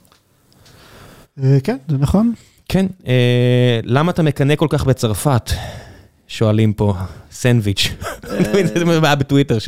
[1.42, 2.32] אה, כן, זה נכון.
[2.68, 5.50] כן, אה, למה אתה מקנא כל כך בצרפת?
[6.28, 6.94] שואלים פה,
[7.32, 7.88] סנדוויץ'.
[8.74, 9.58] זה בעיה בטוויטר,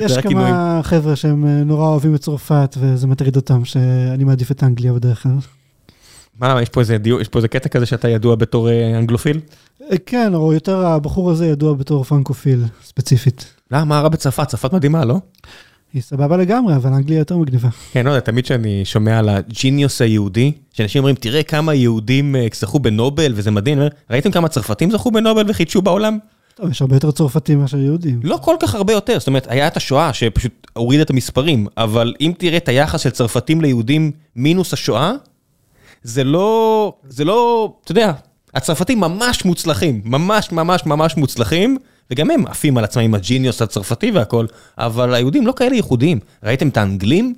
[0.00, 4.62] יש כמה חבר'ה שהם אה, נורא אוהבים את צרפת, וזה מטריד אותם שאני מעדיף את
[4.62, 5.36] אנגליה בדרך כלל.
[6.40, 8.68] מה, יש פה איזה דיוק, יש פה איזה קטע כזה שאתה ידוע בתור
[8.98, 9.40] אנגלופיל?
[10.06, 13.54] כן, או יותר הבחור הזה ידוע בתור פרנקופיל, ספציפית.
[13.70, 14.48] למה, מה רע בצרפת?
[14.48, 15.20] צרפת מדהימה, לא?
[15.92, 17.68] היא סבבה לגמרי, אבל אנגליה יותר מגניבה.
[17.92, 22.46] כן, לא יודע, תמיד כשאני שומע על הג'יניוס היהודי, שאנשים אומרים, תראה כמה יהודים אה,
[22.54, 23.78] זכו בנובל, וזה מדהים,
[24.10, 26.18] ראיתם כמה צרפתים זכו בנובל וחידשו בעולם?
[26.54, 28.20] טוב, יש הרבה יותר צרפתים מאשר יהודים.
[28.22, 32.14] לא כל כך הרבה יותר, זאת אומרת, היה את השואה שפשוט הורידה את המספרים, אבל
[32.20, 35.12] אם תראה את היחס של צרפתים ליהודים מינוס השואה,
[36.02, 38.12] זה לא, זה לא, אתה יודע,
[38.54, 41.78] הצרפתים ממש מוצלחים, ממש ממש ממש מוצלחים.
[42.10, 44.46] וגם הם עפים על עצמם עם הג'יניוס הצרפתי והכל,
[44.78, 46.18] אבל היהודים לא כאלה ייחודיים.
[46.42, 47.34] ראיתם את האנגלים?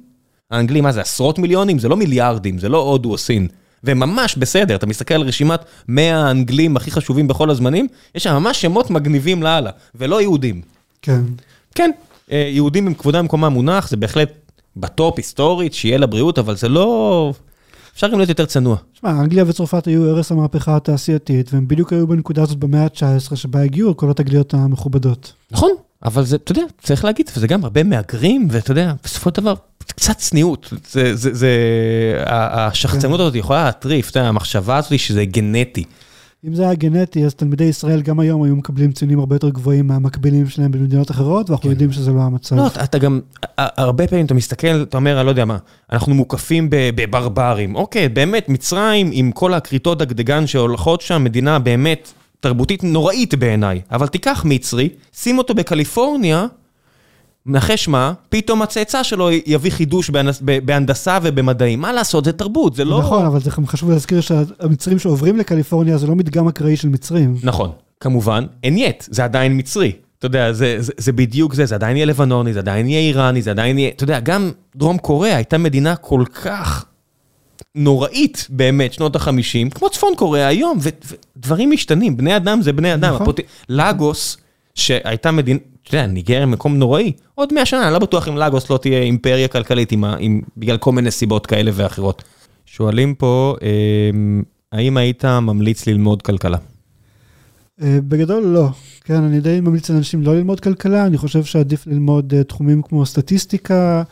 [0.51, 1.79] האנגלים, מה זה, עשרות מיליונים?
[1.79, 3.49] זה לא מיליארדים, זה לא הודו או סין.
[3.85, 8.35] והם ממש בסדר, אתה מסתכל על רשימת 100 האנגלים הכי חשובים בכל הזמנים, יש שם
[8.35, 10.61] ממש שמות מגניבים לאללה, ולא יהודים.
[11.03, 11.21] כן.
[11.75, 11.91] כן,
[12.33, 14.33] אה, יהודים עם כבודם במקומם מונח, זה בהחלט
[14.77, 17.33] בטופ היסטורית, שיהיה לבריאות, אבל זה לא...
[17.99, 18.77] אפשר גם להיות יותר צנוע.
[19.01, 23.63] שמע, אנגליה וצרפת היו ערש המהפכה התעשייתית, והם בדיוק היו בנקודה הזאת במאה ה-19, שבה
[23.63, 25.33] הגיעו כל התגליות המכובדות.
[25.51, 25.71] נכון,
[26.05, 29.55] אבל זה, אתה יודע, צריך להגיד, וזה גם הרבה מהגרים, ואתה יודע, בסופו של דבר,
[29.87, 30.73] קצת צניעות.
[30.91, 31.51] זה, זה, זה,
[32.27, 33.21] השחצנות כן.
[33.21, 35.85] הזאת יכולה להטריף, אתה יודע, המחשבה הזאת שזה גנטי.
[36.47, 39.87] אם זה היה גנטי, אז תלמידי ישראל גם היום היו מקבלים ציונים הרבה יותר גבוהים
[39.87, 41.71] מהמקבילים שלהם במדינות אחרות, ואנחנו כן.
[41.71, 42.57] יודעים שזה לא המצב.
[42.57, 43.21] לא, אתה גם,
[43.57, 45.59] הרבה פעמים אתה מסתכל, אתה אומר, אני לא יודע מה,
[45.93, 47.75] אנחנו מוקפים בברברים.
[47.75, 53.81] אוקיי, באמת, מצרים, עם כל הכריתות דגדגן שהולכות שם, מדינה באמת תרבותית נוראית בעיניי.
[53.91, 56.47] אבל תיקח מצרי, שים אותו בקליפורניה,
[57.49, 60.11] נחש מה, פתאום הצאצא שלו יביא חידוש
[60.65, 61.81] בהנדסה ובמדעים.
[61.81, 62.99] מה לעשות, זה תרבות, זה לא...
[62.99, 67.37] נכון, אבל זה חשוב להזכיר שהמצרים שעוברים לקליפורניה זה לא מדגם אקראי של מצרים.
[67.43, 67.71] נכון,
[68.01, 69.93] כמובן, אין יט, זה עדיין מצרי.
[70.19, 73.43] אתה יודע, זה, זה, זה בדיוק זה, זה עדיין יהיה לבנוני, זה עדיין יהיה איראני,
[73.43, 73.91] זה עדיין יהיה...
[73.91, 76.85] אתה יודע, גם דרום קוריאה הייתה מדינה כל כך
[77.75, 83.15] נוראית באמת, שנות ה-50, כמו צפון קוריאה היום, ודברים משתנים, בני אדם זה בני אדם.
[83.15, 83.23] נכון.
[83.23, 83.41] הפוט...
[83.69, 84.37] לגוס,
[84.79, 85.59] שהייתה מדינה...
[85.89, 89.03] אתה יודע, ניגריה מקום נוראי, עוד 100 שנה, אני לא בטוח אם לגוס לא תהיה
[89.03, 92.23] אימפריה כלכלית עם, עם, בגלל כל מיני סיבות כאלה ואחרות.
[92.67, 93.69] שואלים פה, אה,
[94.73, 96.59] האם היית ממליץ ללמוד כלכלה?
[97.83, 98.69] אה, בגדול לא,
[99.05, 103.07] כן, אני די ממליץ לאנשים לא ללמוד כלכלה, אני חושב שעדיף ללמוד אה, תחומים כמו
[103.07, 104.03] סטטיסטיקה,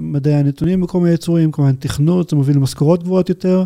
[0.00, 3.64] מדעי הנתונים בכל מיני צורים, כמובן תכנות, זה מוביל למשכורות גבוהות יותר,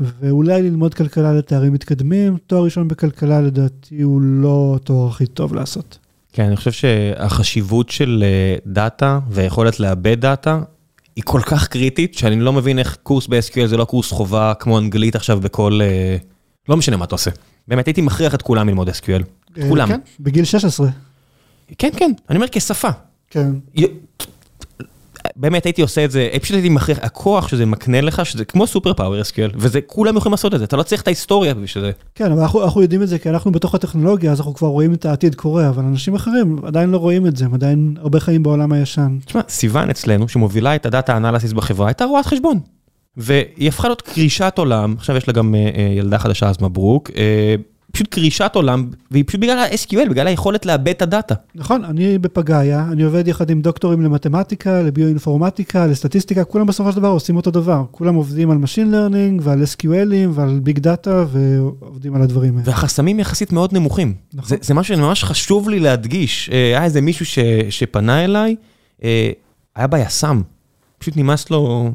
[0.00, 5.98] ואולי ללמוד כלכלה לתארים מתקדמים, תואר ראשון בכלכלה לדעתי הוא לא התואר הכי טוב לעשות.
[6.32, 10.60] כן, אני חושב שהחשיבות של אה, data והיכולת לעבד data
[11.16, 14.78] היא כל כך קריטית, שאני לא מבין איך קורס ב-SQL זה לא קורס חובה כמו
[14.78, 15.80] אנגלית עכשיו בכל...
[15.82, 16.16] אה,
[16.68, 17.30] לא משנה מה אתה עושה.
[17.68, 19.22] באמת הייתי מכריח את כולם ללמוד SQL.
[19.58, 19.88] את כולם.
[19.88, 20.88] כן, בגיל 16.
[21.78, 22.88] כן, כן, אני אומר כשפה.
[23.30, 23.52] כן.
[25.36, 28.94] באמת הייתי עושה את זה, פשוט הייתי מכריח, הכוח שזה מקנה לך, שזה כמו סופר
[28.94, 31.90] פאוור SQL, וזה, כולם יכולים לעשות את זה, אתה לא צריך את ההיסטוריה בשביל זה.
[32.14, 34.94] כן, אבל אנחנו, אנחנו יודעים את זה כי אנחנו בתוך הטכנולוגיה, אז אנחנו כבר רואים
[34.94, 38.42] את העתיד קורה, אבל אנשים אחרים עדיין לא רואים את זה, הם עדיין הרבה חיים
[38.42, 39.18] בעולם הישן.
[39.24, 42.60] תשמע, סיוון אצלנו, שמובילה את הדאטה אנליסיס בחברה, הייתה רואת חשבון.
[43.16, 47.10] והיא הפכה להיות קרישת עולם, עכשיו יש לה גם אה, אה, ילדה חדשה, אז מברוק.
[47.16, 47.54] אה,
[47.92, 51.34] פשוט קרישת עולם, והיא פשוט בגלל ה-SQL, בגלל היכולת לאבד את הדאטה.
[51.54, 57.08] נכון, אני בפגאיה, אני עובד יחד עם דוקטורים למתמטיקה, לביואינפורמטיקה, לסטטיסטיקה, כולם בסופו של דבר
[57.08, 57.84] עושים אותו דבר.
[57.90, 62.68] כולם עובדים על Machine Learning ועל SQLים ועל Big Data ועובדים על הדברים האלה.
[62.68, 64.14] והחסמים יחסית מאוד נמוכים.
[64.34, 64.48] נכון.
[64.48, 66.50] זה, זה משהו שממש חשוב לי להדגיש.
[66.52, 67.38] אה, היה איזה מישהו ש,
[67.70, 68.56] שפנה אליי,
[69.04, 69.30] אה,
[69.76, 70.42] היה ביס"מ,
[70.98, 71.90] פשוט נמאס לו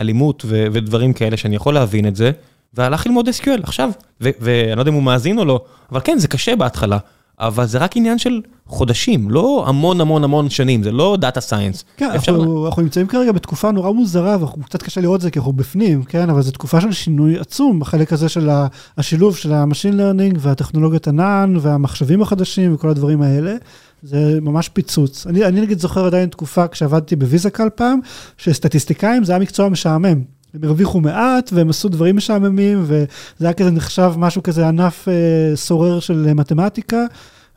[0.00, 2.30] אלימות ו, ודברים כאלה שאני יכול להבין את זה,
[2.74, 3.90] והלך ללמוד SQL עכשיו,
[4.20, 5.60] ואני לא יודע אם הוא מאזין או לא,
[5.92, 6.98] אבל כן, זה קשה בהתחלה,
[7.40, 11.84] אבל זה רק עניין של חודשים, לא המון המון המון שנים, זה לא data science.
[11.96, 15.52] כן, אנחנו, אנחנו נמצאים כרגע בתקופה נורא מוזרה, וקצת קשה לראות את זה כי אנחנו
[15.52, 18.50] בפנים, כן, אבל זו תקופה של שינוי עצום בחלק הזה של
[18.98, 23.54] השילוב של ה-Machine Learning והטכנולוגיית ענן והמחשבים החדשים וכל הדברים האלה.
[24.02, 25.26] זה ממש פיצוץ.
[25.26, 28.00] אני, אני נגיד זוכר עדיין תקופה כשעבדתי בוויזה קל פעם,
[28.38, 30.22] שסטטיסטיקאים זה היה מקצוע משעמם.
[30.54, 33.06] הם הרוויחו מעט והם עשו דברים משעממים וזה
[33.40, 37.04] היה כזה נחשב משהו כזה ענף אה, סורר של מתמטיקה.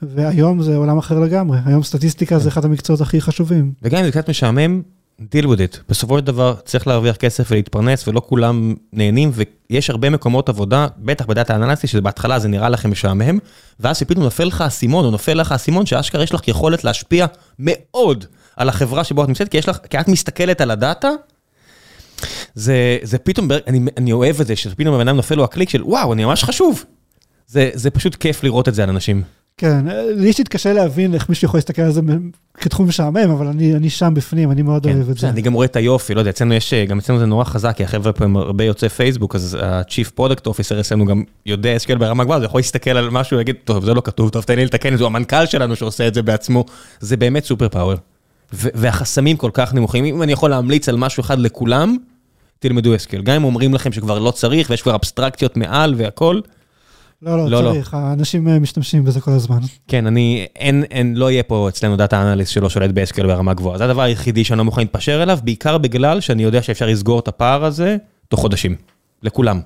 [0.02, 3.72] והיום זה עולם אחר לגמרי, היום סטטיסטיקה זה אחד המקצועות הכי חשובים.
[3.82, 4.82] וגם אם זה קצת משעמם,
[5.22, 5.78] deal with it.
[5.90, 9.32] בסופו של דבר צריך להרוויח כסף ולהתפרנס ולא כולם נהנים
[9.70, 13.40] ויש הרבה מקומות עבודה, בטח בדאטה אנליסטי, שבהתחלה זה נראה לכם משעמם,
[13.80, 17.26] ואז שפתאום נופל לך האסימון או נופל לך האסימון שאשכרה יש לך יכולת להשפיע
[17.60, 18.26] מאוד
[18.56, 21.10] על החברה שבו את נמצאת, כי, לך, כי את מסתכלת על הדאטה,
[22.56, 25.84] זה, זה פתאום, אני, אני אוהב את זה, שפתאום הבן אדם נופל לו הקליק של
[25.84, 26.84] וואו, אני ממש חשוב.
[27.48, 29.22] זה, זה פשוט כיף לראות את זה על אנשים.
[29.58, 29.86] כן,
[30.16, 32.02] לי אישית קשה להבין איך מישהו יכול להסתכל על זה
[32.54, 35.30] כתחום משעמם, אבל אני, אני שם בפנים, אני מאוד כן, אוהב את זה.
[35.30, 37.84] אני גם רואה את היופי, לא יודע, אצלנו יש, גם אצלנו זה נורא חזק, כי
[37.84, 42.24] החבר'ה פה הם הרבה יוצאי פייסבוק, אז ה-Chief Product Officer אצלנו גם יודע SQL ברמה
[42.24, 44.94] גבוהה, זה יכול להסתכל על משהו ולהגיד, טוב, זה לא כתוב, טוב, תן לי לתקן
[44.94, 46.66] את זה, המנכ"ל שלנו שעושה את זה בעצמו,
[47.00, 47.96] זה באמת סופר פאוור.
[48.54, 51.98] והחסמים כל כך נמוכים, אם אני יכול להמליץ על משהו אחד לכולם,
[52.68, 56.40] תלמדו SQL, גם אם אומרים לכם שכבר לא צריך ויש כבר אבסטרקציות מעל והכל,
[57.22, 58.00] לא, לא, לא צריך, לא.
[58.00, 59.58] האנשים אה, משתמשים בזה כל הזמן.
[59.88, 63.78] כן, אני, אין, אין, לא יהיה פה אצלנו דאטה אנליסט שלא שולט ב-SQL ברמה גבוהה.
[63.78, 67.28] זה הדבר היחידי שאני לא מוכן להתפשר אליו, בעיקר בגלל שאני יודע שאפשר לסגור את
[67.28, 68.76] הפער הזה תוך חודשים,
[69.24, 69.60] לכולם.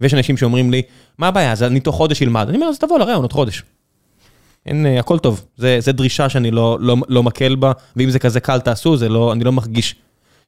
[0.00, 0.82] ויש אנשים שאומרים לי,
[1.18, 2.46] מה הבעיה, אז אני תוך חודש אלמד.
[2.48, 3.62] אני אומר, אז תבוא לרעיון עוד חודש.
[4.66, 8.18] אין, אה, הכל טוב, זה, זה דרישה שאני לא, לא, לא מקל בה, ואם זה
[8.18, 9.94] כזה קל תעשו, זה לא, אני לא מרגיש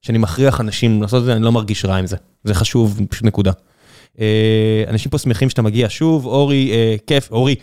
[0.03, 2.17] שאני מכריח אנשים לעשות את זה, אני לא מרגיש רע עם זה.
[2.45, 3.53] זה חשוב, פשוט נקודה.
[4.21, 7.55] אה, אנשים פה שמחים שאתה מגיע שוב, אורי, אה, כיף, אורי,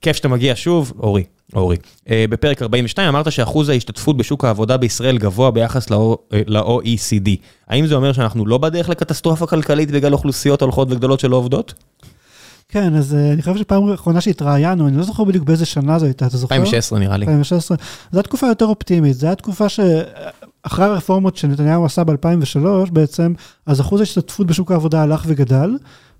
[0.00, 1.76] כיף שאתה מגיע שוב, אורי, אורי.
[2.10, 7.30] אה, בפרק 42 אמרת שאחוז ההשתתפות בשוק העבודה בישראל גבוה ביחס ל-OECD.
[7.68, 11.74] האם זה אומר שאנחנו לא בדרך לקטסטרופה כלכלית בגלל אוכלוסיות הולכות וגדולות שלא עובדות?
[12.68, 16.26] כן, אז אני חושב שפעם האחרונה שהתראיינו, אני לא זוכר בדיוק באיזה שנה זו הייתה,
[16.26, 16.54] אתה זוכר?
[16.54, 17.26] 2016 נראה לי.
[17.26, 17.76] 2016.
[17.76, 19.68] זו הייתה תקופה יותר אופטימית, זו הייתה תקופה
[20.66, 23.32] שאחרי הרפורמות שנתניהו עשה ב-2003 בעצם,
[23.66, 25.76] אז אחוז ההשתתפות בשוק העבודה הלך וגדל,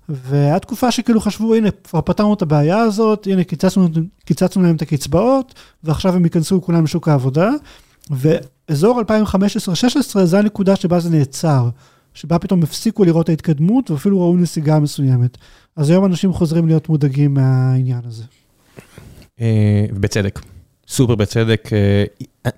[0.09, 3.87] והיה תקופה שכאילו חשבו, הנה, כבר פתרנו את הבעיה הזאת, הנה, קיצצנו,
[4.25, 5.53] קיצצנו להם את הקצבאות,
[5.83, 7.51] ועכשיו הם ייכנסו כולם לשוק העבודה,
[8.11, 11.69] ואזור 2015-2016 זה הנקודה שבה זה נעצר,
[12.13, 15.37] שבה פתאום הפסיקו לראות ההתקדמות, ואפילו ראו נסיגה מסוימת.
[15.75, 18.23] אז היום אנשים חוזרים להיות מודאגים מהעניין הזה.
[19.41, 20.39] אה, בצדק,
[20.87, 21.69] סופר בצדק.
[21.73, 22.03] אה,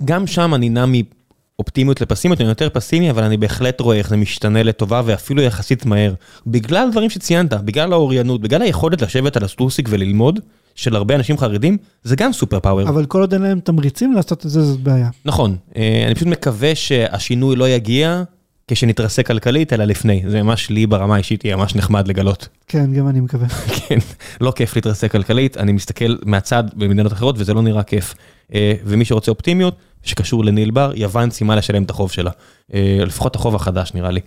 [0.06, 0.86] גם שם אני נע
[1.60, 5.86] מאופטימיות לפסימיות, אני יותר פסימי, אבל אני בהחלט רואה איך זה משתנה לטובה ואפילו יחסית
[5.86, 6.14] מהר.
[6.48, 10.40] בגלל דברים שציינת, בגלל האוריינות, בגלל היכולת לשבת על הסטוסיק וללמוד,
[10.76, 12.90] של הרבה אנשים חרדים, זה גם סופר פאוור.
[12.90, 15.10] אבל כל עוד אין להם תמריצים לעשות את זה, זאת בעיה.
[15.26, 18.24] נכון, אה, אני פשוט מקווה שהשינוי לא יגיע
[18.68, 20.24] כשנתרסק כלכלית, אלא לפני.
[20.28, 22.48] זה ממש לי ברמה האישית יהיה ממש נחמד לגלות.
[22.68, 23.48] כן, גם אני מקווה.
[23.78, 23.98] כן,
[24.42, 28.16] לא כיף להתרסק כלכלית, אני מסתכל מהצד במדינות אחרות וזה לא נראה כיף.
[28.54, 32.32] אה, ומי שרוצה אופטימיות, שקשור לניל בר, יוון סיימה לשלם את החוב שלה.
[32.74, 34.22] אה, לפחות החוב החדש נראה לי.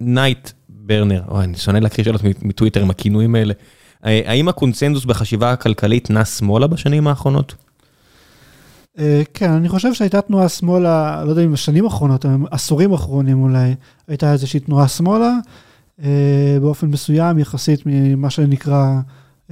[0.00, 3.54] נייט ברנר, אוי, אני שונא להקריא שאלות מטוויטר עם הכינויים האלה.
[4.06, 7.54] אה, האם הקונצנזוס בחשיבה הכלכלית נע שמאלה בשנים האחרונות?
[8.98, 13.74] אה, כן, אני חושב שהייתה תנועה שמאלה, לא יודע אם בשנים האחרונות, עשורים אחרונים אולי,
[14.08, 15.32] הייתה איזושהי תנועה שמאלה,
[16.04, 19.00] אה, באופן מסוים יחסית ממה שנקרא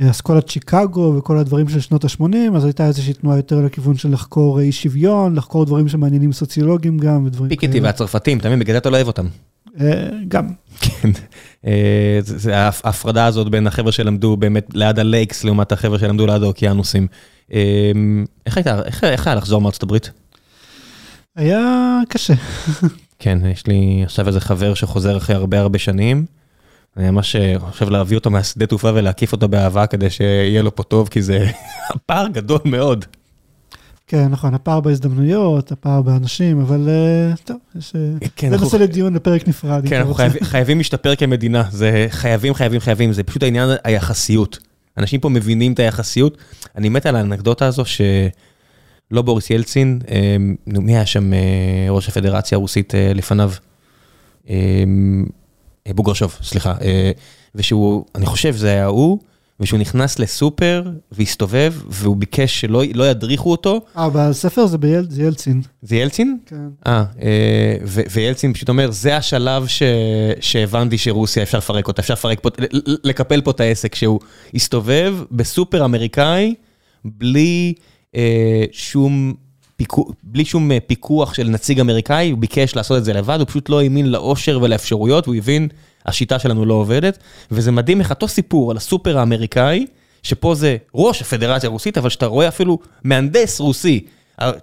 [0.01, 4.13] אה, אסכולת שיקגו וכל הדברים של שנות ה-80, אז הייתה איזושהי תנועה יותר לכיוון של
[4.13, 7.61] לחקור אי שוויון, לחקור דברים שמעניינים סוציולוגים גם ודברים כאלה.
[7.61, 9.27] פיקטי והצרפתים, תמיד בגלל זה אתה לא אוהב אותם.
[10.29, 10.49] גם.
[10.81, 11.11] כן,
[12.21, 17.07] זה ההפרדה הזאת בין החבר'ה שלמדו באמת ליד הלייקס לעומת החבר'ה שלמדו ליד האוקיינוסים.
[17.53, 20.11] אמ, איך הייתה, איך היה לחזור מארצות הברית?
[21.37, 22.35] היה קשה.
[23.19, 26.27] כן, יש לי עכשיו איזה חבר שחוזר אחרי הרבה הרבה שנים.
[26.97, 30.83] אני ממש אה, חושב להביא אותו מהשדה תעופה ולהקיף אותו באהבה כדי שיהיה לו פה
[30.83, 31.51] טוב, כי זה
[31.95, 33.05] הפער גדול מאוד.
[34.07, 37.93] כן, נכון, הפער בהזדמנויות, הפער באנשים, אבל אה, טוב, יש...
[37.97, 39.89] אה, כן, זה נושא לדיון לפרק נפרד.
[39.89, 44.59] כן, אנחנו חייבים להשתפר כמדינה, זה חייבים, חייבים, חייבים, זה פשוט העניין היחסיות.
[44.99, 46.39] אנשים פה מבינים את היחסיות.
[46.77, 51.39] אני מת על האנקדוטה הזו שלא בוריס ילצין, אה, נו, מי היה שם אה,
[51.91, 53.53] ראש הפדרציה הרוסית אה, לפניו?
[54.51, 54.55] אה,
[55.87, 56.75] אה, בוגרשוב, סליחה.
[57.55, 59.19] ושהוא, אני חושב זה היה הוא,
[59.61, 60.83] ושהוא נכנס לסופר
[61.13, 63.81] והסתובב, והוא ביקש שלא לא ידריכו אותו.
[63.97, 65.63] אה, בספר זה ביל, זה ילצין.
[65.83, 66.39] זה ילצין?
[66.47, 66.57] כן.
[66.87, 67.77] אה, אה,
[68.11, 69.83] וילצין פשוט אומר, זה השלב ש-
[70.41, 72.49] שהבנתי שרוסיה אפשר לפרק אותה, אפשר לפרק פה,
[73.05, 74.21] לקפל פה את העסק, שהוא
[74.55, 76.55] הסתובב בסופר אמריקאי,
[77.05, 77.75] בלי
[78.17, 79.35] אה, שום...
[79.77, 83.47] פיקוח, בלי שום אה, פיקוח של נציג אמריקאי, הוא ביקש לעשות את זה לבד, הוא
[83.47, 85.69] פשוט לא האמין לאושר ולאפשרויות, הוא הבין,
[86.09, 87.19] השיטה שלנו לא עובדת,
[87.51, 89.87] וזה מדהים איך אותו סיפור על הסופר האמריקאי,
[90.23, 94.05] שפה זה ראש הפדרציה הרוסית, אבל שאתה רואה אפילו מהנדס רוסי,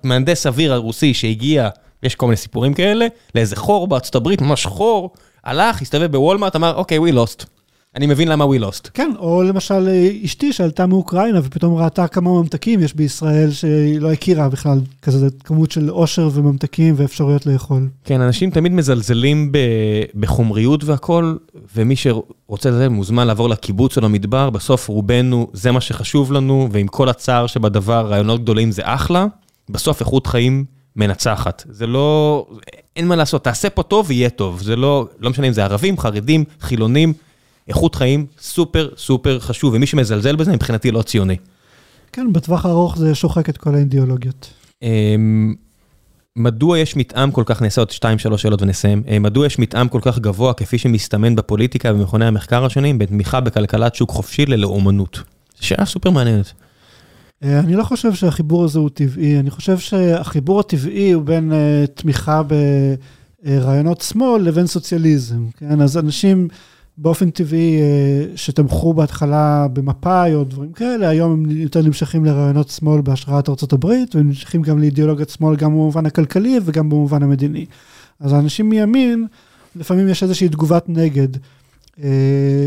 [0.04, 1.70] מהנדס אוויר הרוסי שהגיע,
[2.04, 5.14] יש כל מיני סיפורים כאלה, לאיזה חור בארצות הברית, ממש חור,
[5.44, 7.55] הלך, הסתובב בוולמארט, אמר, אוקיי, we lost.
[7.96, 8.90] אני מבין למה we lost.
[8.94, 14.12] כן, או למשל אה, אשתי שעלתה מאוקראינה ופתאום ראתה כמה ממתקים יש בישראל שהיא לא
[14.12, 17.88] הכירה בכלל, כזה כמות של עושר וממתקים ואפשרויות לאכול.
[18.04, 19.58] כן, אנשים תמיד מזלזלים ב-
[20.16, 21.36] בחומריות והכל,
[21.76, 26.88] ומי שרוצה לזה מוזמן לעבור לקיבוץ או למדבר, בסוף רובנו, זה מה שחשוב לנו, ועם
[26.88, 29.26] כל הצער שבדבר, רעיונות גדולים זה אחלה,
[29.70, 30.66] בסוף איכות חיים
[30.96, 31.64] מנצחת.
[31.70, 32.46] זה לא,
[32.96, 34.62] אין מה לעשות, תעשה פה טוב ויהיה טוב.
[34.62, 37.14] זה לא, לא משנה אם זה ערבים, חרדים, חילונים,
[37.68, 41.36] איכות חיים סופר סופר חשוב, ומי שמזלזל בזה מבחינתי לא ציוני.
[42.12, 44.54] כן, בטווח הארוך זה שוחק את כל האידיאולוגיות.
[44.82, 45.54] אמ,
[46.36, 50.00] מדוע יש מתאם כל כך, נעשה עוד 2-3 שאלות ונסיים, אה, מדוע יש מתאם כל
[50.02, 55.20] כך גבוה כפי שמסתמן בפוליטיקה ובמכוני המחקר השונים, בין תמיכה בכלכלת שוק חופשי ללאומנות?
[55.60, 56.54] שאלה סופר מעניינת.
[57.44, 61.88] אה, אני לא חושב שהחיבור הזה הוא טבעי, אני חושב שהחיבור הטבעי הוא בין uh,
[62.02, 62.42] תמיכה
[63.44, 65.82] ברעיונות שמאל לבין סוציאליזם, כן?
[65.82, 66.48] אז אנשים
[66.98, 73.02] באופן טבעי uh, שתמכו בהתחלה במפא"י או דברים כאלה, היום הם יותר נמשכים לרעיונות שמאל
[73.02, 77.66] בהשראת ארה"ב, והם נמשכים גם לאידיאולוגיית שמאל גם במובן הכלכלי וגם במובן המדיני.
[78.20, 79.28] אז האנשים מימין,
[79.76, 81.28] לפעמים יש איזושהי תגובת נגד.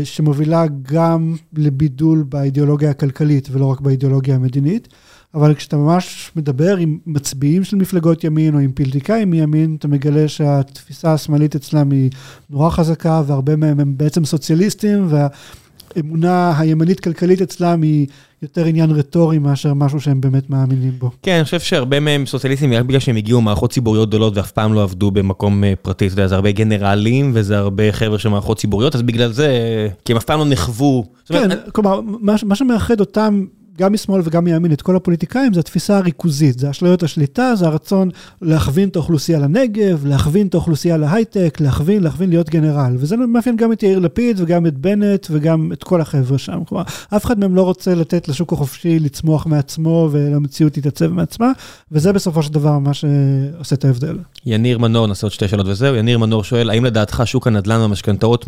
[0.03, 4.87] שמובילה גם לבידול באידיאולוגיה הכלכלית ולא רק באידיאולוגיה המדינית.
[5.35, 10.27] אבל כשאתה ממש מדבר עם מצביעים של מפלגות ימין או עם פוליטיקאים מימין, אתה מגלה
[10.27, 12.09] שהתפיסה השמאלית אצלם היא
[12.49, 18.07] נורא חזקה והרבה מהם הם בעצם סוציאליסטים והאמונה הימנית כלכלית אצלם היא
[18.41, 21.11] יותר עניין רטורי מאשר משהו שהם באמת מאמינים בו.
[21.21, 24.73] כן, אני חושב שהרבה מהם סוציאליסטים רק בגלל שהם הגיעו מערכות ציבוריות גדולות ואף פעם
[24.73, 28.95] לא עבדו במקום פרטי, אתה יודע, זה הרבה גנרלים וזה הרבה חבר'ה של מערכות ציבוריות,
[28.95, 31.05] אז בגלל זה, כי הם אף פעם לא נחוו.
[31.25, 32.01] כן, כלומר,
[32.43, 33.45] מה שמאחד אותם
[33.79, 38.09] גם משמאל וגם מימין, את כל הפוליטיקאים, זה התפיסה הריכוזית, זה אשליות השליטה, זה הרצון
[38.41, 42.95] להכווין את האוכלוסייה לנגב, להכווין את האוכלוסייה להייטק, להכווין, להכווין להיות גנרל.
[42.97, 46.63] וזה מאפיין גם את יאיר לפיד וגם את בנט וגם את כל החבר'ה שם.
[46.65, 46.83] כלומר,
[47.15, 51.51] אף אחד מהם לא רוצה לתת לשוק החופשי לצמוח מעצמו ולמציאות להתעצב מעצמה,
[51.91, 54.17] וזה בסופו של דבר מה שעושה את ההבדל.
[54.45, 55.95] יניר מנור, נעשה עוד שתי שאלות וזהו.
[55.95, 58.45] יניר מנור שואל, האם לדעתך שוק הנדל"ן והמשכנתאות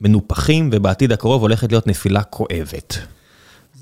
[0.00, 2.98] מנופחים ובעתיד הקרוב הולכת להיות נפילה כואבת?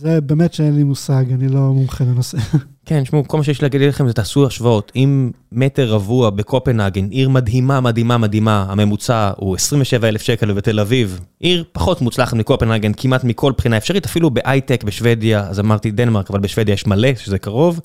[0.00, 2.38] זה באמת שאין לי מושג, אני לא מומחה לנושא.
[2.86, 4.92] כן, תשמעו, כל מה שיש להגיד לכם זה תעשו השוואות.
[4.96, 11.20] אם מטר רבוע בקופנהגן, עיר מדהימה, מדהימה, מדהימה, הממוצע הוא 27 אלף שקל ובתל אביב,
[11.40, 16.40] עיר פחות מוצלחת מקופנהגן, כמעט מכל בחינה אפשרית, אפילו בהייטק בשוודיה, אז אמרתי דנמרק, אבל
[16.40, 17.80] בשוודיה יש מלא, שזה קרוב.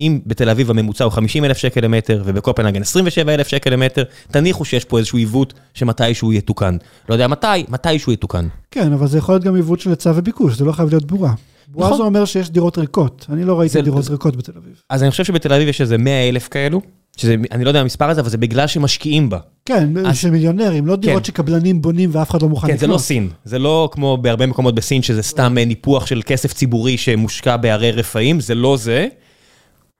[0.00, 4.64] אם בתל אביב הממוצע הוא 50 אלף שקל למטר, ובקופנהגן 27 אלף שקל למטר, תניחו
[4.64, 6.76] שיש פה איזשהו עיוות שמתישהו יתוקן.
[7.08, 8.46] לא יודע מתי, מתישהו יתוקן.
[8.70, 11.34] כן, אבל זה יכול להיות גם עיוות של היצע וביקוש, זה לא חייב להיות בורה.
[11.72, 12.06] בועה נכון.
[12.06, 14.82] אומר שיש דירות ריקות, אני לא ראיתי זה, דירות זה, ריקות בתל אביב.
[14.90, 16.80] אז אני חושב שבתל אביב יש איזה 100 אלף כאלו,
[17.16, 19.38] שזה, אני לא יודע המספר הזה, אבל זה בגלל שמשקיעים בה.
[19.64, 21.24] כן, אז, של מיליונרים, לא דירות כן.
[21.24, 22.80] שקבלנים בונים ואף אחד לא מוכן כן, לקנות.
[22.80, 26.52] כן, זה לא סין, זה לא כמו בהרבה מקומות בסין, שזה סתם ניפוח של כסף
[26.52, 29.08] ציבורי שמושקע בערי רפאים, זה לא זה.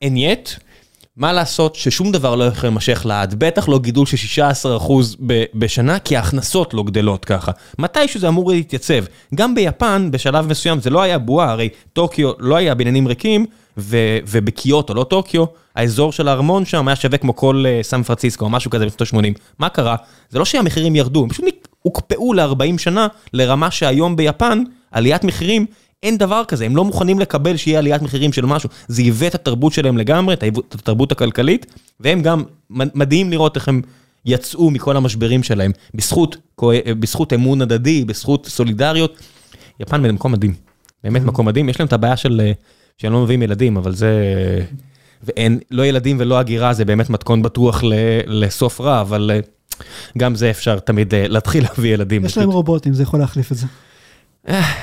[0.03, 0.51] אין יט.
[1.17, 4.43] מה לעשות ששום דבר לא יכול להימשך לעד, בטח לא גידול של
[4.79, 4.93] 16%
[5.55, 7.53] בשנה, כי ההכנסות לא גדלות ככה.
[7.79, 9.05] מתישהו זה אמור להתייצב.
[9.35, 13.47] גם ביפן, בשלב מסוים, זה לא היה בועה, הרי טוקיו לא היה בניינים ריקים,
[13.77, 15.45] ובקיוטו, לא טוקיו,
[15.77, 19.01] האזור של הארמון שם היה שווה כמו כל uh, סן פרנסיסקו או משהו כזה בשנות
[19.01, 19.41] ה-80.
[19.59, 19.97] מה קרה?
[20.31, 25.67] זה לא שהמחירים ירדו, הם פשוט הוקפאו ל-40 שנה לרמה שהיום ביפן, עליית מחירים
[26.03, 28.69] אין דבר כזה, הם לא מוכנים לקבל שיהיה עליית מחירים של משהו.
[28.89, 31.67] זה עיוות את התרבות שלהם לגמרי, את התרבות הכלכלית,
[32.01, 33.83] והם גם, מדהים לראות איך הם
[34.25, 36.37] יצאו מכל המשברים שלהם, בזכות,
[37.01, 39.19] בזכות אמון הדדי, בזכות סולידריות.
[39.81, 40.55] יפן במקום מדהים,
[41.05, 42.41] באמת מקום מדהים, יש להם את הבעיה של,
[42.99, 44.13] שהם לא מביאים ילדים, אבל זה...
[45.23, 47.83] ואין, לא ילדים ולא הגירה, זה באמת מתכון בטוח
[48.27, 49.31] לסוף רע, אבל
[50.19, 52.25] גם זה אפשר תמיד להתחיל להביא ילדים.
[52.25, 53.67] יש להם רובוטים, זה יכול להחליף את זה.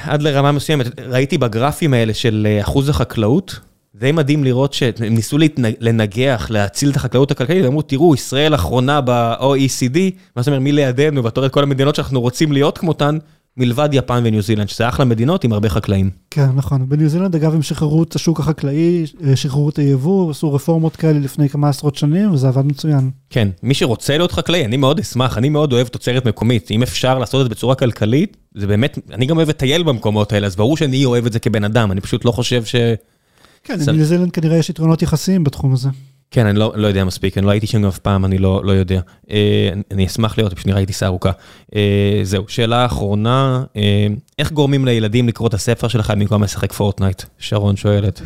[0.03, 3.59] עד לרמה מסוימת, ראיתי בגרפים האלה של אה, אחוז החקלאות,
[3.95, 5.37] די מדהים לראות שהם ניסו
[5.79, 9.99] לנגח, להציל את החקלאות הכלכלית, ואמרו, תראו, ישראל אחרונה ב-OECD,
[10.35, 13.17] מה זאת אומרת, מי לידינו, ואתה רואה את כל המדינות שאנחנו רוצים להיות כמותן,
[13.57, 16.09] מלבד יפן וניו זילנד, שזה אחלה מדינות עם הרבה חקלאים.
[16.31, 16.89] כן, נכון.
[16.89, 21.19] בניו זילנד, אגב, הם שחררו את השוק החקלאי, אה, שחררו את היבוא, עשו רפורמות כאלה
[21.19, 23.09] לפני כמה עשרות שנים, וזה עבד מצוין.
[23.29, 26.71] כן, מי שרוצה להיות חקלאי, אני מאוד אשמח, אני מאוד אוהב תוצרת מקומית.
[26.71, 30.47] אם אפשר לעשות את זה בצורה כלכלית, זה באמת, אני גם אוהב לטייל במקומות האלה,
[30.47, 32.75] אז ברור שאני אוהב את זה כבן אדם, אני פשוט לא חושב ש...
[33.63, 35.89] כן, בניו זילנד כנראה יש יתרונות יחסיים בתחום הזה.
[36.31, 38.71] כן, אני לא, לא יודע מספיק, אני לא הייתי שם אף פעם, אני לא, לא
[38.71, 39.01] יודע.
[39.31, 41.31] אה, אני אשמח להיות, פשוט נראה לי טיסה ארוכה.
[41.75, 44.07] אה, זהו, שאלה אחרונה, אה,
[44.39, 47.23] איך גורמים לילדים לקרוא את הספר שלך במקום לשחק פורטנייט?
[47.37, 48.21] שרון שואלת.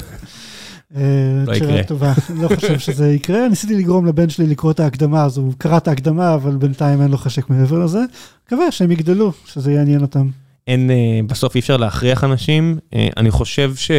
[0.96, 1.02] אה,
[1.48, 1.84] לא יקרה.
[1.84, 3.48] טובה, לא חושב שזה יקרה.
[3.50, 7.12] ניסיתי לגרום לבן שלי לקרוא את ההקדמה, אז הוא קרא את ההקדמה, אבל בינתיים אין
[7.12, 8.00] לו חשק מעבר לזה.
[8.48, 10.28] מקווה שהם יגדלו, שזה יעניין אותם.
[10.68, 12.80] אין, אה, בסוף אי אפשר להכריח אנשים.
[12.94, 13.92] אה, אני חושב ש...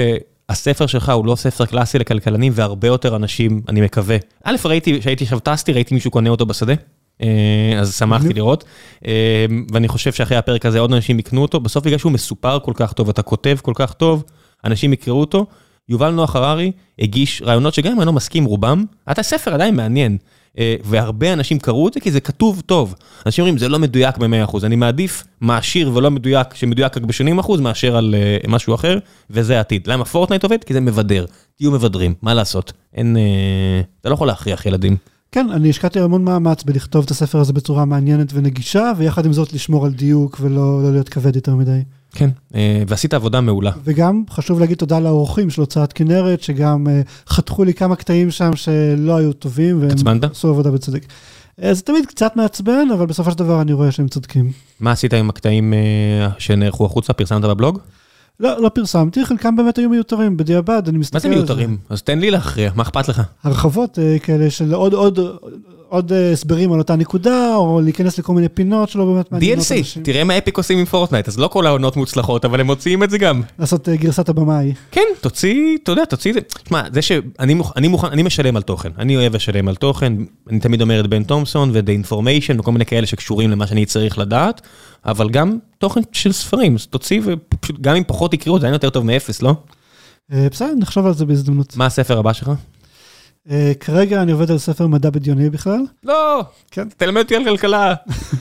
[0.52, 4.16] הספר שלך הוא לא ספר קלאסי לכלכלנים, והרבה יותר אנשים, אני מקווה.
[4.44, 6.74] א', ראיתי, כשהייתי עכשיו טסתי, ראיתי מישהו קונה אותו בשדה,
[7.22, 8.64] אה, אז שמחתי לראות.
[9.06, 12.72] אה, ואני חושב שאחרי הפרק הזה עוד אנשים יקנו אותו, בסוף בגלל שהוא מסופר כל
[12.76, 14.24] כך טוב, אתה כותב כל כך טוב,
[14.64, 15.46] אנשים יקראו אותו.
[15.88, 20.18] יובל נוח הררי הגיש רעיונות שגם אם אני לא מסכים רובם, אתה ספר עדיין מעניין.
[20.58, 22.94] אה, והרבה אנשים קראו את זה כי זה כתוב טוב.
[23.26, 27.96] אנשים אומרים, זה לא מדויק ב-100%, אני מעדיף מעשיר ולא מדויק, שמדויק רק ב-80% מאשר
[27.96, 28.14] על
[28.44, 28.98] uh, משהו אחר,
[29.30, 29.86] וזה העתיד.
[29.86, 30.64] למה פורטנייט עובד?
[30.64, 31.26] כי זה מבדר.
[31.56, 32.72] תהיו מבדרים, מה לעשות?
[32.94, 33.16] אין...
[33.16, 34.96] Uh, אתה לא יכול להכריח ילדים.
[35.32, 39.52] כן, אני השקעתי המון מאמץ בלכתוב את הספר הזה בצורה מעניינת ונגישה, ויחד עם זאת
[39.52, 41.80] לשמור על דיוק ולא לא להיות כבד יותר מדי.
[42.14, 43.70] כן, אה, ועשית עבודה מעולה.
[43.84, 48.56] וגם חשוב להגיד תודה לאורחים של הוצאת כנרת, שגם אה, חתכו לי כמה קטעים שם
[48.56, 50.24] שלא היו טובים, והם עצבנת?
[50.24, 51.06] עשו עבודה בצדק.
[51.62, 54.52] אה, זה תמיד קצת מעצבן, אבל בסופו של דבר אני רואה שהם צודקים.
[54.80, 55.74] מה עשית עם הקטעים
[56.38, 57.12] שנערכו החוצה?
[57.12, 57.78] פרסמת בבלוג?
[58.42, 61.28] לא, לא פרסמתי, חלקם באמת היו מיותרים, בדיעבד, אני מסתכל על זה.
[61.28, 61.76] מה זה מיותרים?
[61.88, 63.22] אז תן לי להכריע, מה אכפת לך?
[63.44, 65.18] הרחבות כאלה של עוד, עוד,
[65.92, 70.02] עוד אה, הסברים על אותה נקודה, או להיכנס לכל מיני פינות שלא באמת מעניינות אנשים.
[70.02, 73.02] DLC, תראה מה אפיק עושים עם פורטנייט, אז לא כל העונות מוצלחות, אבל הם מוציאים
[73.02, 73.42] את זה גם.
[73.58, 74.72] לעשות אה, גרסת הבמאי.
[74.90, 76.40] כן, תוציא, אתה יודע, תוציא את זה.
[76.64, 80.12] תשמע, זה שאני מוכן, אני משלם על תוכן, אני אוהב לשלם על תוכן,
[80.50, 84.18] אני תמיד אומר את בן תומסון ו-The Information וכל מיני כאלה שקשורים למה שאני צריך
[84.18, 84.60] לדעת,
[85.04, 88.90] אבל גם תוכן של ספרים, אז תוציא ופשוט, גם אם פחות יקראו, זה היה יותר
[88.90, 89.54] טוב מאפס, לא?
[90.32, 91.76] אה, בסדר, נחשוב על זה בהזדמנות.
[91.76, 92.50] מה הספר הבא שלך?
[93.48, 95.80] Uh, כרגע אני עובד על ספר מדע בדיוני בכלל.
[96.04, 96.88] לא, כן.
[96.96, 97.94] תלמד אותי על כלכלה.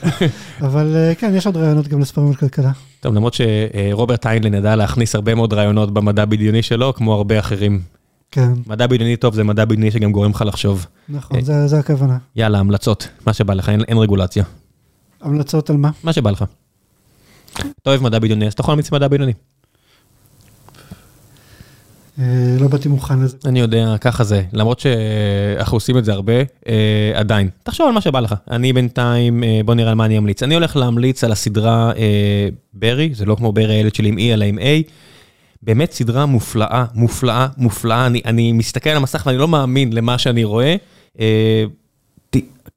[0.66, 2.70] אבל uh, כן, יש עוד רעיונות גם לספרים על כלכלה.
[3.00, 7.80] טוב, למרות שרוברט איינלן ידע להכניס הרבה מאוד רעיונות במדע בדיוני שלו, כמו הרבה אחרים.
[8.30, 8.52] כן.
[8.66, 10.86] מדע בדיוני טוב זה מדע בדיוני שגם גורם לך לחשוב.
[11.08, 12.18] נכון, זה, הכוונה.
[12.36, 14.44] יאללה, המלצות, מה שבא לך, אין רגולציה.
[15.22, 15.90] המלצות על מה?
[16.04, 16.44] מה שבא לך.
[17.54, 19.32] אתה אוהב מדע בדיוני, אז אתה יכול להמיץ מדע בדיוני.
[22.18, 22.24] אה,
[22.60, 23.36] לא באתי מוכן לזה.
[23.44, 26.32] אני יודע, ככה זה, למרות שאנחנו עושים את זה הרבה,
[26.68, 27.48] אה, עדיין.
[27.62, 28.34] תחשוב על מה שבא לך.
[28.50, 30.42] אני בינתיים, אה, בוא נראה על מה אני אמליץ.
[30.42, 31.92] אני הולך להמליץ על הסדרה
[32.74, 34.90] ברי, זה לא כמו ברי הילד שלי עם E אלא עם A.
[35.62, 38.06] באמת סדרה מופלאה, מופלאה, מופלאה.
[38.06, 40.76] אני, אני מסתכל על המסך ואני לא מאמין למה שאני רואה.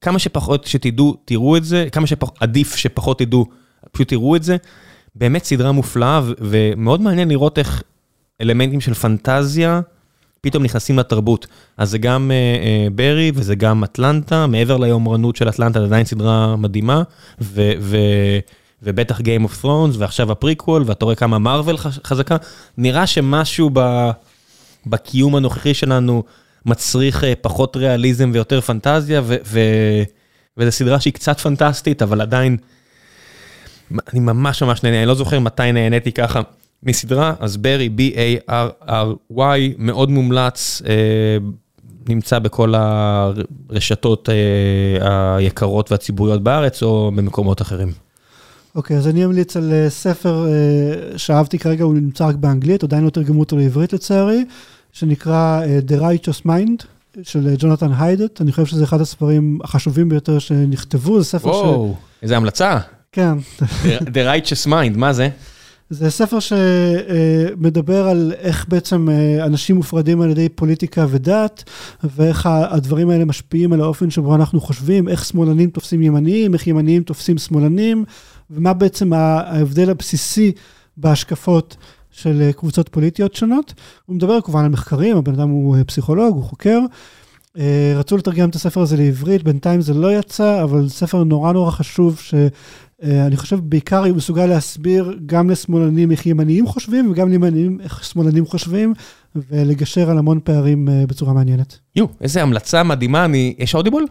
[0.05, 3.45] כמה שפחות שתדעו, תראו את זה, כמה שעדיף שפחות תדעו,
[3.91, 4.57] פשוט תראו את זה.
[5.15, 7.83] באמת סדרה מופלאה ומאוד מעניין לראות איך
[8.41, 9.81] אלמנטים של פנטזיה
[10.41, 11.47] פתאום נכנסים לתרבות.
[11.77, 16.05] אז זה גם אה, אה, Barry וזה גם אטלנטה, מעבר ליומרנות של אטלנטה, זה עדיין
[16.05, 17.03] סדרה מדהימה,
[17.41, 17.97] ו, ו,
[18.83, 22.37] ובטח Game of Thrones, ועכשיו ה-prequel, ואתה רואה כמה מרוול חזקה.
[22.77, 24.09] נראה שמשהו ב,
[24.87, 26.23] בקיום הנוכחי שלנו
[26.65, 29.21] מצריך אה, פחות ריאליזם ויותר פנטזיה,
[30.57, 32.57] וזו סדרה שהיא קצת פנטסטית, אבל עדיין,
[34.13, 36.41] אני ממש ממש נהנה, אני לא זוכר מתי נהניתי ככה.
[36.83, 41.37] מסדרה, אז ברי, B-A-R-R-Y, מאוד מומלץ, אה,
[42.09, 47.91] נמצא בכל הרשתות אה, היקרות והציבוריות בארץ או במקומות אחרים.
[48.75, 52.83] אוקיי, okay, אז אני אמליץ על אה, ספר אה, שאהבתי כרגע, הוא נמצא רק באנגלית,
[52.83, 54.45] עדיין לא תרגמו אותו לעברית לצערי,
[54.95, 56.85] שנקרא אה, The Righteous Mind.
[57.23, 61.55] של ג'ונתן היידט, אני חושב שזה אחד הספרים החשובים ביותר שנכתבו, זה ספר ש...
[61.55, 62.77] וואו, איזה המלצה.
[63.11, 63.37] כן.
[63.85, 65.29] The Righteous Mind, מה זה?
[65.89, 71.63] זה ספר שמדבר על איך בעצם אה, אנשים מופרדים על ידי פוליטיקה ודת,
[72.03, 77.03] ואיך הדברים האלה משפיעים על האופן שבו אנחנו חושבים, איך שמאלנים תופסים ימניים, איך ימניים
[77.03, 78.05] תופסים שמאלנים,
[78.49, 80.51] ומה בעצם ההבדל הבסיסי
[80.97, 81.77] בהשקפות
[82.15, 83.73] של אה, קבוצות פוליטיות שונות.
[84.05, 86.79] הוא מדבר כמובן על מחקרים, הבן אדם הוא אה, פסיכולוג, הוא חוקר.
[87.57, 91.71] אה, רצו לתרגם את הספר הזה לעברית, בינתיים זה לא יצא, אבל ספר נורא נורא
[91.71, 98.03] חשוב, שאני חושב בעיקר הוא מסוגל להסביר גם לשמאלנים איך ימניים חושבים, וגם לימניים איך
[98.03, 98.93] שמאלנים חושבים,
[99.35, 101.77] ולגשר על המון פערים בצורה מעניינת.
[101.95, 103.55] יו, איזה המלצה מדהימה, אני...
[103.59, 104.05] יש אודיבול?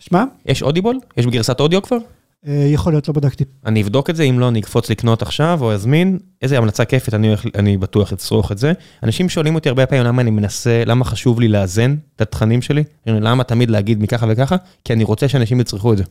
[0.00, 0.24] יש מה?
[0.46, 0.98] יש אודיבול?
[1.16, 1.98] יש גרסת אודיו כבר?
[2.46, 3.44] יכול להיות, לא בדקתי.
[3.66, 6.18] אני אבדוק את זה, אם לא, אני אקפוץ לקנות עכשיו או אזמין.
[6.42, 8.72] איזה המלצה כיפית, אני, אני בטוח אצרוך את זה.
[9.02, 12.84] אנשים שואלים אותי הרבה פעמים למה אני מנסה, למה חשוב לי לאזן את התכנים שלי,
[13.06, 16.04] למה תמיד להגיד מככה וככה, כי אני רוצה שאנשים יצרכו את זה.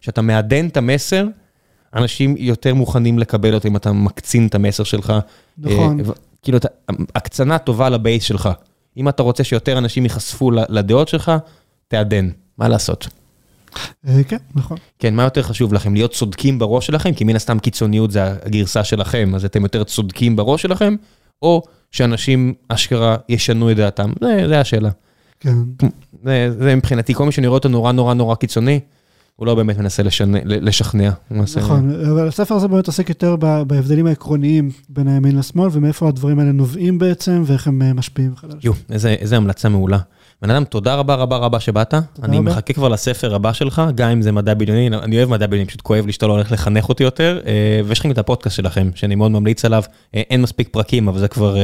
[0.00, 1.26] כשאתה מעדן את המסר,
[1.94, 5.12] אנשים יותר מוכנים לקבל אותו אם אתה מקצין את המסר שלך.
[5.58, 6.00] נכון.
[6.42, 6.58] כאילו,
[7.14, 8.48] הקצנה טובה לבייס שלך.
[8.96, 11.32] אם אתה רוצה שיותר אנשים ייחשפו לדעות שלך,
[11.88, 13.08] תעדן, מה לעשות.
[14.28, 14.76] כן, נכון.
[14.98, 17.12] כן, מה יותר חשוב לכם, להיות צודקים בראש שלכם?
[17.12, 20.96] כי מן הסתם קיצוניות זה הגרסה שלכם, אז אתם יותר צודקים בראש שלכם,
[21.42, 24.12] או שאנשים אשכרה ישנו את דעתם?
[24.48, 24.90] זה השאלה.
[25.40, 25.54] כן.
[26.58, 28.80] זה מבחינתי, כל מי שאני רואה אותו נורא נורא נורא קיצוני,
[29.36, 30.02] הוא לא באמת מנסה
[30.44, 31.10] לשכנע.
[31.56, 36.52] נכון, אבל הספר הזה באמת עוסק יותר בהבדלים העקרוניים בין הימין לשמאל, ומאיפה הדברים האלה
[36.52, 38.60] נובעים בעצם, ואיך הם משפיעים על השני.
[38.62, 39.98] יו, איזה המלצה מעולה.
[40.42, 44.22] בן אדם, תודה רבה רבה רבה שבאת, אני מחכה כבר לספר הבא שלך, גם אם
[44.22, 47.02] זה מדע בדיוני, אני אוהב מדע בדיוני, פשוט כואב לי שאתה לא הולך לחנך אותי
[47.02, 47.40] יותר,
[47.84, 49.82] ויש לכם את הפודקאסט שלכם, שאני מאוד ממליץ עליו,
[50.14, 51.56] אין מספיק פרקים, אבל זה כבר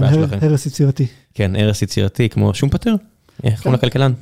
[0.00, 0.40] בעיה שלכם.
[0.40, 1.06] כן, הרס יצירתי.
[1.34, 2.94] כן, הרס יצירתי, כמו שום פטר,
[3.44, 4.12] איך קוראים לכלכלן?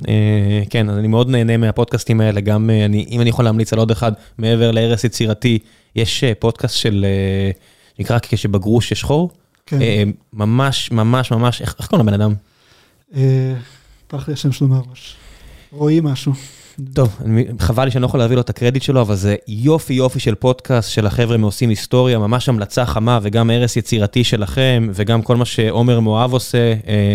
[0.69, 2.69] כן, אז אני מאוד נהנה מהפודקאסטים האלה, גם
[3.09, 5.59] אם אני יכול להמליץ על עוד אחד, מעבר להרס יצירתי,
[5.95, 7.05] יש פודקאסט של,
[7.99, 9.29] נקרא כשבגרוש יש חור,
[10.33, 12.33] ממש ממש ממש, איך קוראים לבן אדם?
[14.11, 15.15] פרח לי השם שלו מהראש.
[15.71, 16.33] רואי משהו.
[16.93, 17.19] טוב,
[17.59, 20.35] חבל לי שאני לא יכול להביא לו את הקרדיט שלו, אבל זה יופי יופי של
[20.35, 25.45] פודקאסט של החבר'ה מעושים היסטוריה, ממש המלצה חמה וגם הרס יצירתי שלכם, וגם כל מה
[25.45, 26.73] שעומר מואב עושה,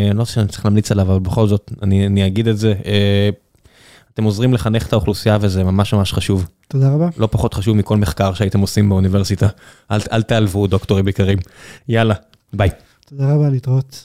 [0.09, 2.74] אני לא חושב שאני צריך להמליץ עליו, אבל בכל זאת, אני אגיד את זה.
[4.14, 6.48] אתם עוזרים לחנך את האוכלוסייה וזה ממש ממש חשוב.
[6.68, 7.09] תודה רבה.
[7.16, 9.48] לא פחות חשוב מכל מחקר שהייתם עושים באוניברסיטה.
[9.90, 11.39] אל תעלבו דוקטורים יקרים.
[11.89, 12.14] יאללה,
[12.52, 12.70] ביי.
[13.09, 14.05] תודה רבה, להתראות.